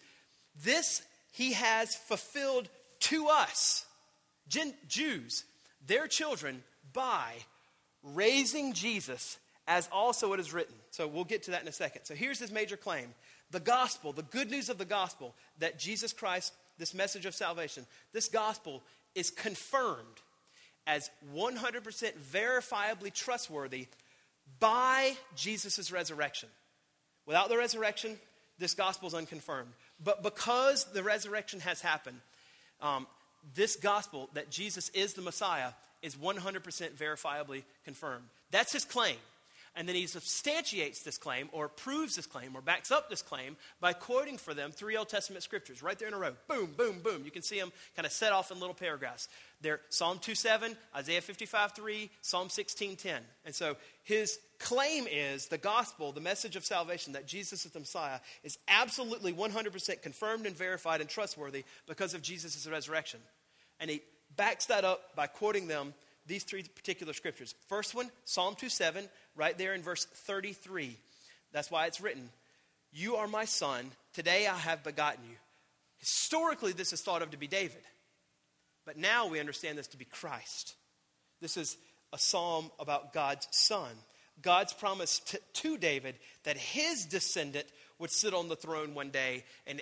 This 0.63 1.01
he 1.31 1.53
has 1.53 1.95
fulfilled 1.95 2.69
to 3.01 3.27
us, 3.27 3.85
Gen- 4.47 4.73
Jews, 4.87 5.45
their 5.85 6.07
children, 6.07 6.63
by 6.93 7.33
raising 8.03 8.73
Jesus 8.73 9.37
as 9.67 9.87
also 9.91 10.33
it 10.33 10.39
is 10.39 10.51
written. 10.51 10.75
So 10.89 11.07
we'll 11.07 11.25
get 11.25 11.43
to 11.43 11.51
that 11.51 11.61
in 11.61 11.67
a 11.67 11.71
second. 11.71 12.05
So 12.05 12.15
here's 12.15 12.39
his 12.39 12.51
major 12.51 12.75
claim 12.75 13.13
the 13.51 13.59
gospel, 13.59 14.13
the 14.13 14.23
good 14.23 14.49
news 14.49 14.69
of 14.69 14.77
the 14.77 14.85
gospel, 14.85 15.35
that 15.59 15.79
Jesus 15.79 16.13
Christ, 16.13 16.53
this 16.77 16.93
message 16.93 17.25
of 17.25 17.35
salvation, 17.35 17.85
this 18.13 18.27
gospel 18.27 18.83
is 19.15 19.31
confirmed 19.31 20.05
as 20.87 21.09
100% 21.35 21.83
verifiably 22.31 23.13
trustworthy 23.13 23.87
by 24.59 25.13
Jesus' 25.35 25.91
resurrection. 25.91 26.49
Without 27.25 27.49
the 27.49 27.57
resurrection, 27.57 28.17
this 28.57 28.73
gospel 28.73 29.07
is 29.07 29.13
unconfirmed. 29.13 29.71
But 30.03 30.23
because 30.23 30.85
the 30.85 31.03
resurrection 31.03 31.59
has 31.61 31.81
happened, 31.81 32.19
um, 32.81 33.07
this 33.55 33.75
gospel 33.75 34.29
that 34.33 34.49
Jesus 34.49 34.89
is 34.89 35.13
the 35.13 35.21
Messiah 35.21 35.71
is 36.01 36.15
100% 36.15 36.41
verifiably 36.91 37.63
confirmed. 37.85 38.25
That's 38.51 38.73
his 38.73 38.85
claim. 38.85 39.17
And 39.79 39.87
then 39.87 39.95
he 39.95 40.07
substantiates 40.07 41.03
this 41.03 41.17
claim 41.17 41.47
or 41.53 41.69
proves 41.69 42.17
this 42.17 42.25
claim 42.25 42.53
or 42.53 42.59
backs 42.59 42.91
up 42.91 43.09
this 43.09 43.21
claim 43.21 43.55
by 43.79 43.93
quoting 43.93 44.37
for 44.37 44.53
them 44.53 44.71
three 44.73 44.97
Old 44.97 45.07
Testament 45.07 45.41
scriptures 45.41 45.81
right 45.81 45.97
there 45.97 46.09
in 46.09 46.13
a 46.13 46.17
row. 46.17 46.33
Boom, 46.49 46.73
boom, 46.75 46.99
boom. 47.01 47.21
You 47.23 47.31
can 47.31 47.43
see 47.43 47.57
them 47.57 47.71
kind 47.95 48.05
of 48.05 48.11
set 48.11 48.33
off 48.33 48.51
in 48.51 48.59
little 48.59 48.75
paragraphs. 48.75 49.29
They're 49.61 49.79
Psalm 49.87 50.19
2:7, 50.19 50.75
Isaiah 50.93 51.21
55:3, 51.21 52.09
Psalm 52.19 52.49
16:10. 52.49 53.21
And 53.45 53.55
so 53.55 53.77
his 54.03 54.37
claim 54.59 55.07
is 55.09 55.47
the 55.47 55.57
gospel, 55.57 56.11
the 56.11 56.19
message 56.19 56.57
of 56.57 56.65
salvation 56.65 57.13
that 57.13 57.25
Jesus 57.25 57.65
is 57.65 57.71
the 57.71 57.79
Messiah 57.79 58.19
is 58.43 58.57
absolutely 58.67 59.31
100% 59.31 60.01
confirmed 60.01 60.45
and 60.45 60.57
verified 60.57 60.99
and 60.99 61.09
trustworthy 61.09 61.63
because 61.87 62.13
of 62.13 62.21
Jesus' 62.21 62.67
resurrection. 62.67 63.21
And 63.79 63.89
he 63.89 64.01
backs 64.35 64.65
that 64.65 64.83
up 64.83 65.15
by 65.15 65.27
quoting 65.27 65.69
them 65.69 65.93
these 66.25 66.43
three 66.43 66.63
particular 66.63 67.13
scriptures. 67.13 67.55
First 67.67 67.95
one, 67.95 68.11
Psalm 68.25 68.55
2:7, 68.55 69.09
right 69.35 69.57
there 69.57 69.73
in 69.73 69.81
verse 69.81 70.05
33. 70.05 70.97
That's 71.51 71.71
why 71.71 71.87
it's 71.87 72.01
written, 72.01 72.29
You 72.91 73.15
are 73.15 73.27
my 73.27 73.45
son, 73.45 73.91
today 74.13 74.47
I 74.47 74.57
have 74.57 74.83
begotten 74.83 75.23
you. 75.29 75.37
Historically, 75.97 76.71
this 76.71 76.93
is 76.93 77.01
thought 77.01 77.21
of 77.21 77.31
to 77.31 77.37
be 77.37 77.47
David, 77.47 77.83
but 78.85 78.97
now 78.97 79.27
we 79.27 79.39
understand 79.39 79.77
this 79.77 79.87
to 79.87 79.97
be 79.97 80.05
Christ. 80.05 80.75
This 81.41 81.57
is 81.57 81.77
a 82.13 82.17
psalm 82.17 82.71
about 82.79 83.13
God's 83.13 83.47
son. 83.51 83.91
God's 84.41 84.73
promise 84.73 85.19
to, 85.19 85.39
to 85.53 85.77
David 85.77 86.15
that 86.43 86.57
his 86.57 87.05
descendant 87.05 87.65
would 87.97 88.11
sit 88.11 88.33
on 88.33 88.47
the 88.47 88.55
throne 88.55 88.93
one 88.93 89.09
day 89.09 89.43
and 89.67 89.81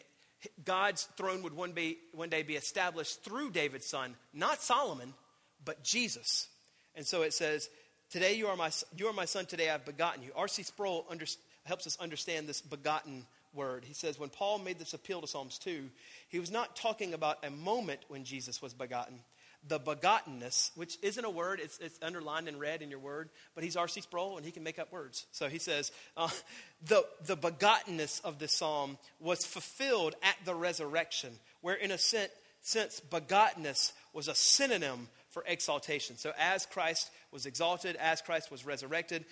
God's 0.65 1.03
throne 1.17 1.43
would 1.43 1.53
one, 1.53 1.71
be, 1.71 1.97
one 2.13 2.29
day 2.29 2.43
be 2.43 2.55
established 2.55 3.23
through 3.23 3.51
David's 3.51 3.87
son, 3.87 4.15
not 4.33 4.61
Solomon, 4.61 5.13
but 5.63 5.83
Jesus. 5.83 6.47
And 6.95 7.05
so 7.05 7.21
it 7.21 7.33
says, 7.33 7.69
Today 8.09 8.35
you 8.35 8.47
are 8.47 8.55
my, 8.55 8.71
you 8.95 9.07
are 9.07 9.13
my 9.13 9.25
son, 9.25 9.45
today 9.45 9.69
I've 9.69 9.83
begotten 9.83 10.23
you. 10.23 10.31
R.C. 10.33 10.63
Sproul 10.63 11.05
under, 11.09 11.25
helps 11.65 11.85
us 11.85 11.97
understand 11.99 12.47
this 12.47 12.61
begotten 12.61 13.25
word. 13.53 13.83
He 13.83 13.93
says, 13.93 14.17
when 14.17 14.29
Paul 14.29 14.59
made 14.59 14.79
this 14.79 14.93
appeal 14.93 15.19
to 15.19 15.27
Psalms 15.27 15.57
2, 15.59 15.89
he 16.29 16.39
was 16.39 16.49
not 16.49 16.77
talking 16.77 17.13
about 17.13 17.43
a 17.45 17.49
moment 17.49 17.99
when 18.07 18.23
Jesus 18.23 18.61
was 18.61 18.73
begotten. 18.73 19.19
The 19.67 19.79
begottenness, 19.79 20.71
which 20.77 20.97
isn't 21.01 21.25
a 21.25 21.29
word, 21.29 21.59
it's, 21.61 21.79
it's 21.79 21.99
underlined 22.01 22.47
in 22.47 22.57
red 22.57 22.81
in 22.81 22.89
your 22.89 22.99
word, 22.99 23.29
but 23.55 23.63
he's 23.65 23.75
R.C. 23.75 23.99
Sproul 23.99 24.37
and 24.37 24.45
he 24.45 24.53
can 24.53 24.63
make 24.63 24.79
up 24.79 24.93
words. 24.93 25.25
So 25.33 25.49
he 25.49 25.59
says, 25.59 25.91
uh, 26.15 26.29
the, 26.85 27.03
the 27.25 27.35
begottenness 27.35 28.23
of 28.23 28.39
this 28.39 28.53
psalm 28.53 28.97
was 29.19 29.45
fulfilled 29.45 30.15
at 30.23 30.37
the 30.45 30.55
resurrection, 30.55 31.31
where 31.59 31.75
in 31.75 31.91
a 31.91 31.97
sense, 31.97 32.31
sense 32.61 33.01
begottenness 33.09 33.91
was 34.13 34.29
a 34.29 34.35
synonym 34.35 35.09
for 35.37 35.43
exaltation. 35.45 36.17
So, 36.17 36.33
as 36.39 36.65
Christ 36.65 37.11
was 37.31 37.45
exalted, 37.45 37.95
as 37.97 38.23
Christ 38.23 38.49
was 38.49 38.65
resurrected, 38.65 39.23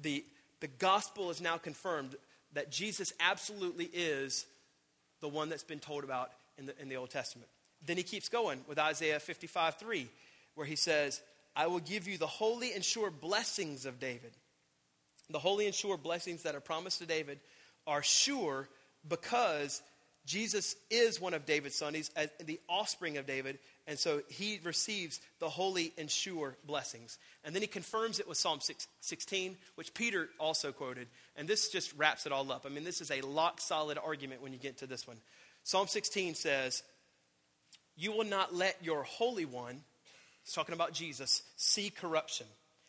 the, 0.00 0.24
the 0.60 0.68
gospel 0.68 1.30
is 1.30 1.40
now 1.40 1.56
confirmed 1.58 2.14
that 2.52 2.70
Jesus 2.70 3.12
absolutely 3.18 3.86
is 3.86 4.46
the 5.20 5.28
one 5.28 5.48
that's 5.48 5.64
been 5.64 5.80
told 5.80 6.04
about 6.04 6.30
in 6.58 6.66
the, 6.66 6.80
in 6.80 6.88
the 6.88 6.94
Old 6.94 7.10
Testament. 7.10 7.48
Then 7.84 7.96
he 7.96 8.04
keeps 8.04 8.28
going 8.28 8.60
with 8.68 8.78
Isaiah 8.78 9.18
55 9.18 9.78
3, 9.78 10.06
where 10.54 10.66
he 10.66 10.76
says, 10.76 11.20
I 11.56 11.66
will 11.66 11.80
give 11.80 12.06
you 12.06 12.18
the 12.18 12.26
holy 12.28 12.72
and 12.72 12.84
sure 12.84 13.10
blessings 13.10 13.84
of 13.84 13.98
David. 13.98 14.30
The 15.28 15.40
holy 15.40 15.66
and 15.66 15.74
sure 15.74 15.96
blessings 15.96 16.44
that 16.44 16.54
are 16.54 16.60
promised 16.60 17.00
to 17.00 17.06
David 17.06 17.40
are 17.84 18.04
sure 18.04 18.68
because 19.08 19.82
Jesus 20.24 20.76
is 20.88 21.20
one 21.20 21.34
of 21.34 21.46
David's 21.46 21.74
sons. 21.74 21.96
He's 21.96 22.10
uh, 22.16 22.26
the 22.44 22.60
offspring 22.68 23.16
of 23.16 23.26
David, 23.26 23.58
and 23.86 23.98
so 23.98 24.22
he 24.28 24.60
receives 24.62 25.20
the 25.40 25.48
holy 25.48 25.92
and 25.98 26.08
sure 26.08 26.56
blessings. 26.64 27.18
And 27.44 27.54
then 27.54 27.62
he 27.62 27.68
confirms 27.68 28.20
it 28.20 28.28
with 28.28 28.38
Psalm 28.38 28.60
6, 28.60 28.86
16, 29.00 29.56
which 29.74 29.92
Peter 29.92 30.28
also 30.38 30.70
quoted. 30.70 31.08
And 31.36 31.48
this 31.48 31.68
just 31.68 31.92
wraps 31.96 32.24
it 32.24 32.32
all 32.32 32.50
up. 32.52 32.64
I 32.64 32.68
mean, 32.68 32.84
this 32.84 33.00
is 33.00 33.10
a 33.10 33.20
lock 33.22 33.60
solid 33.60 33.98
argument 33.98 34.40
when 34.40 34.52
you 34.52 34.58
get 34.58 34.78
to 34.78 34.86
this 34.86 35.06
one. 35.06 35.16
Psalm 35.64 35.88
16 35.88 36.36
says, 36.36 36.84
You 37.96 38.12
will 38.12 38.24
not 38.24 38.54
let 38.54 38.76
your 38.84 39.02
Holy 39.02 39.46
One, 39.46 39.80
he's 40.44 40.54
talking 40.54 40.74
about 40.74 40.92
Jesus, 40.92 41.42
see 41.56 41.90
corruption. 41.90 42.46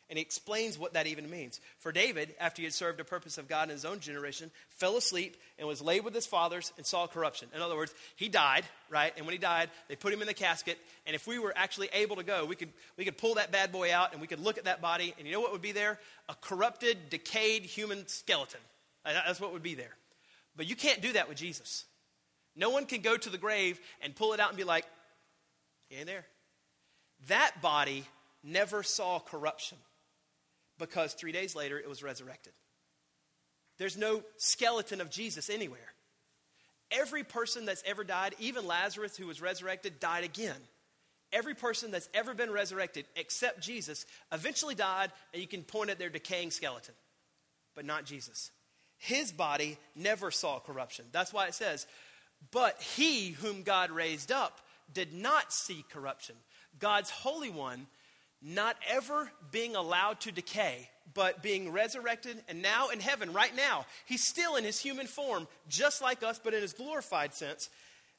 And 0.10 0.18
he 0.18 0.22
explains 0.22 0.78
what 0.78 0.94
that 0.94 1.08
even 1.08 1.30
means. 1.30 1.60
For 1.80 1.92
David, 1.92 2.36
after 2.40 2.62
he 2.62 2.66
had 2.66 2.74
served 2.74 3.00
a 3.00 3.06
purpose 3.06 3.38
of 3.38 3.48
God 3.48 3.64
in 3.64 3.70
his 3.70 3.86
own 3.86 4.00
generation, 4.00 4.52
fell 4.70 4.98
asleep 4.98 5.38
and 5.58 5.68
was 5.68 5.82
laid 5.82 6.04
with 6.04 6.14
his 6.14 6.28
fathers 6.28 6.74
and 6.78 6.86
saw 6.86 7.08
corruption. 7.08 7.48
In 7.56 7.62
other 7.62 7.76
words, 7.76 7.94
he 8.16 8.30
died, 8.30 8.66
right? 8.90 9.14
And 9.16 9.26
when 9.26 9.34
he 9.34 9.40
died, 9.40 9.70
they 9.88 9.96
put 9.96 10.14
him 10.14 10.22
in 10.22 10.28
the 10.28 10.34
casket. 10.34 10.78
And 11.08 11.16
if 11.16 11.26
we 11.26 11.40
were 11.40 11.54
actually 11.56 11.90
able 11.94 12.18
to 12.18 12.24
go, 12.24 12.46
we 12.46 12.56
could, 12.56 12.70
we 12.98 13.06
could 13.06 13.18
pull 13.18 13.36
that 13.36 13.52
bad 13.52 13.72
boy 13.72 13.94
out 13.94 14.12
and 14.12 14.22
we 14.22 14.28
could 14.28 14.40
look 14.40 14.58
at 14.58 14.66
that 14.66 14.82
body. 14.82 15.14
And 15.18 15.26
you 15.26 15.34
know 15.34 15.40
what 15.40 15.54
would 15.54 15.62
be 15.62 15.72
there? 15.72 16.00
A 16.30 16.36
corrupted, 16.36 17.10
decayed 17.10 17.64
human 17.64 18.08
skeleton. 18.08 18.62
Uh, 19.06 19.14
that's 19.26 19.40
what 19.42 19.54
would 19.54 19.64
be 19.64 19.76
there. 19.76 19.96
But 20.56 20.68
you 20.68 20.76
can't 20.76 21.02
do 21.02 21.14
that 21.14 21.30
with 21.30 21.38
Jesus. 21.38 21.86
No 22.56 22.70
one 22.70 22.86
can 22.86 23.02
go 23.02 23.18
to 23.18 23.30
the 23.30 23.38
grave 23.38 23.80
and 24.02 24.16
pull 24.16 24.34
it 24.34 24.40
out 24.40 24.50
and 24.50 24.58
be 24.58 24.64
like, 24.64 24.86
he 25.90 25.96
ain't 25.96 26.08
there. 26.08 26.26
That 27.30 27.62
body 27.62 28.06
never 28.44 28.84
saw 28.84 29.20
corruption 29.20 29.78
because 30.80 31.14
three 31.14 31.32
days 31.32 31.56
later 31.56 31.78
it 31.78 31.90
was 31.90 32.04
resurrected. 32.04 32.54
There's 33.78 33.98
no 33.98 34.24
skeleton 34.38 35.02
of 35.02 35.10
Jesus 35.10 35.50
anywhere. 35.50 35.94
Every 36.92 37.24
person 37.24 37.66
that's 37.66 37.84
ever 37.86 38.04
died, 38.04 38.36
even 38.40 38.68
Lazarus, 38.68 39.18
who 39.18 39.28
was 39.28 39.42
resurrected, 39.42 40.00
died 40.00 40.24
again. 40.24 40.56
Every 41.32 41.56
person 41.56 41.90
that's 41.90 42.10
ever 42.14 42.36
been 42.36 42.52
resurrected, 42.52 43.06
except 43.16 43.62
Jesus, 43.62 44.06
eventually 44.32 44.76
died, 44.76 45.12
and 45.34 45.42
you 45.42 45.48
can 45.48 45.64
point 45.64 45.90
at 45.90 45.98
their 45.98 46.10
decaying 46.10 46.52
skeleton, 46.52 46.94
but 47.76 47.86
not 47.86 48.06
Jesus. 48.06 48.52
His 49.00 49.32
body 49.32 49.80
never 49.96 50.30
saw 50.30 50.60
corruption. 50.60 51.06
That's 51.12 51.34
why 51.34 51.48
it 51.48 51.56
says, 51.56 51.88
But 52.52 52.80
he 52.96 53.32
whom 53.32 53.64
God 53.64 53.90
raised 53.90 54.32
up 54.32 54.62
did 54.94 55.12
not 55.12 55.52
see 55.52 55.84
corruption. 55.92 56.36
God's 56.80 57.10
Holy 57.10 57.50
One 57.50 57.88
not 58.44 58.76
ever 58.90 59.32
being 59.52 59.76
allowed 59.76 60.20
to 60.22 60.32
decay, 60.32 60.90
but 61.14 61.42
being 61.42 61.72
resurrected 61.72 62.38
and 62.48 62.62
now 62.62 62.90
in 62.90 63.00
heaven, 63.00 63.34
right 63.34 63.56
now. 63.56 63.86
He's 64.06 64.28
still 64.28 64.56
in 64.56 64.64
his 64.64 64.80
human 64.80 65.08
form, 65.08 65.48
just 65.70 66.02
like 66.02 66.24
us, 66.24 66.40
but 66.44 66.54
in 66.54 66.62
his 66.62 66.74
glorified 66.74 67.34
sense. 67.34 67.70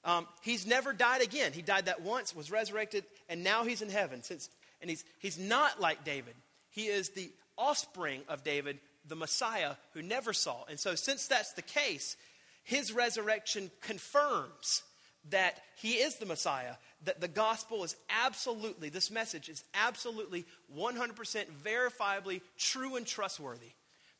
Um, 0.05 0.27
he's 0.43 0.67
never 0.67 0.93
died 0.93 1.23
again. 1.23 1.53
He 1.53 1.63
died 1.63 1.87
that 1.87 2.03
once, 2.03 2.35
was 2.35 2.51
resurrected, 2.51 3.05
and 3.29 3.43
now 3.43 3.65
he's 3.65 3.83
in 3.83 3.89
heaven. 3.89 4.23
Since, 4.23 4.49
and 4.81 4.91
he's, 4.91 5.05
he's 5.19 5.39
not 5.39 5.81
like 5.81 6.05
David. 6.05 6.35
He 6.71 6.87
is 6.87 7.11
the 7.11 7.31
offspring 7.57 8.23
of 8.29 8.45
David, 8.45 8.79
the 9.07 9.17
Messiah 9.17 9.75
who 9.93 10.03
never 10.03 10.33
saw. 10.33 10.65
And 10.69 10.79
so, 10.79 10.95
since 10.95 11.27
that's 11.27 11.53
the 11.55 11.63
case, 11.63 12.17
his 12.65 12.93
resurrection 12.93 13.71
confirms 13.81 14.83
that 15.31 15.59
he 15.77 15.93
is 15.93 16.17
the 16.17 16.27
Messiah, 16.27 16.75
that 17.05 17.21
the 17.21 17.29
gospel 17.29 17.85
is 17.85 17.97
absolutely, 18.25 18.89
this 18.89 19.11
message 19.11 19.49
is 19.49 19.65
absolutely 19.75 20.45
100% 20.77 21.45
verifiably 21.65 22.41
true 22.59 22.97
and 22.97 23.07
trustworthy 23.07 23.73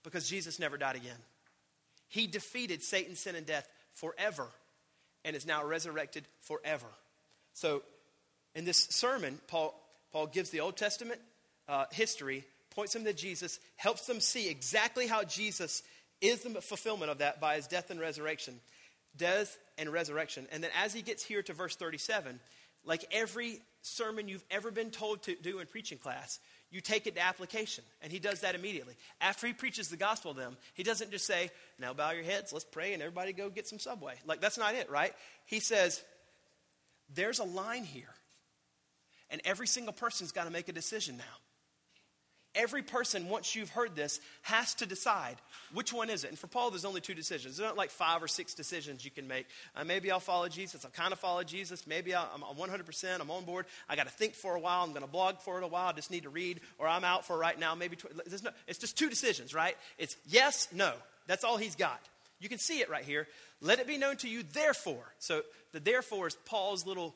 because 0.03 0.29
Jesus 0.29 0.59
never 0.59 0.77
died 0.77 0.97
again. 0.97 1.17
He 2.09 2.27
defeated 2.27 2.83
Satan, 2.83 3.17
sin, 3.17 3.35
and 3.35 3.47
death 3.47 3.67
forever 3.93 4.49
and 5.25 5.35
is 5.35 5.47
now 5.47 5.65
resurrected 5.65 6.25
forever. 6.43 6.87
So, 7.55 7.83
in 8.55 8.65
this 8.65 8.85
sermon, 8.91 9.41
Paul, 9.49 9.75
Paul 10.13 10.27
gives 10.27 10.51
the 10.51 10.61
Old 10.61 10.77
Testament 10.77 11.21
uh, 11.69 11.87
history, 11.91 12.45
points 12.71 12.93
them 12.93 13.05
to 13.05 13.13
Jesus, 13.13 13.59
helps 13.77 14.07
them 14.07 14.21
see 14.21 14.49
exactly 14.49 15.07
how 15.07 15.25
Jesus 15.25 15.83
is 16.21 16.43
the 16.43 16.61
fulfillment 16.61 17.11
of 17.11 17.19
that 17.19 17.41
by 17.41 17.57
his 17.57 17.67
death 17.67 17.91
and 17.91 17.99
resurrection. 17.99 18.61
Death 19.17 19.57
and 19.79 19.89
resurrection. 19.93 20.47
And 20.53 20.63
then 20.63 20.71
as 20.83 20.93
he 20.93 21.03
gets 21.03 21.25
here 21.25 21.43
to 21.43 21.53
verse 21.53 21.77
37, 21.77 22.39
like 22.85 23.05
every 23.13 23.61
sermon 23.83 24.29
you've 24.29 24.45
ever 24.51 24.71
been 24.71 24.91
told 24.91 25.23
to 25.25 25.35
do 25.35 25.59
in 25.59 25.67
preaching 25.67 25.99
class, 25.99 26.39
you 26.71 26.81
take 26.81 27.07
it 27.07 27.15
to 27.17 27.23
application. 27.23 27.85
And 28.03 28.11
he 28.11 28.19
does 28.19 28.41
that 28.41 28.55
immediately. 28.55 28.95
After 29.21 29.47
he 29.47 29.53
preaches 29.53 29.89
the 29.89 29.97
gospel 29.97 30.35
to 30.35 30.41
them, 30.41 30.57
he 30.75 30.83
doesn't 30.83 31.11
just 31.11 31.27
say, 31.27 31.51
Now 31.79 31.93
bow 31.93 32.11
your 32.11 32.25
heads, 32.25 32.53
let's 32.53 32.65
pray, 32.65 32.95
and 32.95 33.03
everybody 33.03 33.33
go 33.33 33.49
get 33.49 33.69
some 33.69 33.79
subway. 33.79 34.15
Like, 34.27 34.41
that's 34.41 34.59
not 34.59 34.75
it, 34.75 34.91
right? 34.91 35.13
He 35.47 35.61
says, 35.61 36.03
There's 37.15 37.39
a 37.39 37.45
line 37.45 37.85
here. 37.85 38.13
And 39.31 39.41
every 39.45 39.67
single 39.67 39.93
person's 39.93 40.33
got 40.33 40.45
to 40.45 40.51
make 40.51 40.69
a 40.69 40.73
decision 40.73 41.17
now. 41.17 41.25
Every 42.55 42.83
person, 42.83 43.29
once 43.29 43.55
you've 43.55 43.71
heard 43.71 43.97
this, 43.97 44.21
has 44.43 44.75
to 44.77 44.87
decide 44.87 45.37
which 45.73 45.93
one 45.93 46.09
is 46.09 46.25
it. 46.25 46.31
And 46.31 46.39
for 46.39 46.47
Paul, 46.47 46.71
there's 46.71 46.85
only 46.85 47.01
two 47.01 47.15
decisions. 47.15 47.57
There's 47.57 47.69
not 47.69 47.77
like 47.77 47.91
five 47.91 48.23
or 48.23 48.29
six 48.29 48.55
decisions 48.55 49.05
you 49.05 49.11
can 49.11 49.27
make. 49.27 49.47
Uh, 49.75 49.85
maybe 49.85 50.11
I'll 50.11 50.21
follow 50.21 50.49
Jesus. 50.49 50.85
I'll 50.85 50.91
kind 50.91 51.13
of 51.13 51.19
follow 51.19 51.43
Jesus. 51.43 51.87
Maybe 51.87 52.15
i 52.15 52.23
am 52.23 52.43
100%. 52.43 53.21
I'm 53.21 53.31
on 53.31 53.45
board. 53.45 53.67
I 53.89 53.97
got 53.97 54.07
to 54.07 54.13
think 54.13 54.35
for 54.35 54.55
a 54.55 54.61
while. 54.61 54.85
I'm 54.85 54.91
going 54.91 55.03
to 55.03 55.09
blog 55.09 55.39
for 55.41 55.59
it 55.59 55.65
a 55.65 55.67
while. 55.67 55.89
I 55.89 55.93
just 55.93 56.11
need 56.11 56.23
to 56.23 56.31
read. 56.31 56.61
Or 56.79 56.87
I'm 56.87 57.05
out 57.05 57.27
for 57.27 57.37
right 57.37 57.59
now. 57.59 57.75
Maybe 57.75 57.97
tw- 57.97 58.15
no, 58.43 58.51
it's 58.69 58.79
just 58.79 58.97
two 58.97 59.09
decisions, 59.11 59.53
right? 59.53 59.77
It's 59.99 60.17
yes, 60.27 60.69
no. 60.73 60.93
That's 61.27 61.45
all 61.45 61.57
he's 61.57 61.77
got. 61.77 62.01
You 62.39 62.49
can 62.49 62.59
see 62.59 62.81
it 62.81 62.91
right 62.91 63.05
here. 63.05 63.27
Let 63.61 63.79
it 63.79 63.87
be 63.87 63.99
known 63.99 64.17
to 64.19 64.29
you, 64.29 64.43
therefore. 64.53 65.15
So 65.19 65.43
the 65.73 65.81
therefore 65.81 66.29
is 66.29 66.37
Paul's 66.45 66.87
little 66.87 67.15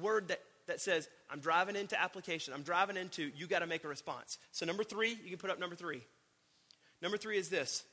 word 0.00 0.28
that 0.28 0.40
that 0.70 0.80
says, 0.80 1.08
I'm 1.30 1.40
driving 1.40 1.76
into 1.76 2.00
application. 2.00 2.54
I'm 2.54 2.62
driving 2.62 2.96
into, 2.96 3.30
you 3.36 3.46
got 3.46 3.60
to 3.60 3.66
make 3.66 3.84
a 3.84 3.88
response. 3.88 4.38
So, 4.52 4.66
number 4.66 4.84
three, 4.84 5.10
you 5.10 5.30
can 5.30 5.38
put 5.38 5.50
up 5.50 5.60
number 5.60 5.76
three. 5.76 6.02
Number 7.00 7.16
three 7.16 7.38
is 7.38 7.48
this 7.48 7.84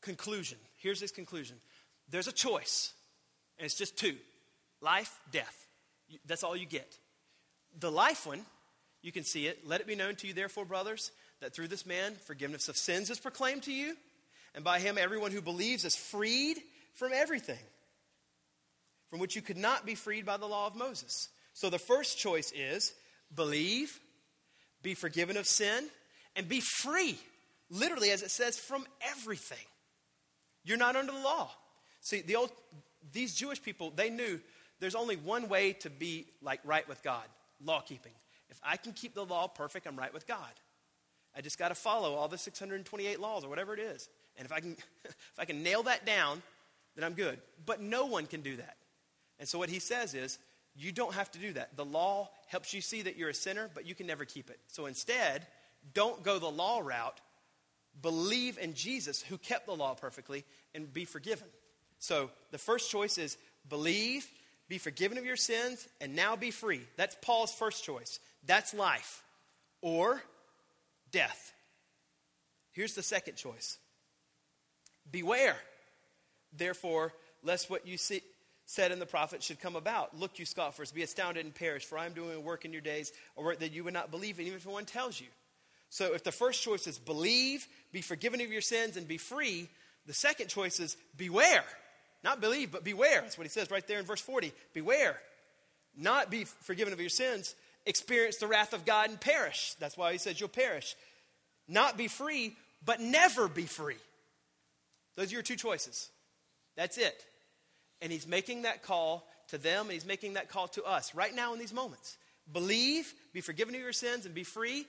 conclusion. 0.00 0.58
Here's 0.76 1.00
this 1.00 1.10
conclusion 1.10 1.56
there's 2.08 2.28
a 2.28 2.32
choice, 2.32 2.92
and 3.58 3.64
it's 3.64 3.76
just 3.76 3.96
two 3.96 4.16
life, 4.80 5.18
death. 5.30 5.66
That's 6.26 6.42
all 6.42 6.56
you 6.56 6.66
get. 6.66 6.98
The 7.78 7.90
life 7.90 8.26
one, 8.26 8.44
you 9.02 9.12
can 9.12 9.24
see 9.24 9.46
it. 9.46 9.66
Let 9.66 9.80
it 9.80 9.86
be 9.86 9.94
known 9.94 10.16
to 10.16 10.26
you, 10.26 10.32
therefore, 10.32 10.64
brothers, 10.64 11.12
that 11.40 11.54
through 11.54 11.68
this 11.68 11.86
man 11.86 12.14
forgiveness 12.26 12.68
of 12.68 12.76
sins 12.76 13.10
is 13.10 13.20
proclaimed 13.20 13.64
to 13.64 13.72
you, 13.72 13.96
and 14.54 14.64
by 14.64 14.80
him 14.80 14.98
everyone 14.98 15.30
who 15.30 15.40
believes 15.40 15.84
is 15.84 15.94
freed 15.94 16.58
from 16.94 17.12
everything 17.12 17.58
from 19.10 19.18
which 19.18 19.34
you 19.34 19.42
could 19.42 19.56
not 19.56 19.84
be 19.84 19.96
freed 19.96 20.24
by 20.24 20.36
the 20.36 20.46
law 20.46 20.66
of 20.66 20.76
Moses. 20.76 21.28
So 21.60 21.68
the 21.68 21.78
first 21.78 22.16
choice 22.16 22.54
is 22.56 22.94
believe, 23.36 24.00
be 24.82 24.94
forgiven 24.94 25.36
of 25.36 25.46
sin, 25.46 25.90
and 26.34 26.48
be 26.48 26.62
free. 26.62 27.18
Literally, 27.68 28.12
as 28.12 28.22
it 28.22 28.30
says, 28.30 28.58
from 28.58 28.86
everything. 29.02 29.66
You're 30.64 30.78
not 30.78 30.96
under 30.96 31.12
the 31.12 31.18
law. 31.18 31.50
See, 32.00 32.22
the 32.22 32.36
old, 32.36 32.50
these 33.12 33.34
Jewish 33.34 33.62
people, 33.62 33.92
they 33.94 34.08
knew 34.08 34.40
there's 34.78 34.94
only 34.94 35.16
one 35.16 35.50
way 35.50 35.74
to 35.74 35.90
be 35.90 36.28
like 36.40 36.60
right 36.64 36.88
with 36.88 37.02
God 37.02 37.24
law 37.62 37.82
keeping. 37.82 38.12
If 38.48 38.58
I 38.64 38.78
can 38.78 38.94
keep 38.94 39.14
the 39.14 39.26
law 39.26 39.46
perfect, 39.46 39.86
I'm 39.86 39.96
right 39.96 40.14
with 40.14 40.26
God. 40.26 40.38
I 41.36 41.42
just 41.42 41.58
got 41.58 41.68
to 41.68 41.74
follow 41.74 42.14
all 42.14 42.28
the 42.28 42.38
628 42.38 43.20
laws 43.20 43.44
or 43.44 43.50
whatever 43.50 43.74
it 43.74 43.80
is. 43.80 44.08
And 44.38 44.46
if 44.46 44.52
I 44.52 44.60
can 44.60 44.78
if 45.04 45.38
I 45.38 45.44
can 45.44 45.62
nail 45.62 45.82
that 45.82 46.06
down, 46.06 46.40
then 46.96 47.04
I'm 47.04 47.12
good. 47.12 47.38
But 47.66 47.82
no 47.82 48.06
one 48.06 48.24
can 48.24 48.40
do 48.40 48.56
that. 48.56 48.78
And 49.38 49.46
so 49.46 49.58
what 49.58 49.68
he 49.68 49.78
says 49.78 50.14
is 50.14 50.38
you 50.76 50.92
don't 50.92 51.14
have 51.14 51.30
to 51.32 51.38
do 51.38 51.52
that. 51.54 51.76
The 51.76 51.84
law 51.84 52.30
helps 52.46 52.72
you 52.72 52.80
see 52.80 53.02
that 53.02 53.16
you're 53.16 53.28
a 53.28 53.34
sinner, 53.34 53.68
but 53.74 53.86
you 53.86 53.94
can 53.94 54.06
never 54.06 54.24
keep 54.24 54.50
it. 54.50 54.58
So 54.68 54.86
instead, 54.86 55.46
don't 55.94 56.22
go 56.22 56.38
the 56.38 56.50
law 56.50 56.80
route. 56.80 57.20
Believe 58.00 58.58
in 58.58 58.74
Jesus, 58.74 59.22
who 59.22 59.36
kept 59.36 59.66
the 59.66 59.74
law 59.74 59.94
perfectly, 59.94 60.44
and 60.74 60.92
be 60.92 61.04
forgiven. 61.04 61.48
So 61.98 62.30
the 62.50 62.58
first 62.58 62.90
choice 62.90 63.18
is 63.18 63.36
believe, 63.68 64.26
be 64.68 64.78
forgiven 64.78 65.18
of 65.18 65.24
your 65.24 65.36
sins, 65.36 65.86
and 66.00 66.14
now 66.14 66.36
be 66.36 66.50
free. 66.50 66.82
That's 66.96 67.16
Paul's 67.20 67.52
first 67.52 67.84
choice. 67.84 68.20
That's 68.46 68.72
life. 68.72 69.22
Or 69.82 70.22
death. 71.10 71.52
Here's 72.72 72.94
the 72.94 73.02
second 73.02 73.34
choice 73.34 73.78
Beware, 75.10 75.56
therefore, 76.56 77.12
lest 77.42 77.68
what 77.68 77.86
you 77.86 77.96
see, 77.96 78.22
said 78.70 78.92
in 78.92 79.00
the 79.00 79.06
prophet 79.06 79.42
should 79.42 79.58
come 79.58 79.74
about. 79.74 80.16
Look, 80.16 80.38
you 80.38 80.46
scoffers, 80.46 80.92
be 80.92 81.02
astounded 81.02 81.44
and 81.44 81.52
perish, 81.52 81.84
for 81.84 81.98
I 81.98 82.06
am 82.06 82.12
doing 82.12 82.36
a 82.36 82.40
work 82.40 82.64
in 82.64 82.72
your 82.72 82.80
days, 82.80 83.12
a 83.36 83.42
work 83.42 83.58
that 83.58 83.72
you 83.72 83.82
would 83.82 83.92
not 83.92 84.12
believe, 84.12 84.38
even 84.38 84.54
if 84.54 84.64
one 84.64 84.84
tells 84.84 85.20
you. 85.20 85.26
So 85.88 86.14
if 86.14 86.22
the 86.22 86.30
first 86.30 86.62
choice 86.62 86.86
is 86.86 86.96
believe, 86.96 87.66
be 87.90 88.00
forgiven 88.00 88.40
of 88.40 88.52
your 88.52 88.60
sins, 88.60 88.96
and 88.96 89.08
be 89.08 89.16
free, 89.16 89.68
the 90.06 90.12
second 90.12 90.50
choice 90.50 90.78
is 90.78 90.96
beware. 91.16 91.64
Not 92.22 92.40
believe, 92.40 92.70
but 92.70 92.84
beware. 92.84 93.22
That's 93.22 93.36
what 93.36 93.44
he 93.44 93.50
says 93.50 93.72
right 93.72 93.84
there 93.88 93.98
in 93.98 94.04
verse 94.06 94.20
40. 94.20 94.52
Beware. 94.72 95.18
Not 95.96 96.30
be 96.30 96.44
forgiven 96.44 96.92
of 96.92 97.00
your 97.00 97.08
sins, 97.08 97.56
experience 97.86 98.36
the 98.36 98.46
wrath 98.46 98.72
of 98.72 98.84
God 98.84 99.10
and 99.10 99.20
perish. 99.20 99.74
That's 99.80 99.96
why 99.96 100.12
he 100.12 100.18
says 100.18 100.38
you'll 100.38 100.48
perish. 100.48 100.94
Not 101.66 101.98
be 101.98 102.06
free, 102.06 102.54
but 102.84 103.00
never 103.00 103.48
be 103.48 103.64
free. 103.64 103.98
Those 105.16 105.32
are 105.32 105.34
your 105.34 105.42
two 105.42 105.56
choices. 105.56 106.08
That's 106.76 106.98
it. 106.98 107.26
And 108.02 108.10
he's 108.10 108.26
making 108.26 108.62
that 108.62 108.82
call 108.82 109.26
to 109.48 109.58
them, 109.58 109.82
and 109.82 109.92
he's 109.92 110.06
making 110.06 110.34
that 110.34 110.48
call 110.48 110.68
to 110.68 110.84
us 110.84 111.14
right 111.14 111.34
now 111.34 111.52
in 111.52 111.58
these 111.58 111.72
moments. 111.72 112.16
Believe, 112.52 113.12
be 113.32 113.40
forgiven 113.40 113.74
of 113.74 113.80
your 113.80 113.92
sins, 113.92 114.26
and 114.26 114.34
be 114.34 114.44
free, 114.44 114.86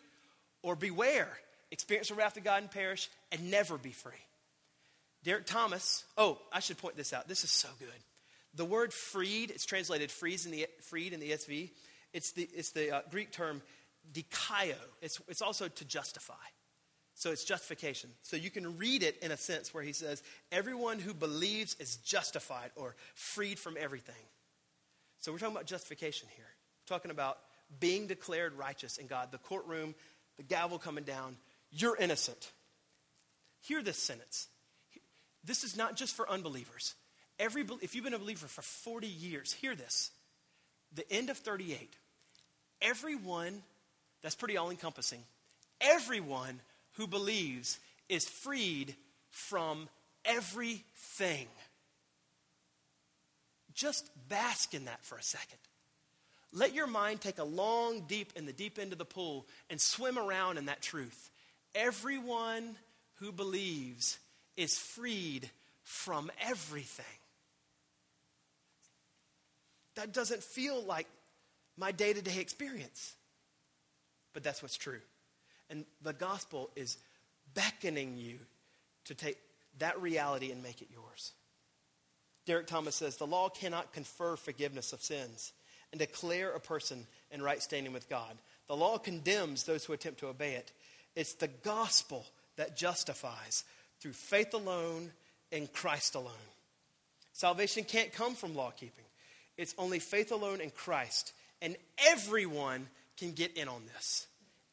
or 0.64 0.76
beware, 0.76 1.30
experience 1.72 2.10
the 2.10 2.16
wrath 2.16 2.38
of 2.38 2.44
God 2.44 2.62
and 2.62 2.72
perish, 2.72 3.10
and 3.32 3.52
never 3.52 3.78
be 3.78 3.92
free. 3.92 4.14
Derek 5.24 5.46
Thomas, 5.46 6.04
oh, 6.18 6.40
I 6.52 6.60
should 6.60 6.78
point 6.78 6.96
this 6.96 7.14
out. 7.14 7.28
This 7.28 7.44
is 7.44 7.52
so 7.52 7.70
good. 7.80 7.90
The 8.56 8.66
word 8.66 8.92
freed, 8.92 9.52
it's 9.52 9.66
translated 9.66 10.12
freeze 10.12 10.46
in 10.46 10.52
the, 10.52 10.68
freed 10.82 11.14
in 11.14 11.20
the 11.20 11.32
ESV. 11.32 11.70
It's 12.14 12.32
the, 12.32 12.50
it's 12.54 12.72
the 12.72 12.98
uh, 12.98 13.02
Greek 13.10 13.32
term 13.32 13.62
dikaio. 14.12 14.76
It's, 15.02 15.22
it's 15.28 15.42
also 15.42 15.68
to 15.68 15.86
justify. 15.86 16.34
So 17.22 17.30
it's 17.30 17.44
justification. 17.44 18.10
So 18.24 18.36
you 18.36 18.50
can 18.50 18.80
read 18.80 19.04
it 19.04 19.20
in 19.22 19.32
a 19.32 19.38
sense 19.38 19.76
where 19.76 19.84
he 19.84 19.94
says, 19.94 20.24
everyone 20.52 20.98
who 20.98 21.14
believes 21.14 21.76
is 21.76 21.98
justified 21.98 22.72
or 22.76 22.96
freed 23.14 23.60
from 23.60 23.78
everything. 23.80 24.16
So 25.20 25.32
we're 25.32 25.38
talking 25.38 25.54
about 25.56 25.68
justification 25.68 26.28
here. 26.36 26.48
We're 26.48 26.96
talking 26.96 27.12
about 27.12 27.38
being 27.80 28.08
declared 28.08 28.54
righteous 28.54 28.98
in 28.98 29.06
God. 29.06 29.32
The 29.32 29.38
courtroom, 29.38 29.94
the 30.38 30.42
gavel 30.42 30.80
coming 30.80 31.04
down, 31.04 31.38
you're 31.70 31.96
innocent. 31.96 32.52
Hear 33.60 33.84
this 33.84 34.00
sentence. 34.00 34.48
This 35.44 35.64
is 35.64 35.78
not 35.78 35.96
just 35.96 36.16
for 36.16 36.28
unbelievers. 36.28 36.96
Every, 37.38 37.64
if 37.84 37.94
you've 37.94 38.04
been 38.04 38.16
a 38.16 38.20
believer 38.20 38.48
for 38.48 38.64
40 38.64 39.06
years, 39.06 39.54
hear 39.54 39.76
this. 39.76 40.10
The 40.96 41.06
end 41.14 41.30
of 41.30 41.38
38, 41.38 41.96
everyone, 42.82 43.62
that's 44.24 44.34
pretty 44.34 44.58
all 44.58 44.72
encompassing, 44.72 45.22
everyone 45.80 46.60
who 46.94 47.08
believes 47.08 47.80
is 48.10 48.28
freed 48.28 48.96
from 49.30 49.90
everything. 50.26 51.48
Just 53.74 54.10
bask 54.28 54.74
in 54.74 54.86
that 54.86 55.04
for 55.04 55.18
a 55.18 55.24
second. 55.24 55.60
Let 56.54 56.74
your 56.74 56.88
mind 56.88 57.22
take 57.22 57.40
a 57.40 57.44
long 57.44 58.02
deep 58.02 58.34
in 58.36 58.46
the 58.46 58.54
deep 58.54 58.78
end 58.78 58.92
of 58.92 58.98
the 58.98 59.06
pool 59.06 59.48
and 59.70 59.80
swim 59.80 60.18
around 60.18 60.58
in 60.58 60.66
that 60.66 60.82
truth. 60.82 61.32
Everyone 61.74 62.76
who 63.16 63.32
believes 63.32 64.20
is 64.58 64.78
freed 64.78 65.50
from 65.84 66.30
everything. 66.42 67.06
That 69.96 70.14
doesn't 70.14 70.44
feel 70.44 70.82
like 70.84 71.08
my 71.78 71.92
day 71.92 72.12
to 72.12 72.22
day 72.22 72.40
experience, 72.40 73.16
but 74.34 74.44
that's 74.44 74.62
what's 74.62 74.78
true. 74.78 75.02
And 75.72 75.86
the 76.04 76.14
gospel 76.14 76.70
is 76.76 76.98
beckoning 77.56 78.18
you 78.18 78.38
to 79.06 79.16
take 79.16 79.38
that 79.80 80.00
reality 80.02 80.52
and 80.52 80.62
make 80.62 80.82
it 80.82 80.90
yours. 80.92 81.32
Derek 82.46 82.68
Thomas 82.68 82.96
says 82.96 83.18
the 83.18 83.26
law 83.26 83.50
cannot 83.50 83.94
confer 83.94 84.36
forgiveness 84.36 84.94
of 84.94 85.02
sins 85.02 85.54
and 85.92 86.00
declare 86.00 86.52
a 86.52 86.60
person 86.60 87.08
in 87.32 87.42
right 87.42 87.62
standing 87.62 87.94
with 87.94 88.10
God. 88.10 88.38
The 88.68 88.76
law 88.76 88.98
condemns 88.98 89.64
those 89.64 89.86
who 89.86 89.94
attempt 89.94 90.20
to 90.20 90.28
obey 90.28 90.54
it. 90.54 90.72
It's 91.16 91.34
the 91.34 91.48
gospel 91.48 92.26
that 92.58 92.78
justifies 92.78 93.64
through 94.00 94.14
faith 94.14 94.54
alone 94.54 95.12
in 95.52 95.68
Christ 95.68 96.16
alone. 96.16 96.34
Salvation 97.34 97.84
can't 97.84 98.12
come 98.12 98.36
from 98.36 98.56
law 98.56 98.72
keeping, 98.72 99.06
it's 99.58 99.76
only 99.78 100.00
faith 100.00 100.32
alone 100.32 100.62
in 100.62 100.70
Christ. 100.70 101.34
And 101.64 101.76
everyone 102.10 102.88
can 103.18 103.34
get 103.34 103.56
in 103.56 103.68
on 103.68 103.84
this. 103.94 104.26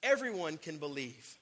Everyone 0.02 0.58
can 0.58 0.78
believe. 0.78 1.38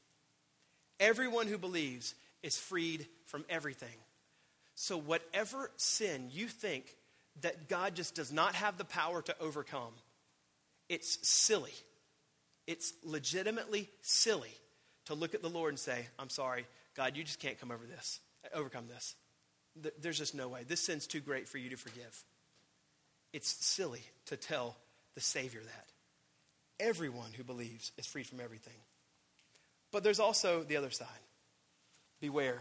Everyone 0.99 1.47
who 1.47 1.59
believes 1.59 2.15
is 2.43 2.59
freed 2.59 3.07
from 3.27 3.45
everything. 3.49 3.89
So, 4.75 4.97
whatever 4.97 5.71
sin 5.77 6.29
you 6.33 6.49
think 6.49 6.97
that 7.41 7.69
God 7.69 7.95
just 7.95 8.15
does 8.15 8.33
not 8.33 8.55
have 8.55 8.79
the 8.79 8.85
power 8.85 9.23
to 9.23 9.35
overcome, 9.41 9.93
it's 10.89 11.27
silly. 11.27 11.73
It's 12.67 12.93
legitimately 13.05 13.89
silly 14.03 14.55
to 15.07 15.15
look 15.15 15.35
at 15.35 15.43
the 15.43 15.49
Lord 15.49 15.71
and 15.71 15.79
say, 15.79 16.07
I'm 16.19 16.31
sorry, 16.31 16.67
God, 16.97 17.17
you 17.17 17.25
just 17.25 17.41
can't 17.41 17.59
come 17.59 17.71
over 17.71 17.85
this, 17.87 18.21
overcome 18.53 18.87
this. 18.89 19.15
There's 20.01 20.19
just 20.19 20.35
no 20.35 20.49
way. 20.49 20.63
This 20.67 20.81
sin's 20.81 21.07
too 21.07 21.21
great 21.21 21.49
for 21.49 21.59
you 21.59 21.71
to 21.71 21.77
forgive. 21.77 22.25
It's 23.33 23.49
silly 23.49 24.03
to 24.27 24.37
tell 24.37 24.77
the 25.15 25.21
Savior 25.21 25.61
that. 25.61 25.87
Everyone 26.79 27.31
who 27.37 27.45
believes 27.45 27.93
is 27.97 28.07
free 28.07 28.23
from 28.23 28.41
everything. 28.41 28.77
But 29.93 30.03
there's 30.03 30.21
also 30.21 30.63
the 30.63 30.77
other 30.77 30.91
side. 30.91 31.09
Beware, 32.21 32.59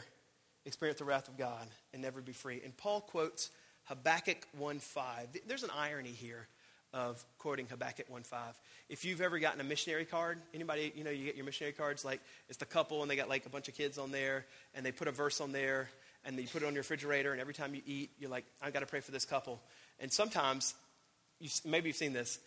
experience 0.66 1.00
the 1.00 1.06
wrath 1.06 1.28
of 1.28 1.38
God, 1.38 1.68
and 1.94 2.02
never 2.02 2.22
be 2.22 2.34
free. 2.34 2.62
And 2.64 2.76
Paul 2.76 3.02
quotes 3.02 3.50
Habakkuk 3.86 4.48
1.5. 4.60 5.42
There's 5.48 5.64
an 5.64 5.72
irony 5.76 6.10
here 6.12 6.48
of 6.94 7.24
quoting 7.40 7.68
Habakkuk 7.68 8.10
1.5. 8.10 8.38
If 8.88 9.04
you've 9.04 9.20
ever 9.20 9.38
gotten 9.38 9.60
a 9.60 9.66
missionary 9.66 10.06
card, 10.06 10.40
anybody, 10.54 10.94
you 10.96 11.04
know, 11.04 11.10
you 11.10 11.26
get 11.26 11.36
your 11.36 11.46
missionary 11.46 11.74
cards, 11.74 12.06
like 12.06 12.22
it's 12.48 12.58
the 12.58 12.66
couple 12.66 13.02
and 13.02 13.12
they 13.12 13.18
got 13.18 13.28
like 13.28 13.46
a 13.46 13.50
bunch 13.50 13.68
of 13.68 13.76
kids 13.76 13.98
on 13.98 14.12
there 14.12 14.46
and 14.74 14.86
they 14.86 14.94
put 14.94 15.10
a 15.10 15.12
verse 15.12 15.42
on 15.42 15.52
there 15.52 15.90
and 16.24 16.38
you 16.40 16.48
put 16.48 16.64
it 16.64 16.66
on 16.66 16.74
your 16.74 16.82
refrigerator 16.82 17.34
and 17.34 17.42
every 17.42 17.54
time 17.54 17.76
you 17.76 17.82
eat, 17.86 18.12
you're 18.18 18.30
like, 18.30 18.46
I've 18.62 18.74
got 18.74 18.80
to 18.80 18.86
pray 18.86 19.02
for 19.02 19.12
this 19.12 19.26
couple. 19.26 19.62
And 20.00 20.12
sometimes, 20.12 20.74
you, 21.40 21.50
maybe 21.66 21.90
you've 21.90 21.98
seen 21.98 22.14
this, 22.14 22.40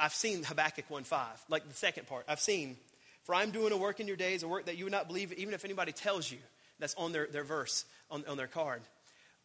I've 0.00 0.14
seen 0.14 0.42
Habakkuk 0.42 0.88
1.5, 0.88 1.18
like 1.48 1.68
the 1.68 1.74
second 1.74 2.06
part. 2.06 2.24
I've 2.28 2.40
seen, 2.40 2.76
for 3.24 3.34
I'm 3.34 3.50
doing 3.50 3.72
a 3.72 3.76
work 3.76 4.00
in 4.00 4.06
your 4.06 4.16
days, 4.16 4.42
a 4.42 4.48
work 4.48 4.66
that 4.66 4.76
you 4.76 4.84
would 4.84 4.92
not 4.92 5.06
believe, 5.08 5.32
even 5.34 5.54
if 5.54 5.64
anybody 5.64 5.92
tells 5.92 6.30
you 6.30 6.38
that's 6.78 6.94
on 6.94 7.12
their, 7.12 7.26
their 7.26 7.44
verse, 7.44 7.84
on, 8.10 8.24
on 8.26 8.36
their 8.36 8.46
card 8.46 8.82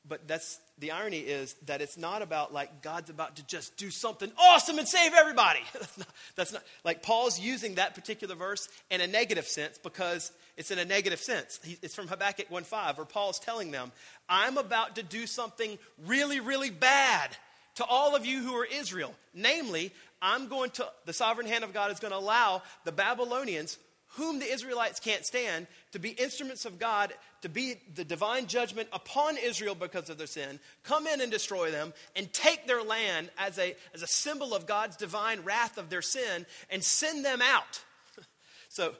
but 0.07 0.27
that's 0.27 0.59
the 0.79 0.91
irony 0.91 1.19
is 1.19 1.55
that 1.65 1.81
it's 1.81 1.97
not 1.97 2.21
about 2.21 2.53
like 2.53 2.81
God's 2.81 3.09
about 3.09 3.37
to 3.37 3.47
just 3.47 3.75
do 3.77 3.89
something 3.89 4.31
awesome 4.37 4.77
and 4.77 4.87
save 4.87 5.13
everybody. 5.13 5.61
that's, 5.73 5.97
not, 5.97 6.07
that's 6.35 6.53
not 6.53 6.63
like 6.83 7.01
Paul's 7.01 7.39
using 7.39 7.75
that 7.75 7.95
particular 7.95 8.35
verse 8.35 8.67
in 8.91 9.01
a 9.01 9.07
negative 9.07 9.47
sense 9.47 9.77
because 9.77 10.31
it's 10.57 10.71
in 10.71 10.79
a 10.79 10.85
negative 10.85 11.19
sense. 11.19 11.59
He, 11.63 11.77
it's 11.81 11.95
from 11.95 12.07
Habakkuk 12.07 12.49
1:5 12.49 12.97
where 12.97 13.05
Paul's 13.05 13.39
telling 13.39 13.71
them, 13.71 13.91
"I'm 14.29 14.57
about 14.57 14.95
to 14.95 15.03
do 15.03 15.25
something 15.25 15.77
really, 16.05 16.39
really 16.39 16.69
bad 16.69 17.35
to 17.75 17.85
all 17.85 18.15
of 18.15 18.25
you 18.25 18.41
who 18.41 18.53
are 18.55 18.65
Israel. 18.65 19.13
Namely, 19.33 19.91
I'm 20.25 20.47
going 20.47 20.71
to 20.71 20.87
the 21.05 21.13
sovereign 21.13 21.45
hand 21.45 21.63
of 21.63 21.71
God 21.71 21.91
is 21.91 21.99
going 21.99 22.11
to 22.11 22.17
allow 22.17 22.63
the 22.83 22.91
Babylonians 22.91 23.77
whom 24.17 24.39
the 24.39 24.51
Israelites 24.51 24.99
can't 24.99 25.23
stand, 25.25 25.67
to 25.91 25.99
be 25.99 26.09
instruments 26.09 26.65
of 26.65 26.79
God, 26.79 27.13
to 27.41 27.49
be 27.49 27.75
the 27.93 28.05
divine 28.05 28.47
judgment 28.47 28.87
upon 28.91 29.37
Israel 29.37 29.75
because 29.75 30.09
of 30.09 30.17
their 30.17 30.25
sin, 30.25 30.59
come 30.83 31.05
in 31.05 31.21
and 31.21 31.31
destroy 31.31 31.69
them, 31.69 31.93
and 32.15 32.31
take 32.31 32.65
their 32.65 32.81
land 32.81 33.29
as 33.37 33.59
a, 33.59 33.75
as 33.93 34.01
a 34.01 34.07
symbol 34.07 34.55
of 34.55 34.65
God's 34.65 34.95
divine 34.95 35.41
wrath 35.43 35.77
of 35.77 35.89
their 35.89 36.01
sin, 36.01 36.45
and 36.69 36.83
send 36.83 37.25
them 37.25 37.41
out. 37.41 37.83
so, 38.69 38.93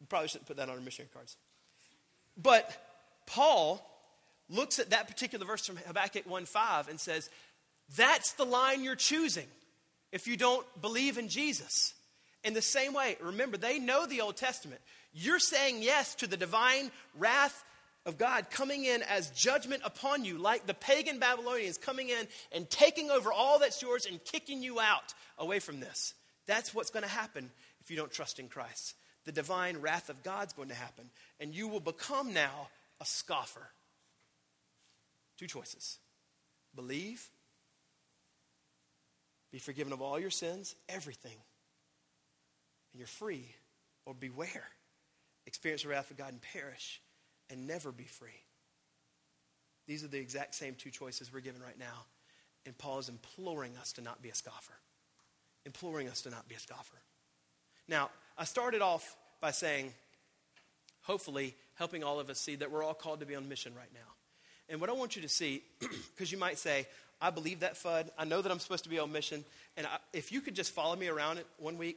you 0.00 0.06
probably 0.08 0.28
shouldn't 0.28 0.48
put 0.48 0.56
that 0.56 0.68
on 0.68 0.74
our 0.74 0.80
missionary 0.80 1.10
cards. 1.14 1.36
But 2.36 2.70
Paul 3.26 3.84
looks 4.50 4.78
at 4.80 4.90
that 4.90 5.06
particular 5.06 5.46
verse 5.46 5.64
from 5.66 5.76
Habakkuk 5.76 6.28
1.5 6.28 6.88
and 6.88 6.98
says, 6.98 7.30
that's 7.96 8.32
the 8.32 8.44
line 8.44 8.82
you're 8.82 8.96
choosing 8.96 9.46
if 10.12 10.26
you 10.26 10.36
don't 10.36 10.66
believe 10.80 11.18
in 11.18 11.28
Jesus. 11.28 11.94
In 12.44 12.54
the 12.54 12.62
same 12.62 12.94
way, 12.94 13.16
remember, 13.20 13.56
they 13.56 13.78
know 13.78 14.06
the 14.06 14.20
Old 14.20 14.36
Testament. 14.36 14.80
You're 15.12 15.38
saying 15.38 15.82
yes 15.82 16.14
to 16.16 16.26
the 16.26 16.36
divine 16.36 16.90
wrath 17.16 17.64
of 18.06 18.16
God 18.16 18.48
coming 18.50 18.84
in 18.84 19.02
as 19.02 19.30
judgment 19.30 19.82
upon 19.84 20.24
you, 20.24 20.38
like 20.38 20.66
the 20.66 20.74
pagan 20.74 21.18
Babylonians 21.18 21.78
coming 21.78 22.08
in 22.08 22.26
and 22.52 22.68
taking 22.70 23.10
over 23.10 23.32
all 23.32 23.58
that's 23.58 23.82
yours 23.82 24.06
and 24.06 24.22
kicking 24.24 24.62
you 24.62 24.80
out 24.80 25.14
away 25.36 25.58
from 25.58 25.80
this. 25.80 26.14
That's 26.46 26.74
what's 26.74 26.90
going 26.90 27.02
to 27.02 27.08
happen 27.08 27.50
if 27.80 27.90
you 27.90 27.96
don't 27.96 28.10
trust 28.10 28.38
in 28.38 28.48
Christ. 28.48 28.94
The 29.26 29.32
divine 29.32 29.78
wrath 29.78 30.08
of 30.08 30.22
God's 30.22 30.54
going 30.54 30.68
to 30.68 30.74
happen, 30.74 31.10
and 31.38 31.54
you 31.54 31.68
will 31.68 31.80
become 31.80 32.32
now 32.32 32.68
a 33.00 33.04
scoffer. 33.04 33.68
Two 35.38 35.46
choices 35.46 35.98
believe, 36.74 37.28
be 39.50 39.58
forgiven 39.58 39.92
of 39.92 40.02
all 40.02 40.18
your 40.18 40.30
sins, 40.30 40.74
everything 40.88 41.36
and 42.92 43.00
you're 43.00 43.06
free, 43.06 43.54
or 44.06 44.14
beware. 44.14 44.64
Experience 45.46 45.82
the 45.82 45.88
wrath 45.88 46.10
of 46.10 46.16
God 46.16 46.32
and 46.32 46.42
perish 46.42 47.00
and 47.50 47.66
never 47.66 47.92
be 47.92 48.04
free. 48.04 48.42
These 49.86 50.04
are 50.04 50.08
the 50.08 50.18
exact 50.18 50.54
same 50.54 50.74
two 50.74 50.90
choices 50.90 51.32
we're 51.32 51.40
given 51.40 51.62
right 51.62 51.78
now. 51.78 52.06
And 52.66 52.76
Paul 52.76 52.98
is 52.98 53.08
imploring 53.08 53.76
us 53.80 53.92
to 53.94 54.02
not 54.02 54.20
be 54.20 54.28
a 54.28 54.34
scoffer. 54.34 54.74
Imploring 55.64 56.08
us 56.08 56.22
to 56.22 56.30
not 56.30 56.48
be 56.48 56.54
a 56.54 56.58
scoffer. 56.58 56.96
Now, 57.88 58.10
I 58.36 58.44
started 58.44 58.82
off 58.82 59.16
by 59.40 59.50
saying, 59.50 59.94
hopefully, 61.02 61.54
helping 61.74 62.04
all 62.04 62.20
of 62.20 62.28
us 62.28 62.38
see 62.38 62.56
that 62.56 62.70
we're 62.70 62.82
all 62.82 62.94
called 62.94 63.20
to 63.20 63.26
be 63.26 63.34
on 63.34 63.48
mission 63.48 63.74
right 63.74 63.92
now. 63.94 64.00
And 64.68 64.80
what 64.80 64.90
I 64.90 64.92
want 64.92 65.16
you 65.16 65.22
to 65.22 65.28
see, 65.28 65.62
because 66.14 66.30
you 66.30 66.38
might 66.38 66.58
say, 66.58 66.86
I 67.20 67.30
believe 67.30 67.60
that, 67.60 67.74
FUD. 67.74 68.10
I 68.16 68.24
know 68.24 68.42
that 68.42 68.50
I'm 68.50 68.58
supposed 68.58 68.84
to 68.84 68.90
be 68.90 68.98
on 68.98 69.10
mission. 69.10 69.44
And 69.76 69.86
I, 69.86 69.98
if 70.12 70.30
you 70.30 70.40
could 70.40 70.54
just 70.54 70.72
follow 70.72 70.94
me 70.94 71.08
around 71.08 71.38
it 71.38 71.46
one 71.58 71.78
week, 71.78 71.96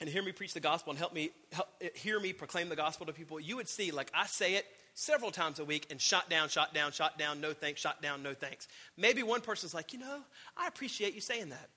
and 0.00 0.08
hear 0.08 0.22
me 0.22 0.32
preach 0.32 0.54
the 0.54 0.60
gospel 0.60 0.92
and 0.92 0.98
help 0.98 1.12
me 1.12 1.30
help, 1.52 1.68
eh, 1.80 1.88
hear 1.94 2.20
me 2.20 2.32
proclaim 2.32 2.68
the 2.68 2.76
gospel 2.76 3.06
to 3.06 3.12
people, 3.12 3.40
you 3.40 3.56
would 3.56 3.68
see 3.68 3.90
like 3.90 4.10
I 4.14 4.26
say 4.26 4.54
it 4.54 4.64
several 4.94 5.30
times 5.30 5.58
a 5.58 5.64
week 5.64 5.86
and 5.90 6.00
shot 6.00 6.30
down, 6.30 6.48
shot 6.48 6.74
down, 6.74 6.92
shot 6.92 7.18
down, 7.18 7.40
no 7.40 7.52
thanks, 7.52 7.80
shot 7.80 8.00
down, 8.02 8.22
no 8.22 8.34
thanks. 8.34 8.68
Maybe 8.96 9.22
one 9.22 9.40
person's 9.40 9.74
like, 9.74 9.92
you 9.92 9.98
know, 9.98 10.20
I 10.56 10.66
appreciate 10.68 11.14
you 11.14 11.20
saying 11.20 11.50
that. 11.50 11.68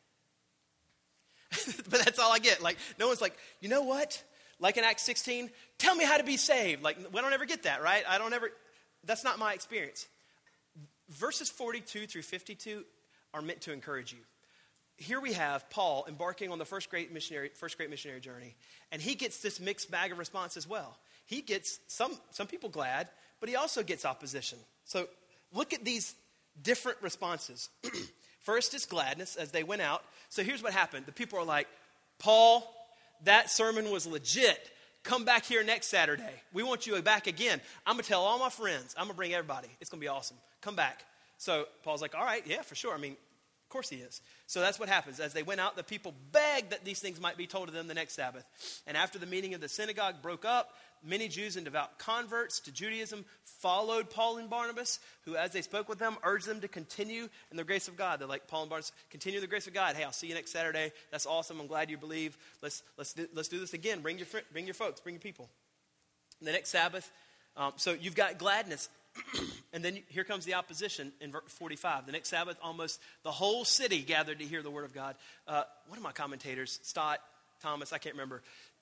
but 1.89 2.03
that's 2.03 2.19
all 2.19 2.31
I 2.31 2.39
get. 2.39 2.61
Like, 2.61 2.77
no 2.99 3.07
one's 3.07 3.21
like, 3.21 3.37
you 3.59 3.69
know 3.69 3.83
what? 3.83 4.23
Like 4.59 4.77
in 4.77 4.83
Acts 4.83 5.03
16, 5.03 5.49
tell 5.77 5.95
me 5.95 6.05
how 6.05 6.17
to 6.17 6.23
be 6.23 6.37
saved. 6.37 6.83
Like, 6.83 6.97
we 7.11 7.21
don't 7.21 7.33
ever 7.33 7.45
get 7.45 7.63
that, 7.63 7.81
right? 7.81 8.03
I 8.07 8.17
don't 8.17 8.33
ever, 8.33 8.51
that's 9.03 9.23
not 9.23 9.39
my 9.39 9.53
experience. 9.53 10.07
Verses 11.09 11.49
42 11.49 12.07
through 12.07 12.21
52 12.21 12.83
are 13.33 13.41
meant 13.41 13.61
to 13.61 13.73
encourage 13.73 14.13
you 14.13 14.19
here 15.01 15.19
we 15.19 15.33
have 15.33 15.67
Paul 15.69 16.05
embarking 16.07 16.51
on 16.51 16.59
the 16.59 16.65
first 16.65 16.89
great 16.89 17.11
missionary, 17.11 17.49
first 17.55 17.77
great 17.77 17.89
missionary 17.89 18.19
journey, 18.19 18.55
and 18.91 19.01
he 19.01 19.15
gets 19.15 19.39
this 19.39 19.59
mixed 19.59 19.89
bag 19.89 20.11
of 20.11 20.19
response 20.19 20.57
as 20.57 20.67
well. 20.67 20.95
He 21.25 21.41
gets 21.41 21.79
some, 21.87 22.13
some 22.29 22.45
people 22.45 22.69
glad, 22.69 23.09
but 23.39 23.49
he 23.49 23.55
also 23.55 23.81
gets 23.81 24.05
opposition. 24.05 24.59
So 24.85 25.07
look 25.51 25.73
at 25.73 25.83
these 25.83 26.13
different 26.61 26.99
responses. 27.01 27.69
First 28.41 28.73
is 28.75 28.85
gladness 28.85 29.35
as 29.35 29.51
they 29.51 29.63
went 29.63 29.81
out. 29.81 30.03
So 30.29 30.43
here's 30.43 30.61
what 30.61 30.73
happened 30.73 31.07
the 31.07 31.11
people 31.11 31.39
are 31.39 31.45
like, 31.45 31.67
Paul, 32.19 32.71
that 33.23 33.49
sermon 33.49 33.89
was 33.89 34.05
legit. 34.05 34.69
Come 35.03 35.25
back 35.25 35.45
here 35.45 35.63
next 35.63 35.87
Saturday. 35.87 36.41
We 36.53 36.63
want 36.63 36.85
you 36.85 37.01
back 37.01 37.27
again. 37.27 37.59
I'm 37.85 37.95
going 37.95 38.03
to 38.03 38.09
tell 38.09 38.21
all 38.21 38.37
my 38.37 38.49
friends. 38.49 38.93
I'm 38.97 39.05
going 39.05 39.13
to 39.13 39.17
bring 39.17 39.33
everybody. 39.33 39.67
It's 39.79 39.89
going 39.89 39.99
to 39.99 40.03
be 40.03 40.07
awesome. 40.07 40.37
Come 40.61 40.75
back. 40.75 41.05
So 41.37 41.65
Paul's 41.83 42.01
like, 42.01 42.13
all 42.13 42.23
right, 42.23 42.45
yeah, 42.45 42.61
for 42.61 42.75
sure. 42.75 42.93
I 42.93 42.97
mean, 42.97 43.17
of 43.71 43.73
course 43.73 43.89
he 43.89 43.97
is. 43.97 44.19
So 44.47 44.59
that's 44.59 44.81
what 44.81 44.89
happens. 44.89 45.21
As 45.21 45.31
they 45.31 45.43
went 45.43 45.61
out, 45.61 45.77
the 45.77 45.83
people 45.83 46.13
begged 46.33 46.71
that 46.71 46.83
these 46.83 46.99
things 46.99 47.21
might 47.21 47.37
be 47.37 47.47
told 47.47 47.69
to 47.69 47.73
them 47.73 47.87
the 47.87 47.93
next 47.93 48.15
Sabbath. 48.15 48.43
And 48.85 48.97
after 48.97 49.17
the 49.17 49.25
meeting 49.25 49.53
of 49.53 49.61
the 49.61 49.69
synagogue 49.69 50.15
broke 50.21 50.43
up, 50.43 50.73
many 51.01 51.29
Jews 51.29 51.55
and 51.55 51.63
devout 51.63 51.97
converts 51.97 52.59
to 52.61 52.73
Judaism 52.73 53.23
followed 53.45 54.09
Paul 54.09 54.39
and 54.39 54.49
Barnabas, 54.49 54.99
who, 55.21 55.37
as 55.37 55.53
they 55.53 55.61
spoke 55.61 55.87
with 55.87 55.99
them, 55.99 56.17
urged 56.21 56.47
them 56.47 56.59
to 56.59 56.67
continue 56.67 57.29
in 57.49 57.55
the 57.55 57.63
grace 57.63 57.87
of 57.87 57.95
God. 57.95 58.19
They're 58.19 58.27
like, 58.27 58.45
Paul 58.45 58.63
and 58.63 58.69
Barnabas, 58.69 58.91
continue 59.09 59.39
the 59.39 59.47
grace 59.47 59.67
of 59.67 59.73
God. 59.73 59.95
Hey, 59.95 60.03
I'll 60.03 60.11
see 60.11 60.27
you 60.27 60.35
next 60.35 60.51
Saturday. 60.51 60.91
That's 61.09 61.25
awesome. 61.25 61.61
I'm 61.61 61.67
glad 61.67 61.89
you 61.89 61.97
believe. 61.97 62.37
Let's, 62.61 62.83
let's, 62.97 63.13
do, 63.13 63.25
let's 63.33 63.47
do 63.47 63.57
this 63.57 63.73
again. 63.73 64.01
Bring 64.01 64.17
your, 64.17 64.27
bring 64.51 64.65
your 64.65 64.73
folks, 64.73 64.99
bring 64.99 65.15
your 65.15 65.21
people. 65.21 65.49
The 66.41 66.51
next 66.51 66.71
Sabbath, 66.71 67.09
um, 67.55 67.71
so 67.77 67.93
you've 67.93 68.15
got 68.15 68.37
gladness. 68.37 68.89
and 69.73 69.83
then 69.83 69.99
here 70.07 70.23
comes 70.23 70.45
the 70.45 70.53
opposition 70.53 71.11
in 71.21 71.33
45. 71.47 72.05
The 72.05 72.11
next 72.11 72.29
Sabbath, 72.29 72.57
almost 72.61 72.99
the 73.23 73.31
whole 73.31 73.65
city 73.65 74.01
gathered 74.01 74.39
to 74.39 74.45
hear 74.45 74.61
the 74.61 74.71
word 74.71 74.85
of 74.85 74.93
God. 74.93 75.15
Uh, 75.47 75.63
one 75.87 75.97
of 75.97 76.03
my 76.03 76.11
commentators, 76.11 76.79
Stott, 76.83 77.19
Thomas, 77.61 77.93
I 77.93 77.97
can't 77.97 78.15
remember, 78.15 78.41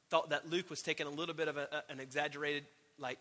thought 0.10 0.30
that 0.30 0.50
Luke 0.50 0.70
was 0.70 0.82
taking 0.82 1.08
a 1.08 1.12
little 1.12 1.36
bit 1.36 1.48
of 1.48 1.58
a, 1.58 1.84
an 1.90 2.00
exaggerated, 2.00 2.66
like, 2.98 3.20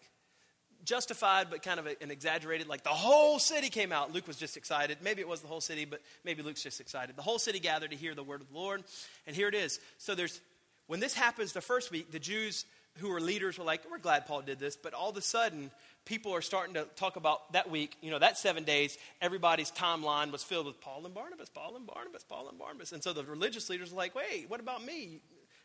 justified, 0.85 1.49
but 1.51 1.63
kind 1.63 1.81
of 1.81 1.87
a, 1.87 2.03
an 2.03 2.11
exaggerated, 2.11 2.69
like 2.69 2.85
the 2.85 2.91
whole 2.91 3.39
city 3.39 3.69
came 3.69 3.93
out. 3.93 4.13
Luke 4.13 4.27
was 4.27 4.37
just 4.37 4.57
excited. 4.57 4.99
Maybe 5.03 5.21
it 5.21 5.29
was 5.29 5.41
the 5.41 5.49
whole 5.49 5.61
city, 5.61 5.85
but 5.85 6.01
maybe 6.25 6.43
Luke's 6.43 6.63
just 6.63 6.81
excited. 6.81 7.17
The 7.17 7.23
whole 7.23 7.39
city 7.39 7.59
gathered 7.59 7.91
to 7.91 7.97
hear 7.97 8.15
the 8.15 8.23
word 8.23 8.41
of 8.41 8.49
the 8.49 8.55
Lord. 8.55 8.85
And 9.27 9.35
here 9.35 9.49
it 9.49 9.55
is. 9.55 9.81
So 9.99 10.15
there's, 10.15 10.41
when 10.87 11.01
this 11.01 11.15
happens 11.15 11.53
the 11.53 11.61
first 11.61 11.91
week, 11.91 12.13
the 12.13 12.19
Jews 12.19 12.65
who 12.99 13.09
were 13.09 13.21
leaders 13.21 13.59
were 13.59 13.65
like, 13.65 13.83
we're 13.91 13.99
glad 13.99 14.27
Paul 14.27 14.43
did 14.43 14.59
this. 14.59 14.77
But 14.77 14.95
all 14.95 15.11
of 15.11 15.17
a 15.17 15.23
sudden, 15.23 15.71
people 16.05 16.35
are 16.35 16.43
starting 16.43 16.75
to 16.75 16.85
talk 16.97 17.17
about 17.17 17.53
that 17.53 17.71
week, 17.71 17.97
you 18.01 18.11
know, 18.11 18.19
that 18.19 18.39
seven 18.39 18.65
days, 18.65 18.97
everybody's 19.21 19.71
timeline 19.71 20.33
was 20.33 20.43
filled 20.43 20.67
with 20.67 20.81
Paul 20.81 21.05
and 21.05 21.15
Barnabas, 21.15 21.49
Paul 21.49 21.77
and 21.77 21.87
Barnabas, 21.87 22.25
Paul 22.25 22.49
and 22.49 22.59
Barnabas. 22.59 22.93
And 22.93 23.03
so 23.03 23.13
the 23.13 23.25
religious 23.25 23.69
leaders 23.71 23.93
were 23.93 23.99
like, 23.99 24.15
wait, 24.15 24.47
what 24.49 24.61
about 24.61 24.85
me? 24.85 25.21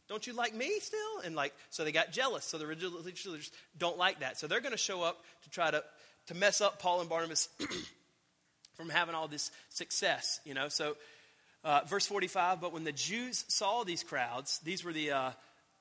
Don't 0.09 0.27
you 0.27 0.33
like 0.33 0.53
me 0.53 0.79
still? 0.79 1.19
And 1.23 1.35
like, 1.35 1.53
so 1.69 1.83
they 1.83 1.91
got 1.91 2.11
jealous. 2.11 2.45
So 2.45 2.57
the 2.57 2.67
religious 2.67 3.25
leaders 3.25 3.51
don't 3.77 3.97
like 3.97 4.19
that. 4.19 4.37
So 4.37 4.47
they're 4.47 4.61
going 4.61 4.73
to 4.73 4.77
show 4.77 5.01
up 5.01 5.23
to 5.43 5.49
try 5.49 5.71
to, 5.71 5.83
to 6.27 6.35
mess 6.35 6.61
up 6.61 6.79
Paul 6.79 6.99
and 7.01 7.09
Barnabas 7.09 7.47
from 8.75 8.89
having 8.89 9.15
all 9.15 9.27
this 9.27 9.49
success, 9.69 10.39
you 10.45 10.53
know. 10.53 10.67
So, 10.67 10.97
uh, 11.63 11.81
verse 11.87 12.05
45, 12.05 12.59
but 12.59 12.73
when 12.73 12.83
the 12.83 12.91
Jews 12.91 13.45
saw 13.47 13.85
these 13.85 14.03
crowds, 14.03 14.59
these 14.65 14.83
were 14.83 14.91
the 14.91 15.11
uh, 15.11 15.31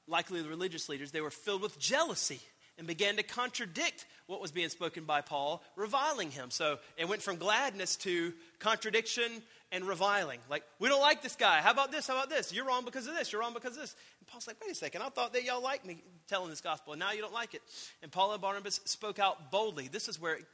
likely 0.06 0.42
the 0.42 0.48
religious 0.48 0.88
leaders, 0.88 1.10
they 1.10 1.20
were 1.20 1.30
filled 1.30 1.62
with 1.62 1.78
jealousy 1.78 2.40
and 2.78 2.86
began 2.86 3.16
to 3.16 3.22
contradict 3.22 4.06
what 4.26 4.40
was 4.40 4.50
being 4.50 4.68
spoken 4.68 5.04
by 5.04 5.20
Paul, 5.20 5.62
reviling 5.76 6.30
him. 6.30 6.50
So 6.50 6.78
it 6.96 7.08
went 7.08 7.22
from 7.22 7.36
gladness 7.36 7.96
to 7.96 8.32
contradiction 8.58 9.42
and 9.70 9.84
reviling. 9.84 10.40
Like, 10.48 10.62
we 10.78 10.88
don't 10.88 11.00
like 11.00 11.22
this 11.22 11.36
guy. 11.36 11.60
How 11.60 11.70
about 11.70 11.92
this? 11.92 12.06
How 12.06 12.14
about 12.14 12.30
this? 12.30 12.52
You're 12.52 12.64
wrong 12.64 12.84
because 12.84 13.06
of 13.06 13.14
this. 13.14 13.32
You're 13.32 13.40
wrong 13.40 13.54
because 13.54 13.74
of 13.74 13.82
this. 13.82 13.94
And 14.20 14.28
Paul's 14.28 14.46
like, 14.46 14.56
wait 14.60 14.72
a 14.72 14.74
second. 14.74 15.02
I 15.02 15.08
thought 15.08 15.32
that 15.34 15.44
y'all 15.44 15.62
liked 15.62 15.86
me 15.86 16.02
telling 16.28 16.50
this 16.50 16.60
gospel, 16.60 16.92
and 16.94 17.00
now 17.00 17.12
you 17.12 17.20
don't 17.20 17.32
like 17.32 17.54
it. 17.54 17.62
And 18.02 18.10
Paul 18.10 18.32
and 18.32 18.40
Barnabas 18.40 18.80
spoke 18.84 19.18
out 19.18 19.50
boldly. 19.50 19.88
This 19.88 20.08
is 20.08 20.20
where, 20.20 20.34
it, 20.34 20.44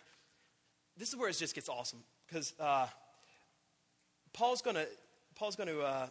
this 0.96 1.08
is 1.08 1.16
where 1.16 1.28
it 1.28 1.36
just 1.36 1.54
gets 1.54 1.68
awesome 1.68 2.00
because 2.26 2.52
uh, 2.60 2.86
Paul's 4.32 4.62
going 4.62 4.76
to 4.76 4.86
Paul's 5.34 5.54
going 5.54 5.68
to 5.68 5.80
uh, 5.82 6.08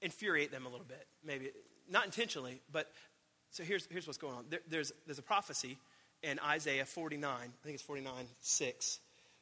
infuriate 0.00 0.50
them 0.50 0.64
a 0.64 0.68
little 0.68 0.86
bit, 0.86 1.06
maybe 1.22 1.50
not 1.90 2.04
intentionally, 2.04 2.60
but 2.72 2.90
so 3.50 3.62
here's 3.62 3.86
here's 3.90 4.06
what's 4.06 4.18
going 4.18 4.34
on. 4.34 4.44
There, 4.50 4.60
there's 4.68 4.92
there's 5.06 5.18
a 5.18 5.22
prophecy 5.22 5.78
in 6.22 6.38
Isaiah 6.40 6.84
49. 6.84 7.30
I 7.30 7.42
think 7.64 7.74
it's 7.74 7.82
49 7.82 8.12
6 8.40 8.98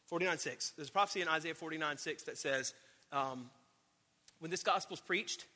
49 0.06 0.38
6. 0.38 0.72
There's 0.76 0.88
a 0.88 0.92
prophecy 0.92 1.22
in 1.22 1.28
Isaiah 1.28 1.54
49 1.54 1.98
6 1.98 2.22
that 2.24 2.38
says, 2.38 2.74
um, 3.12 3.50
when 4.40 4.50
this 4.50 4.62
gospel's 4.62 5.00
preached, 5.00 5.46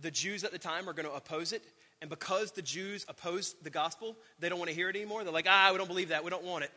the 0.00 0.10
Jews 0.10 0.44
at 0.44 0.52
the 0.52 0.58
time 0.58 0.88
are 0.88 0.92
going 0.92 1.06
to 1.06 1.14
oppose 1.14 1.52
it. 1.52 1.62
And 2.00 2.10
because 2.10 2.52
the 2.52 2.62
Jews 2.62 3.04
oppose 3.08 3.54
the 3.62 3.70
gospel, 3.70 4.16
they 4.38 4.48
don't 4.48 4.58
want 4.58 4.70
to 4.70 4.74
hear 4.74 4.88
it 4.88 4.96
anymore. 4.96 5.24
They're 5.24 5.32
like, 5.32 5.46
ah, 5.48 5.68
we 5.72 5.78
don't 5.78 5.88
believe 5.88 6.08
that. 6.08 6.24
We 6.24 6.30
don't 6.30 6.44
want 6.44 6.64
it. 6.64 6.70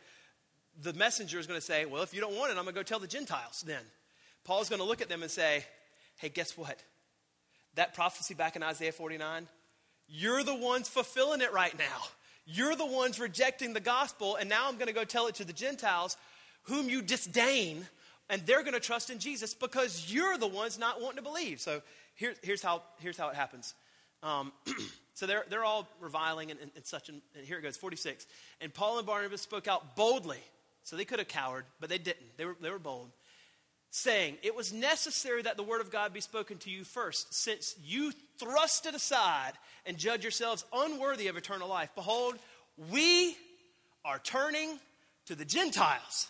The 0.82 0.92
messenger 0.92 1.38
is 1.38 1.46
going 1.46 1.58
to 1.58 1.64
say, 1.64 1.86
well, 1.86 2.02
if 2.02 2.14
you 2.14 2.20
don't 2.20 2.36
want 2.36 2.52
it, 2.52 2.58
I'm 2.58 2.64
going 2.64 2.74
to 2.74 2.80
go 2.80 2.82
tell 2.82 3.00
the 3.00 3.06
Gentiles 3.06 3.64
then. 3.66 3.82
Paul's 4.44 4.68
going 4.68 4.80
to 4.80 4.86
look 4.86 5.02
at 5.02 5.08
them 5.08 5.22
and 5.22 5.30
say, 5.30 5.64
hey, 6.18 6.28
guess 6.28 6.56
what? 6.56 6.82
That 7.78 7.94
prophecy 7.94 8.34
back 8.34 8.56
in 8.56 8.64
Isaiah 8.64 8.90
49, 8.90 9.46
you're 10.08 10.42
the 10.42 10.52
ones 10.52 10.88
fulfilling 10.88 11.40
it 11.40 11.52
right 11.52 11.78
now. 11.78 12.08
You're 12.44 12.74
the 12.74 12.84
ones 12.84 13.20
rejecting 13.20 13.72
the 13.72 13.78
gospel, 13.78 14.34
and 14.34 14.48
now 14.48 14.66
I'm 14.66 14.74
going 14.74 14.88
to 14.88 14.92
go 14.92 15.04
tell 15.04 15.28
it 15.28 15.36
to 15.36 15.44
the 15.44 15.52
Gentiles 15.52 16.16
whom 16.62 16.88
you 16.88 17.02
disdain, 17.02 17.86
and 18.28 18.44
they're 18.44 18.62
going 18.62 18.74
to 18.74 18.80
trust 18.80 19.10
in 19.10 19.20
Jesus 19.20 19.54
because 19.54 20.12
you're 20.12 20.36
the 20.36 20.48
ones 20.48 20.76
not 20.76 21.00
wanting 21.00 21.18
to 21.18 21.22
believe. 21.22 21.60
So 21.60 21.80
here, 22.16 22.34
here's, 22.42 22.62
how, 22.62 22.82
here's 22.98 23.16
how 23.16 23.28
it 23.28 23.36
happens. 23.36 23.76
Um, 24.24 24.50
so 25.14 25.26
they're, 25.26 25.44
they're 25.48 25.64
all 25.64 25.86
reviling 26.00 26.50
and, 26.50 26.58
and, 26.58 26.72
and 26.74 26.84
such, 26.84 27.08
and, 27.08 27.22
and 27.36 27.46
here 27.46 27.60
it 27.60 27.62
goes 27.62 27.76
46. 27.76 28.26
And 28.60 28.74
Paul 28.74 28.98
and 28.98 29.06
Barnabas 29.06 29.40
spoke 29.40 29.68
out 29.68 29.94
boldly. 29.94 30.42
So 30.82 30.96
they 30.96 31.04
could 31.04 31.20
have 31.20 31.28
cowered, 31.28 31.64
but 31.78 31.90
they 31.90 31.98
didn't. 31.98 32.36
They 32.38 32.44
were, 32.44 32.56
they 32.60 32.70
were 32.70 32.80
bold 32.80 33.12
saying, 33.90 34.36
It 34.42 34.54
was 34.54 34.72
necessary 34.72 35.42
that 35.42 35.56
the 35.56 35.62
word 35.62 35.80
of 35.80 35.90
God 35.90 36.12
be 36.12 36.20
spoken 36.20 36.58
to 36.58 36.70
you 36.70 36.84
first, 36.84 37.34
since 37.34 37.74
you 37.82 38.12
thrust 38.38 38.86
it 38.86 38.94
aside 38.94 39.52
and 39.86 39.96
judge 39.96 40.22
yourselves 40.22 40.64
unworthy 40.72 41.28
of 41.28 41.36
eternal 41.36 41.68
life. 41.68 41.90
Behold, 41.94 42.36
we 42.90 43.36
are 44.04 44.18
turning 44.18 44.78
to 45.26 45.34
the 45.34 45.44
Gentiles. 45.44 46.28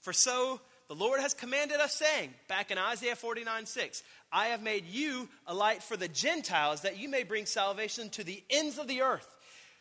For 0.00 0.12
so 0.12 0.60
the 0.88 0.94
Lord 0.94 1.20
has 1.20 1.34
commanded 1.34 1.78
us, 1.78 1.94
saying, 1.94 2.32
back 2.48 2.70
in 2.70 2.78
Isaiah 2.78 3.16
49 3.16 3.66
6, 3.66 4.02
I 4.32 4.48
have 4.48 4.62
made 4.62 4.86
you 4.86 5.28
a 5.46 5.54
light 5.54 5.82
for 5.82 5.96
the 5.96 6.08
Gentiles, 6.08 6.82
that 6.82 6.98
you 6.98 7.08
may 7.08 7.22
bring 7.22 7.46
salvation 7.46 8.10
to 8.10 8.24
the 8.24 8.42
ends 8.50 8.78
of 8.78 8.88
the 8.88 9.02
earth. 9.02 9.28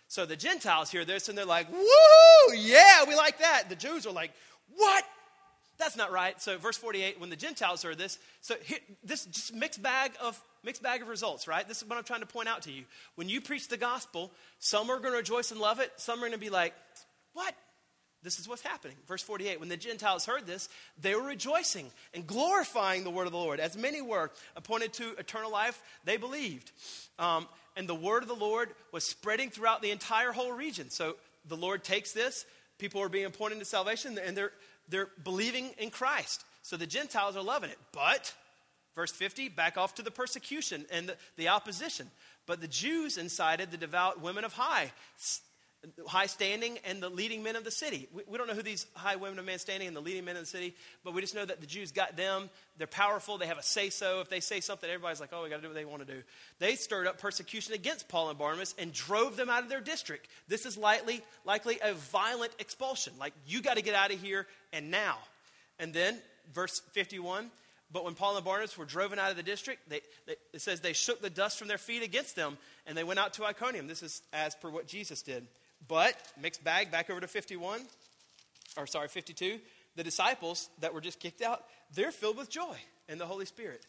So 0.07 0.26
the 0.26 0.36
Gentiles 0.36 0.91
hear 0.91 1.03
this 1.03 1.30
and 1.30 1.38
they're 1.38 1.45
like, 1.45 1.72
woohoo, 1.72 2.55
yeah, 2.55 3.05
we 3.07 3.16
like 3.16 3.39
that. 3.39 3.70
The 3.70 3.76
Jews 3.76 4.05
are 4.05 4.13
like, 4.13 4.32
what? 4.76 5.03
That's 5.78 5.97
not 5.97 6.11
right. 6.11 6.41
So 6.41 6.57
verse 6.57 6.78
48, 6.78 7.19
when 7.19 7.30
the 7.30 7.36
Gentiles 7.36 7.84
heard 7.84 7.97
this, 7.97 8.17
so 8.41 8.55
here, 8.63 8.80
this 9.03 9.26
just 9.26 9.53
mixed 9.53 9.82
bag 9.82 10.11
of 10.21 10.41
mixed 10.63 10.82
bag 10.82 11.01
of 11.01 11.07
results, 11.07 11.47
right? 11.47 11.67
This 11.67 11.82
is 11.82 11.88
what 11.88 11.97
I'm 11.97 12.03
trying 12.03 12.21
to 12.21 12.26
point 12.26 12.47
out 12.47 12.63
to 12.63 12.71
you. 12.71 12.84
When 13.15 13.30
you 13.30 13.41
preach 13.41 13.67
the 13.67 13.78
gospel, 13.78 14.32
some 14.59 14.89
are 14.89 14.99
going 14.99 15.11
to 15.11 15.17
rejoice 15.17 15.51
and 15.51 15.59
love 15.59 15.80
it. 15.80 15.91
Some 15.97 16.19
are 16.19 16.21
going 16.21 16.32
to 16.32 16.38
be 16.38 16.49
like, 16.49 16.73
what? 17.34 17.53
This 18.23 18.39
is 18.39 18.47
what's 18.47 18.63
happening. 18.63 18.95
Verse 19.07 19.21
48 19.21 19.59
When 19.59 19.69
the 19.69 19.78
Gentiles 19.78 20.26
heard 20.26 20.47
this, 20.47 20.67
they 20.99 21.13
were 21.13 21.21
rejoicing 21.21 21.91
and 22.13 22.26
glorifying 22.26 23.03
the 23.03 23.11
word 23.11 23.28
of 23.28 23.32
the 23.32 23.38
Lord. 23.38 23.59
As 23.59 23.78
many 23.78 24.01
were 24.01 24.32
appointed 24.55 24.93
to 24.93 25.15
eternal 25.19 25.51
life, 25.51 25.82
they 26.05 26.17
believed. 26.17 26.71
Um, 27.19 27.47
and 27.78 27.88
the 27.88 27.95
word 27.95 28.23
of 28.23 28.30
the 28.30 28.36
Lord 28.36 28.69
was 28.91 29.03
spreading 29.03 29.51
throughout 29.51 29.82
the 29.82 29.91
entire 29.91 30.32
whole 30.32 30.51
region. 30.51 30.89
So 30.89 31.17
the 31.47 31.57
Lord 31.57 31.84
takes 31.84 32.13
this, 32.13 32.45
people 32.80 33.01
are 33.01 33.09
being 33.09 33.26
appointed 33.26 33.59
to 33.59 33.65
salvation, 33.65 34.17
and 34.17 34.36
they're, 34.36 34.51
they're 34.90 35.10
believing 35.24 35.72
in 35.78 35.90
Christ. 35.90 36.44
So 36.62 36.78
the 36.78 36.88
Gentiles 36.88 37.36
are 37.36 37.44
loving 37.44 37.70
it. 37.70 37.78
But, 37.92 38.34
verse 38.96 39.12
50, 39.12 39.50
back 39.50 39.78
off 39.78 39.96
to 39.96 40.02
the 40.02 40.12
persecution 40.12 40.86
and 40.92 41.10
the, 41.10 41.16
the 41.38 41.48
opposition. 41.50 42.10
But 42.46 42.62
the 42.62 42.68
Jews 42.68 43.18
incited 43.18 43.72
the 43.72 43.78
devout 43.78 44.22
women 44.22 44.44
of 44.44 44.54
high 44.54 44.92
high 46.07 46.26
standing 46.26 46.80
and 46.86 47.01
the 47.01 47.09
leading 47.09 47.43
men 47.43 47.55
of 47.55 47.63
the 47.63 47.71
city. 47.71 48.07
We, 48.13 48.23
we, 48.28 48.38
don't 48.38 48.47
know 48.47 48.53
who 48.53 48.61
these 48.61 48.86
high 48.93 49.15
women 49.15 49.39
of 49.39 49.45
man 49.45 49.59
standing 49.59 49.88
and 49.88 49.95
the 49.95 50.01
leading 50.01 50.26
men 50.26 50.36
of 50.36 50.41
the 50.41 50.47
city, 50.47 50.76
but 51.03 51.13
we 51.13 51.21
just 51.21 51.36
know 51.36 51.45
that 51.45 51.61
the 51.61 51.67
Jews 51.67 51.91
got 51.91 52.15
them. 52.15 52.49
They're 52.78 52.88
powerful. 52.88 53.38
They 53.38 53.47
have 53.47 53.57
a 53.57 53.63
say 53.63 53.89
so. 53.89 54.21
If 54.21 54.30
they 54.30 54.39
say 54.39 54.59
something, 54.59 54.89
everybody's 54.89 55.19
like, 55.19 55.30
oh, 55.32 55.43
we 55.43 55.49
got 55.49 55.57
to 55.57 55.61
do 55.61 55.67
what 55.67 55.76
they 55.76 55.86
want 55.86 56.05
to 56.05 56.13
do. 56.13 56.21
They 56.59 56.76
stirred 56.76 57.07
up 57.07 57.19
persecution 57.19 57.73
against 57.73 58.07
Paul 58.07 58.30
and 58.30 58.38
Barnabas 58.38 58.76
and 58.78 58.91
drove 58.91 59.38
them 59.38 59.49
out 59.49 59.63
of 59.63 59.69
their 59.69 59.82
district. 59.82 60.28
This 60.47 60.65
is 60.65 60.78
likely, 60.78 61.21
likely 61.45 61.80
a 61.84 61.93
violent 61.93 62.53
expulsion. 62.59 63.13
Like, 63.19 63.34
you 63.47 63.61
got 63.61 63.78
to 63.78 63.84
get 63.84 63.95
out 63.95 64.11
of 64.11 64.21
here 64.21 64.47
and 64.73 64.91
now. 64.91 65.17
And 65.80 65.93
then, 65.93 66.17
verse 66.53 66.82
51. 66.93 67.51
But 67.91 68.03
when 68.03 68.15
Paul 68.15 68.36
and 68.36 68.43
Barnabas 68.43 68.78
were 68.78 68.86
driven 68.86 69.19
out 69.19 69.32
of 69.32 69.38
the 69.38 69.43
district, 69.43 69.88
they, 69.88 70.01
they, 70.26 70.36
it 70.53 70.61
says 70.61 70.82
they 70.82 70.93
shook 70.93 71.21
the 71.21 71.30
dust 71.30 71.59
from 71.59 71.67
their 71.67 71.78
feet 71.78 72.03
against 72.03 72.36
them 72.36 72.57
and 72.88 72.97
they 72.97 73.03
went 73.03 73.19
out 73.19 73.34
to 73.34 73.45
Iconium. 73.45 73.88
This 73.88 74.03
is 74.03 74.21
as 74.34 74.55
per 74.55 74.69
what 74.69 74.88
Jesus 74.88 75.21
did. 75.21 75.45
But, 75.88 76.16
mixed 76.42 76.64
bag, 76.64 76.92
back 76.92 77.10
over 77.10 77.20
to 77.20 77.28
51, 77.28 77.82
or 78.78 78.88
sorry, 78.88 79.08
52, 79.08 79.60
the 79.96 80.04
disciples 80.04 80.70
that 80.82 80.94
were 80.94 81.02
just 81.02 81.20
kicked 81.20 81.42
out, 81.42 81.64
they're 81.94 82.12
filled 82.12 82.38
with 82.38 82.50
joy 82.50 82.76
in 83.08 83.18
the 83.18 83.26
Holy 83.26 83.46
Spirit. 83.46 83.86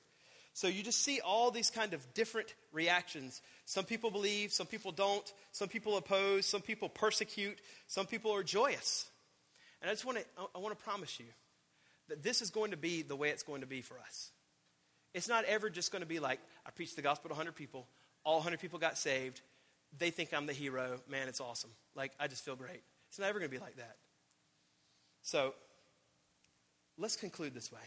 So 0.56 0.68
you 0.68 0.82
just 0.82 1.02
see 1.02 1.20
all 1.20 1.50
these 1.50 1.68
kind 1.68 1.92
of 1.92 2.14
different 2.14 2.54
reactions. 2.72 3.42
Some 3.66 3.84
people 3.84 4.10
believe, 4.10 4.52
some 4.52 4.66
people 4.66 4.90
don't, 4.90 5.30
some 5.52 5.68
people 5.68 5.98
oppose, 5.98 6.46
some 6.46 6.62
people 6.62 6.88
persecute, 6.88 7.58
some 7.88 8.06
people 8.06 8.32
are 8.32 8.42
joyous. 8.42 9.06
And 9.82 9.90
I 9.90 9.92
just 9.92 10.06
want 10.06 10.16
to 10.16 10.24
I 10.54 10.58
want 10.58 10.76
to 10.76 10.82
promise 10.82 11.20
you 11.20 11.26
that 12.08 12.22
this 12.22 12.40
is 12.40 12.48
going 12.48 12.70
to 12.70 12.76
be 12.78 13.02
the 13.02 13.16
way 13.16 13.28
it's 13.28 13.42
going 13.42 13.60
to 13.60 13.66
be 13.66 13.82
for 13.82 13.98
us. 13.98 14.30
It's 15.12 15.28
not 15.28 15.44
ever 15.44 15.68
just 15.68 15.92
going 15.92 16.00
to 16.00 16.06
be 16.06 16.20
like 16.20 16.40
I 16.66 16.70
preached 16.70 16.96
the 16.96 17.02
gospel 17.02 17.28
to 17.28 17.34
100 17.34 17.54
people, 17.54 17.86
all 18.24 18.36
100 18.36 18.58
people 18.58 18.78
got 18.78 18.96
saved, 18.96 19.42
they 19.98 20.10
think 20.10 20.32
I'm 20.32 20.46
the 20.46 20.52
hero, 20.52 21.00
man, 21.08 21.28
it's 21.28 21.40
awesome. 21.40 21.70
Like 21.94 22.12
I 22.20 22.28
just 22.28 22.44
feel 22.44 22.56
great. 22.56 22.82
It's 23.08 23.18
never 23.18 23.38
going 23.38 23.50
to 23.50 23.56
be 23.56 23.62
like 23.62 23.76
that. 23.76 23.96
So, 25.22 25.54
let's 26.98 27.16
conclude 27.16 27.54
this 27.54 27.72
way. 27.72 27.80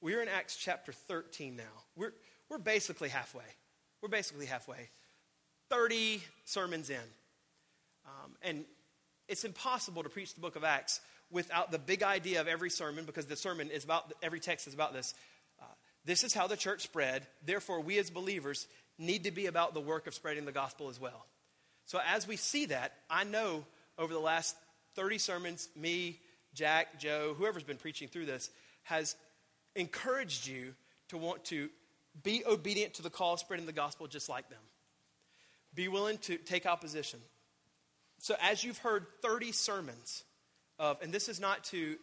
We're 0.00 0.22
in 0.22 0.28
Acts 0.28 0.56
chapter 0.56 0.92
13 0.92 1.56
now. 1.56 1.62
We're, 1.96 2.12
we're 2.48 2.58
basically 2.58 3.08
halfway. 3.08 3.44
We're 4.00 4.08
basically 4.08 4.46
halfway. 4.46 4.90
30 5.70 6.22
sermons 6.44 6.90
in. 6.90 6.96
Um, 8.06 8.32
and 8.42 8.64
it's 9.28 9.44
impossible 9.44 10.02
to 10.02 10.08
preach 10.08 10.34
the 10.34 10.40
book 10.40 10.56
of 10.56 10.64
Acts 10.64 11.00
without 11.30 11.70
the 11.70 11.78
big 11.78 12.02
idea 12.02 12.40
of 12.40 12.48
every 12.48 12.70
sermon 12.70 13.04
because 13.04 13.26
the 13.26 13.36
sermon 13.36 13.70
is 13.70 13.84
about, 13.84 14.12
every 14.22 14.40
text 14.40 14.66
is 14.66 14.74
about 14.74 14.92
this. 14.92 15.14
Uh, 15.60 15.66
this 16.04 16.24
is 16.24 16.32
how 16.32 16.46
the 16.46 16.56
church 16.56 16.82
spread. 16.82 17.26
Therefore, 17.44 17.80
we 17.80 17.98
as 17.98 18.08
believers 18.08 18.66
need 18.98 19.24
to 19.24 19.30
be 19.30 19.46
about 19.46 19.74
the 19.74 19.80
work 19.80 20.06
of 20.06 20.14
spreading 20.14 20.44
the 20.44 20.52
gospel 20.52 20.88
as 20.88 21.00
well. 21.00 21.26
So, 21.86 22.00
as 22.06 22.26
we 22.26 22.36
see 22.36 22.66
that, 22.66 22.92
I 23.08 23.24
know 23.24 23.64
over 23.96 24.12
the 24.12 24.18
last 24.20 24.56
30 24.96 25.18
sermons, 25.18 25.68
me, 25.74 26.20
Jack, 26.54 26.98
Joe, 26.98 27.34
whoever's 27.36 27.62
been 27.62 27.76
preaching 27.76 28.08
through 28.08 28.26
this, 28.26 28.50
has 28.82 29.16
encouraged 29.74 30.46
you 30.46 30.74
to 31.08 31.16
want 31.16 31.44
to 31.46 31.70
be 32.22 32.42
obedient 32.44 32.94
to 32.94 33.02
the 33.02 33.10
call 33.10 33.34
of 33.34 33.40
spreading 33.40 33.66
the 33.66 33.72
gospel 33.72 34.06
just 34.06 34.28
like 34.28 34.48
them. 34.50 34.58
Be 35.74 35.88
willing 35.88 36.18
to 36.18 36.36
take 36.36 36.66
opposition. 36.66 37.20
So, 38.18 38.34
as 38.42 38.64
you've 38.64 38.78
heard 38.78 39.06
30 39.22 39.52
sermons 39.52 40.24
of, 40.78 41.00
and 41.02 41.12
this 41.12 41.28
is 41.28 41.40
not 41.40 41.64
to, 41.64 41.96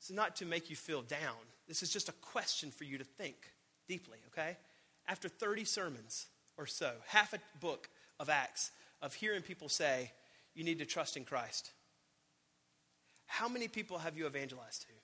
this 0.00 0.10
is 0.10 0.16
not 0.16 0.36
to 0.36 0.44
make 0.44 0.70
you 0.70 0.76
feel 0.76 1.02
down. 1.02 1.36
This 1.66 1.82
is 1.82 1.90
just 1.90 2.08
a 2.08 2.14
question 2.20 2.70
for 2.70 2.84
you 2.84 2.98
to 2.98 3.04
think 3.04 3.36
deeply, 3.88 4.18
okay? 4.28 4.56
After 5.08 5.28
30 5.28 5.64
sermons 5.64 6.26
or 6.56 6.66
so, 6.66 6.92
half 7.06 7.32
a 7.32 7.38
book 7.60 7.88
of 8.18 8.28
Acts, 8.28 8.70
of 9.02 9.14
hearing 9.14 9.42
people 9.42 9.68
say, 9.68 10.12
you 10.54 10.64
need 10.64 10.78
to 10.78 10.86
trust 10.86 11.16
in 11.16 11.24
Christ. 11.24 11.70
How 13.26 13.48
many 13.48 13.68
people 13.68 13.98
have 13.98 14.16
you 14.16 14.26
evangelized 14.26 14.82
to? 14.82 14.94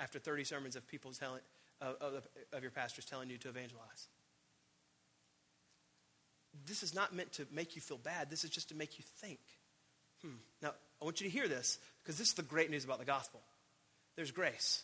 after 0.00 0.18
30 0.18 0.44
sermons 0.44 0.76
of 0.76 0.86
people 0.86 1.12
telling, 1.12 1.40
of, 1.80 1.96
of, 2.00 2.28
of 2.52 2.62
your 2.62 2.70
pastors 2.70 3.04
telling 3.04 3.30
you 3.30 3.38
to 3.38 3.48
evangelize. 3.48 4.08
This 6.66 6.82
is 6.82 6.94
not 6.94 7.14
meant 7.14 7.32
to 7.34 7.46
make 7.52 7.76
you 7.76 7.82
feel 7.82 7.98
bad. 7.98 8.30
This 8.30 8.42
is 8.42 8.50
just 8.50 8.70
to 8.70 8.74
make 8.74 8.98
you 8.98 9.04
think. 9.18 9.38
Hmm. 10.22 10.38
Now, 10.62 10.72
I 11.00 11.04
want 11.04 11.20
you 11.20 11.28
to 11.28 11.32
hear 11.32 11.48
this 11.48 11.78
because 12.02 12.18
this 12.18 12.28
is 12.28 12.34
the 12.34 12.42
great 12.42 12.70
news 12.70 12.84
about 12.84 12.98
the 12.98 13.04
gospel. 13.04 13.40
There's 14.16 14.32
grace. 14.32 14.82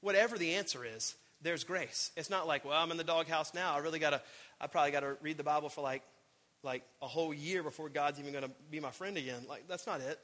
Whatever 0.00 0.38
the 0.38 0.54
answer 0.54 0.84
is, 0.84 1.14
there's 1.42 1.64
grace. 1.64 2.10
It's 2.16 2.30
not 2.30 2.46
like, 2.46 2.64
well, 2.64 2.74
I'm 2.74 2.90
in 2.90 2.96
the 2.96 3.04
doghouse 3.04 3.54
now. 3.54 3.74
I 3.74 3.78
really 3.78 3.98
got 3.98 4.10
to, 4.10 4.20
I 4.60 4.66
probably 4.66 4.90
got 4.90 5.00
to 5.00 5.16
read 5.22 5.36
the 5.36 5.44
Bible 5.44 5.68
for 5.68 5.80
like, 5.80 6.02
like 6.62 6.82
a 7.00 7.06
whole 7.06 7.32
year 7.32 7.62
before 7.62 7.88
God's 7.88 8.18
even 8.18 8.32
going 8.32 8.44
to 8.44 8.50
be 8.70 8.80
my 8.80 8.90
friend 8.90 9.16
again. 9.16 9.42
Like, 9.48 9.68
that's 9.68 9.86
not 9.86 10.00
it. 10.00 10.18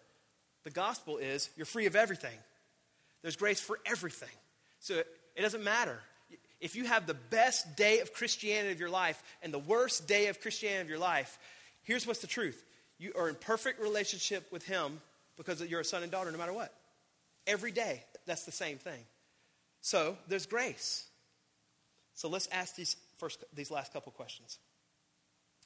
The 0.65 0.71
gospel 0.71 1.19
is 1.19 1.51
you're 1.57 1.67
free 1.67 1.87
of 1.87 1.95
everything. 1.95 2.37
There's 3.23 3.37
grace 3.37 3.61
for 3.61 3.79
everything. 3.87 4.29
So 4.81 4.97
it 4.97 5.41
doesn't 5.41 5.62
matter. 5.62 5.99
If 6.61 6.77
you 6.77 6.85
have 6.85 7.07
the 7.07 7.15
best 7.15 7.77
day 7.77 8.01
of 8.01 8.12
Christianity 8.12 8.73
of 8.73 8.81
your 8.81 8.91
life 8.91 9.23
and 9.43 9.53
the 9.53 9.59
worst 9.59 10.09
day 10.09 10.27
of 10.27 10.41
Christianity 10.41 10.83
of 10.83 10.89
your 10.89 10.99
life, 10.99 11.39
here's 11.85 12.07
what's 12.07 12.21
the 12.21 12.27
truth. 12.27 12.62
You 12.99 13.12
are 13.17 13.29
in 13.29 13.35
perfect 13.35 13.81
relationship 13.81 14.51
with 14.51 14.65
Him 14.67 15.01
because 15.37 15.61
you're 15.62 15.81
a 15.81 15.85
son 15.85 16.03
and 16.03 16.11
daughter 16.11 16.31
no 16.31 16.39
matter 16.39 16.53
what. 16.53 16.73
Every 17.47 17.73
day, 17.73 18.03
that's 18.27 18.45
the 18.45 18.53
same 18.53 18.79
thing. 18.79 19.01
So 19.85 20.16
there's 20.28 20.47
grace. 20.47 21.05
So 22.14 22.30
let's 22.30 22.49
ask 22.51 22.74
these, 22.74 22.97
first, 23.18 23.45
these 23.53 23.70
last 23.70 23.93
couple 23.93 24.12
questions. 24.12 24.59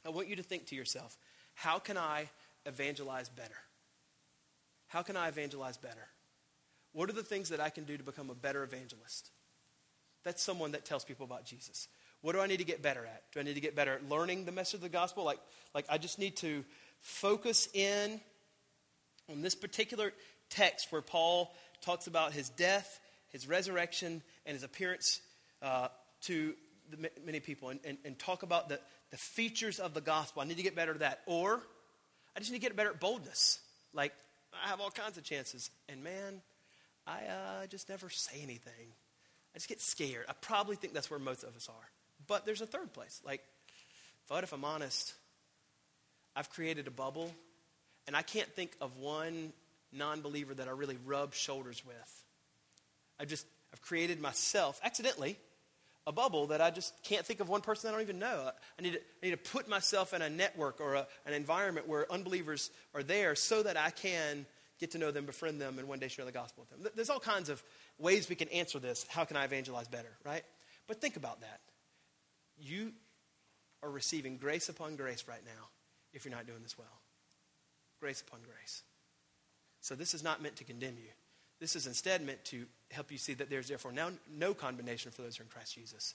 I 0.04 0.08
want 0.08 0.26
you 0.26 0.34
to 0.34 0.42
think 0.42 0.66
to 0.66 0.74
yourself 0.74 1.16
how 1.54 1.78
can 1.78 1.96
I 1.96 2.28
evangelize 2.66 3.28
better? 3.28 3.54
How 4.88 5.02
can 5.02 5.16
I 5.16 5.28
evangelize 5.28 5.76
better? 5.76 6.08
What 6.92 7.08
are 7.08 7.12
the 7.12 7.22
things 7.22 7.50
that 7.50 7.60
I 7.60 7.70
can 7.70 7.84
do 7.84 7.96
to 7.96 8.02
become 8.02 8.28
a 8.28 8.34
better 8.34 8.64
evangelist? 8.64 9.30
That's 10.24 10.42
someone 10.42 10.72
that 10.72 10.84
tells 10.84 11.04
people 11.04 11.24
about 11.24 11.44
Jesus. 11.44 11.86
What 12.20 12.32
do 12.32 12.40
I 12.40 12.48
need 12.48 12.56
to 12.56 12.64
get 12.64 12.82
better 12.82 13.06
at? 13.06 13.22
Do 13.32 13.38
I 13.38 13.44
need 13.44 13.54
to 13.54 13.60
get 13.60 13.76
better 13.76 13.94
at 13.94 14.08
learning 14.08 14.46
the 14.46 14.52
message 14.52 14.74
of 14.74 14.80
the 14.80 14.88
gospel? 14.88 15.22
Like, 15.22 15.38
like 15.76 15.84
I 15.88 15.96
just 15.96 16.18
need 16.18 16.34
to 16.38 16.64
focus 17.00 17.68
in 17.72 18.20
on 19.30 19.42
this 19.42 19.54
particular 19.54 20.12
text 20.50 20.90
where 20.90 21.02
Paul 21.02 21.54
talks 21.82 22.08
about 22.08 22.32
his 22.32 22.48
death, 22.48 22.98
his 23.30 23.48
resurrection, 23.48 24.22
and 24.46 24.54
his 24.54 24.62
appearance 24.62 25.20
uh, 25.62 25.88
to 26.22 26.54
the, 26.90 27.10
many 27.24 27.40
people 27.40 27.68
and, 27.68 27.80
and, 27.84 27.98
and 28.04 28.18
talk 28.18 28.42
about 28.42 28.68
the, 28.68 28.80
the 29.10 29.16
features 29.16 29.78
of 29.78 29.94
the 29.94 30.00
gospel. 30.00 30.42
I 30.42 30.46
need 30.46 30.56
to 30.56 30.62
get 30.62 30.74
better 30.74 30.92
at 30.92 31.00
that. 31.00 31.20
Or 31.26 31.60
I 32.36 32.40
just 32.40 32.50
need 32.50 32.58
to 32.58 32.62
get 32.62 32.76
better 32.76 32.90
at 32.90 33.00
boldness. 33.00 33.60
Like, 33.92 34.12
I 34.64 34.68
have 34.68 34.80
all 34.80 34.90
kinds 34.90 35.18
of 35.18 35.24
chances. 35.24 35.70
And 35.88 36.02
man, 36.02 36.40
I 37.06 37.20
uh, 37.24 37.66
just 37.66 37.88
never 37.88 38.10
say 38.10 38.40
anything. 38.42 38.92
I 39.54 39.58
just 39.58 39.68
get 39.68 39.80
scared. 39.80 40.26
I 40.28 40.32
probably 40.40 40.76
think 40.76 40.94
that's 40.94 41.10
where 41.10 41.18
most 41.18 41.42
of 41.42 41.56
us 41.56 41.68
are. 41.68 41.90
But 42.26 42.46
there's 42.46 42.60
a 42.60 42.66
third 42.66 42.92
place. 42.92 43.20
Like, 43.24 43.42
but 44.28 44.44
if 44.44 44.52
I'm 44.52 44.64
honest, 44.64 45.14
I've 46.36 46.50
created 46.50 46.86
a 46.86 46.90
bubble, 46.90 47.30
and 48.06 48.14
I 48.14 48.22
can't 48.22 48.52
think 48.54 48.76
of 48.80 48.98
one 48.98 49.52
non 49.92 50.20
believer 50.20 50.54
that 50.54 50.68
I 50.68 50.72
really 50.72 50.98
rub 51.06 51.34
shoulders 51.34 51.82
with. 51.86 52.24
I've 53.20 53.28
just, 53.28 53.46
I've 53.72 53.82
created 53.82 54.20
myself, 54.20 54.80
accidentally, 54.82 55.38
a 56.06 56.12
bubble 56.12 56.46
that 56.48 56.60
I 56.60 56.70
just 56.70 56.94
can't 57.02 57.24
think 57.24 57.40
of 57.40 57.48
one 57.48 57.60
person 57.60 57.88
I 57.88 57.92
don't 57.92 58.00
even 58.00 58.18
know. 58.18 58.50
I 58.78 58.82
need 58.82 58.94
to, 58.94 58.98
I 58.98 59.26
need 59.26 59.30
to 59.32 59.50
put 59.50 59.68
myself 59.68 60.14
in 60.14 60.22
a 60.22 60.30
network 60.30 60.80
or 60.80 60.94
a, 60.94 61.06
an 61.26 61.34
environment 61.34 61.86
where 61.86 62.10
unbelievers 62.10 62.70
are 62.94 63.02
there 63.02 63.34
so 63.34 63.62
that 63.62 63.76
I 63.76 63.90
can 63.90 64.46
get 64.80 64.92
to 64.92 64.98
know 64.98 65.10
them, 65.10 65.26
befriend 65.26 65.60
them, 65.60 65.78
and 65.78 65.86
one 65.86 65.98
day 65.98 66.08
share 66.08 66.24
the 66.24 66.32
gospel 66.32 66.64
with 66.64 66.82
them. 66.82 66.92
There's 66.94 67.10
all 67.10 67.20
kinds 67.20 67.48
of 67.48 67.62
ways 67.98 68.28
we 68.28 68.36
can 68.36 68.48
answer 68.48 68.78
this. 68.78 69.04
How 69.08 69.24
can 69.24 69.36
I 69.36 69.44
evangelize 69.44 69.88
better, 69.88 70.16
right? 70.24 70.42
But 70.86 71.00
think 71.00 71.16
about 71.16 71.40
that. 71.42 71.60
You 72.58 72.92
are 73.82 73.90
receiving 73.90 74.38
grace 74.38 74.68
upon 74.68 74.96
grace 74.96 75.24
right 75.28 75.44
now 75.44 75.68
if 76.12 76.24
you're 76.24 76.34
not 76.34 76.46
doing 76.46 76.62
this 76.62 76.78
well. 76.78 77.02
Grace 78.00 78.22
upon 78.22 78.40
grace. 78.40 78.82
So 79.80 79.94
this 79.94 80.14
is 80.14 80.22
not 80.22 80.42
meant 80.42 80.56
to 80.56 80.64
condemn 80.64 80.96
you. 80.96 81.10
This 81.60 81.74
is 81.74 81.86
instead 81.86 82.24
meant 82.24 82.44
to 82.46 82.66
help 82.90 83.10
you 83.10 83.18
see 83.18 83.34
that 83.34 83.50
there's 83.50 83.68
therefore 83.68 83.92
now 83.92 84.10
no 84.36 84.54
condemnation 84.54 85.10
for 85.10 85.22
those 85.22 85.36
who 85.36 85.42
are 85.42 85.44
in 85.44 85.50
Christ 85.50 85.74
Jesus. 85.74 86.14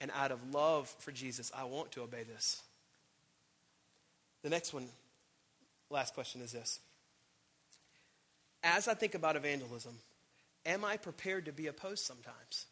And 0.00 0.10
out 0.14 0.30
of 0.30 0.52
love 0.52 0.94
for 0.98 1.10
Jesus, 1.12 1.50
I 1.56 1.64
want 1.64 1.92
to 1.92 2.02
obey 2.02 2.22
this. 2.22 2.62
The 4.42 4.50
next 4.50 4.74
one, 4.74 4.88
last 5.90 6.14
question 6.14 6.42
is 6.42 6.52
this 6.52 6.80
as 8.62 8.88
I 8.88 8.94
think 8.94 9.14
about 9.14 9.36
evangelism, 9.36 9.94
am 10.64 10.84
I 10.84 10.96
prepared 10.96 11.44
to 11.46 11.52
be 11.52 11.68
opposed 11.68 12.04
sometimes? 12.04 12.66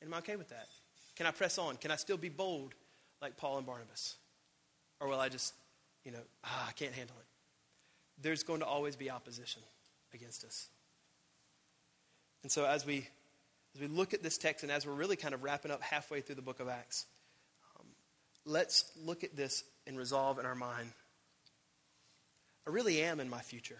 And 0.00 0.08
am 0.08 0.14
I 0.14 0.18
okay 0.18 0.36
with 0.36 0.48
that? 0.48 0.66
Can 1.14 1.26
I 1.26 1.30
press 1.30 1.58
on? 1.58 1.76
Can 1.76 1.90
I 1.90 1.96
still 1.96 2.16
be 2.16 2.28
bold 2.28 2.74
like 3.20 3.36
Paul 3.36 3.58
and 3.58 3.66
Barnabas? 3.66 4.16
Or 5.00 5.08
will 5.08 5.20
I 5.20 5.28
just, 5.28 5.54
you 6.04 6.10
know, 6.10 6.18
ah, 6.44 6.66
I 6.68 6.72
can't 6.72 6.92
handle 6.92 7.16
it? 7.18 7.26
There's 8.22 8.42
going 8.42 8.60
to 8.60 8.66
always 8.66 8.96
be 8.96 9.10
opposition 9.10 9.62
against 10.12 10.44
us. 10.44 10.68
And 12.42 12.50
so 12.50 12.64
as 12.64 12.84
we 12.84 13.06
as 13.74 13.80
we 13.80 13.86
look 13.86 14.12
at 14.12 14.22
this 14.22 14.36
text 14.36 14.64
and 14.64 14.72
as 14.72 14.86
we're 14.86 14.92
really 14.92 15.16
kind 15.16 15.32
of 15.32 15.42
wrapping 15.42 15.70
up 15.70 15.82
halfway 15.82 16.20
through 16.20 16.34
the 16.34 16.42
book 16.42 16.60
of 16.60 16.68
Acts, 16.68 17.06
um, 17.78 17.86
let's 18.44 18.90
look 19.02 19.24
at 19.24 19.34
this 19.34 19.64
and 19.86 19.96
resolve 19.96 20.38
in 20.38 20.44
our 20.44 20.54
mind. 20.54 20.90
I 22.66 22.70
really 22.70 23.02
am 23.02 23.18
in 23.18 23.28
my 23.28 23.40
future. 23.40 23.78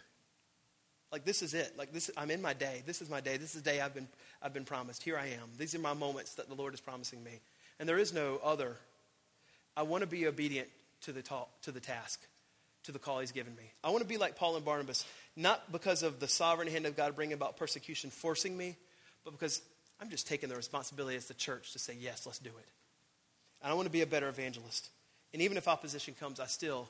Like 1.12 1.26
this 1.26 1.42
is 1.42 1.52
it. 1.52 1.74
Like 1.76 1.92
this, 1.92 2.10
I'm 2.16 2.30
in 2.30 2.40
my 2.40 2.54
day. 2.54 2.82
This 2.86 3.02
is 3.02 3.10
my 3.10 3.20
day. 3.20 3.36
This 3.36 3.54
is 3.54 3.62
the 3.62 3.70
day 3.70 3.80
I've 3.80 3.94
been, 3.94 4.08
I've 4.42 4.54
been 4.54 4.64
promised. 4.64 5.02
Here 5.02 5.18
I 5.18 5.26
am. 5.26 5.50
These 5.58 5.74
are 5.74 5.78
my 5.78 5.92
moments 5.92 6.34
that 6.36 6.48
the 6.48 6.54
Lord 6.54 6.72
is 6.72 6.80
promising 6.80 7.22
me. 7.22 7.40
And 7.78 7.88
there 7.88 7.98
is 7.98 8.14
no 8.14 8.40
other. 8.42 8.76
I 9.76 9.82
want 9.82 10.00
to 10.02 10.06
be 10.06 10.26
obedient 10.26 10.68
to 11.02 11.12
the, 11.12 11.22
talk, 11.22 11.48
to 11.62 11.70
the 11.70 11.80
task, 11.80 12.20
to 12.84 12.92
the 12.92 12.98
call 12.98 13.20
He's 13.20 13.32
given 13.32 13.54
me. 13.54 13.64
I 13.84 13.90
want 13.90 14.02
to 14.02 14.08
be 14.08 14.16
like 14.16 14.36
Paul 14.36 14.56
and 14.56 14.64
Barnabas, 14.64 15.04
not 15.36 15.72
because 15.72 16.02
of 16.02 16.20
the 16.20 16.28
sovereign 16.28 16.68
hand 16.68 16.86
of 16.86 16.96
God 16.96 17.16
bringing 17.16 17.34
about 17.34 17.56
persecution, 17.56 18.10
forcing 18.10 18.56
me, 18.56 18.76
but 19.24 19.32
because 19.32 19.62
I'm 20.00 20.10
just 20.10 20.26
taking 20.26 20.48
the 20.48 20.56
responsibility 20.56 21.16
as 21.16 21.26
the 21.26 21.34
church 21.34 21.72
to 21.72 21.78
say, 21.78 21.96
yes, 21.98 22.26
let's 22.26 22.38
do 22.38 22.50
it. 22.50 22.68
And 23.62 23.70
I 23.70 23.74
want 23.74 23.86
to 23.86 23.92
be 23.92 24.02
a 24.02 24.06
better 24.06 24.28
evangelist. 24.28 24.90
And 25.32 25.40
even 25.40 25.56
if 25.56 25.68
opposition 25.68 26.14
comes, 26.18 26.40
I 26.40 26.46
still 26.46 26.88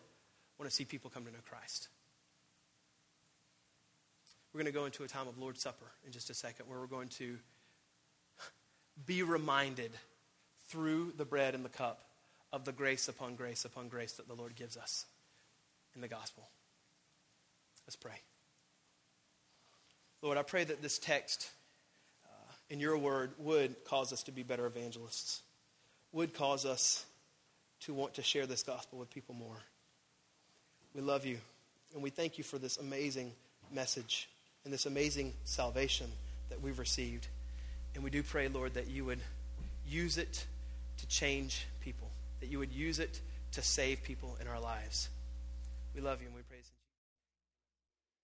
want 0.58 0.70
to 0.70 0.74
see 0.74 0.84
people 0.84 1.10
come 1.10 1.24
to 1.24 1.30
know 1.30 1.38
Christ. 1.48 1.88
We're 4.52 4.58
going 4.62 4.72
to 4.72 4.78
go 4.78 4.84
into 4.84 5.04
a 5.04 5.08
time 5.08 5.28
of 5.28 5.38
Lord's 5.38 5.62
Supper 5.62 5.86
in 6.04 6.12
just 6.12 6.30
a 6.30 6.34
second 6.34 6.66
where 6.68 6.78
we're 6.78 6.86
going 6.86 7.08
to 7.08 7.38
be 9.06 9.22
reminded 9.22 9.92
through 10.68 11.12
the 11.16 11.24
bread 11.24 11.54
and 11.54 11.64
the 11.64 11.70
cup 11.70 12.02
of 12.52 12.64
the 12.64 12.72
grace 12.72 13.08
upon 13.08 13.34
grace 13.34 13.64
upon 13.64 13.88
grace 13.88 14.12
that 14.12 14.28
the 14.28 14.34
Lord 14.34 14.54
gives 14.54 14.76
us 14.76 15.06
in 15.94 16.00
the 16.00 16.08
gospel. 16.08 16.48
Let's 17.86 17.96
pray. 17.96 18.20
Lord, 20.22 20.38
I 20.38 20.42
pray 20.42 20.62
that 20.62 20.80
this 20.80 21.00
text 21.00 21.50
uh, 22.24 22.52
in 22.70 22.78
your 22.78 22.96
word 22.96 23.32
would 23.38 23.84
cause 23.84 24.12
us 24.12 24.22
to 24.24 24.32
be 24.32 24.44
better 24.44 24.66
evangelists, 24.66 25.42
would 26.12 26.32
cause 26.32 26.64
us 26.64 27.04
to 27.80 27.92
want 27.92 28.14
to 28.14 28.22
share 28.22 28.46
this 28.46 28.62
gospel 28.62 29.00
with 29.00 29.10
people 29.10 29.34
more. 29.34 29.56
We 30.94 31.00
love 31.00 31.26
you, 31.26 31.38
and 31.92 32.02
we 32.04 32.10
thank 32.10 32.38
you 32.38 32.44
for 32.44 32.58
this 32.58 32.76
amazing 32.76 33.32
message 33.72 34.28
and 34.64 34.72
this 34.72 34.86
amazing 34.86 35.32
salvation 35.44 36.06
that 36.50 36.60
we've 36.60 36.78
received. 36.78 37.26
And 37.96 38.04
we 38.04 38.10
do 38.10 38.22
pray, 38.22 38.46
Lord, 38.46 38.74
that 38.74 38.88
you 38.88 39.04
would 39.04 39.20
use 39.88 40.18
it 40.18 40.46
to 40.98 41.06
change 41.08 41.66
people, 41.80 42.08
that 42.38 42.46
you 42.48 42.60
would 42.60 42.72
use 42.72 43.00
it 43.00 43.20
to 43.52 43.62
save 43.62 44.04
people 44.04 44.36
in 44.40 44.46
our 44.46 44.60
lives. 44.60 45.08
We 45.96 46.00
love 46.00 46.20
you 46.20 46.28
and 46.28 46.36
we. 46.36 46.41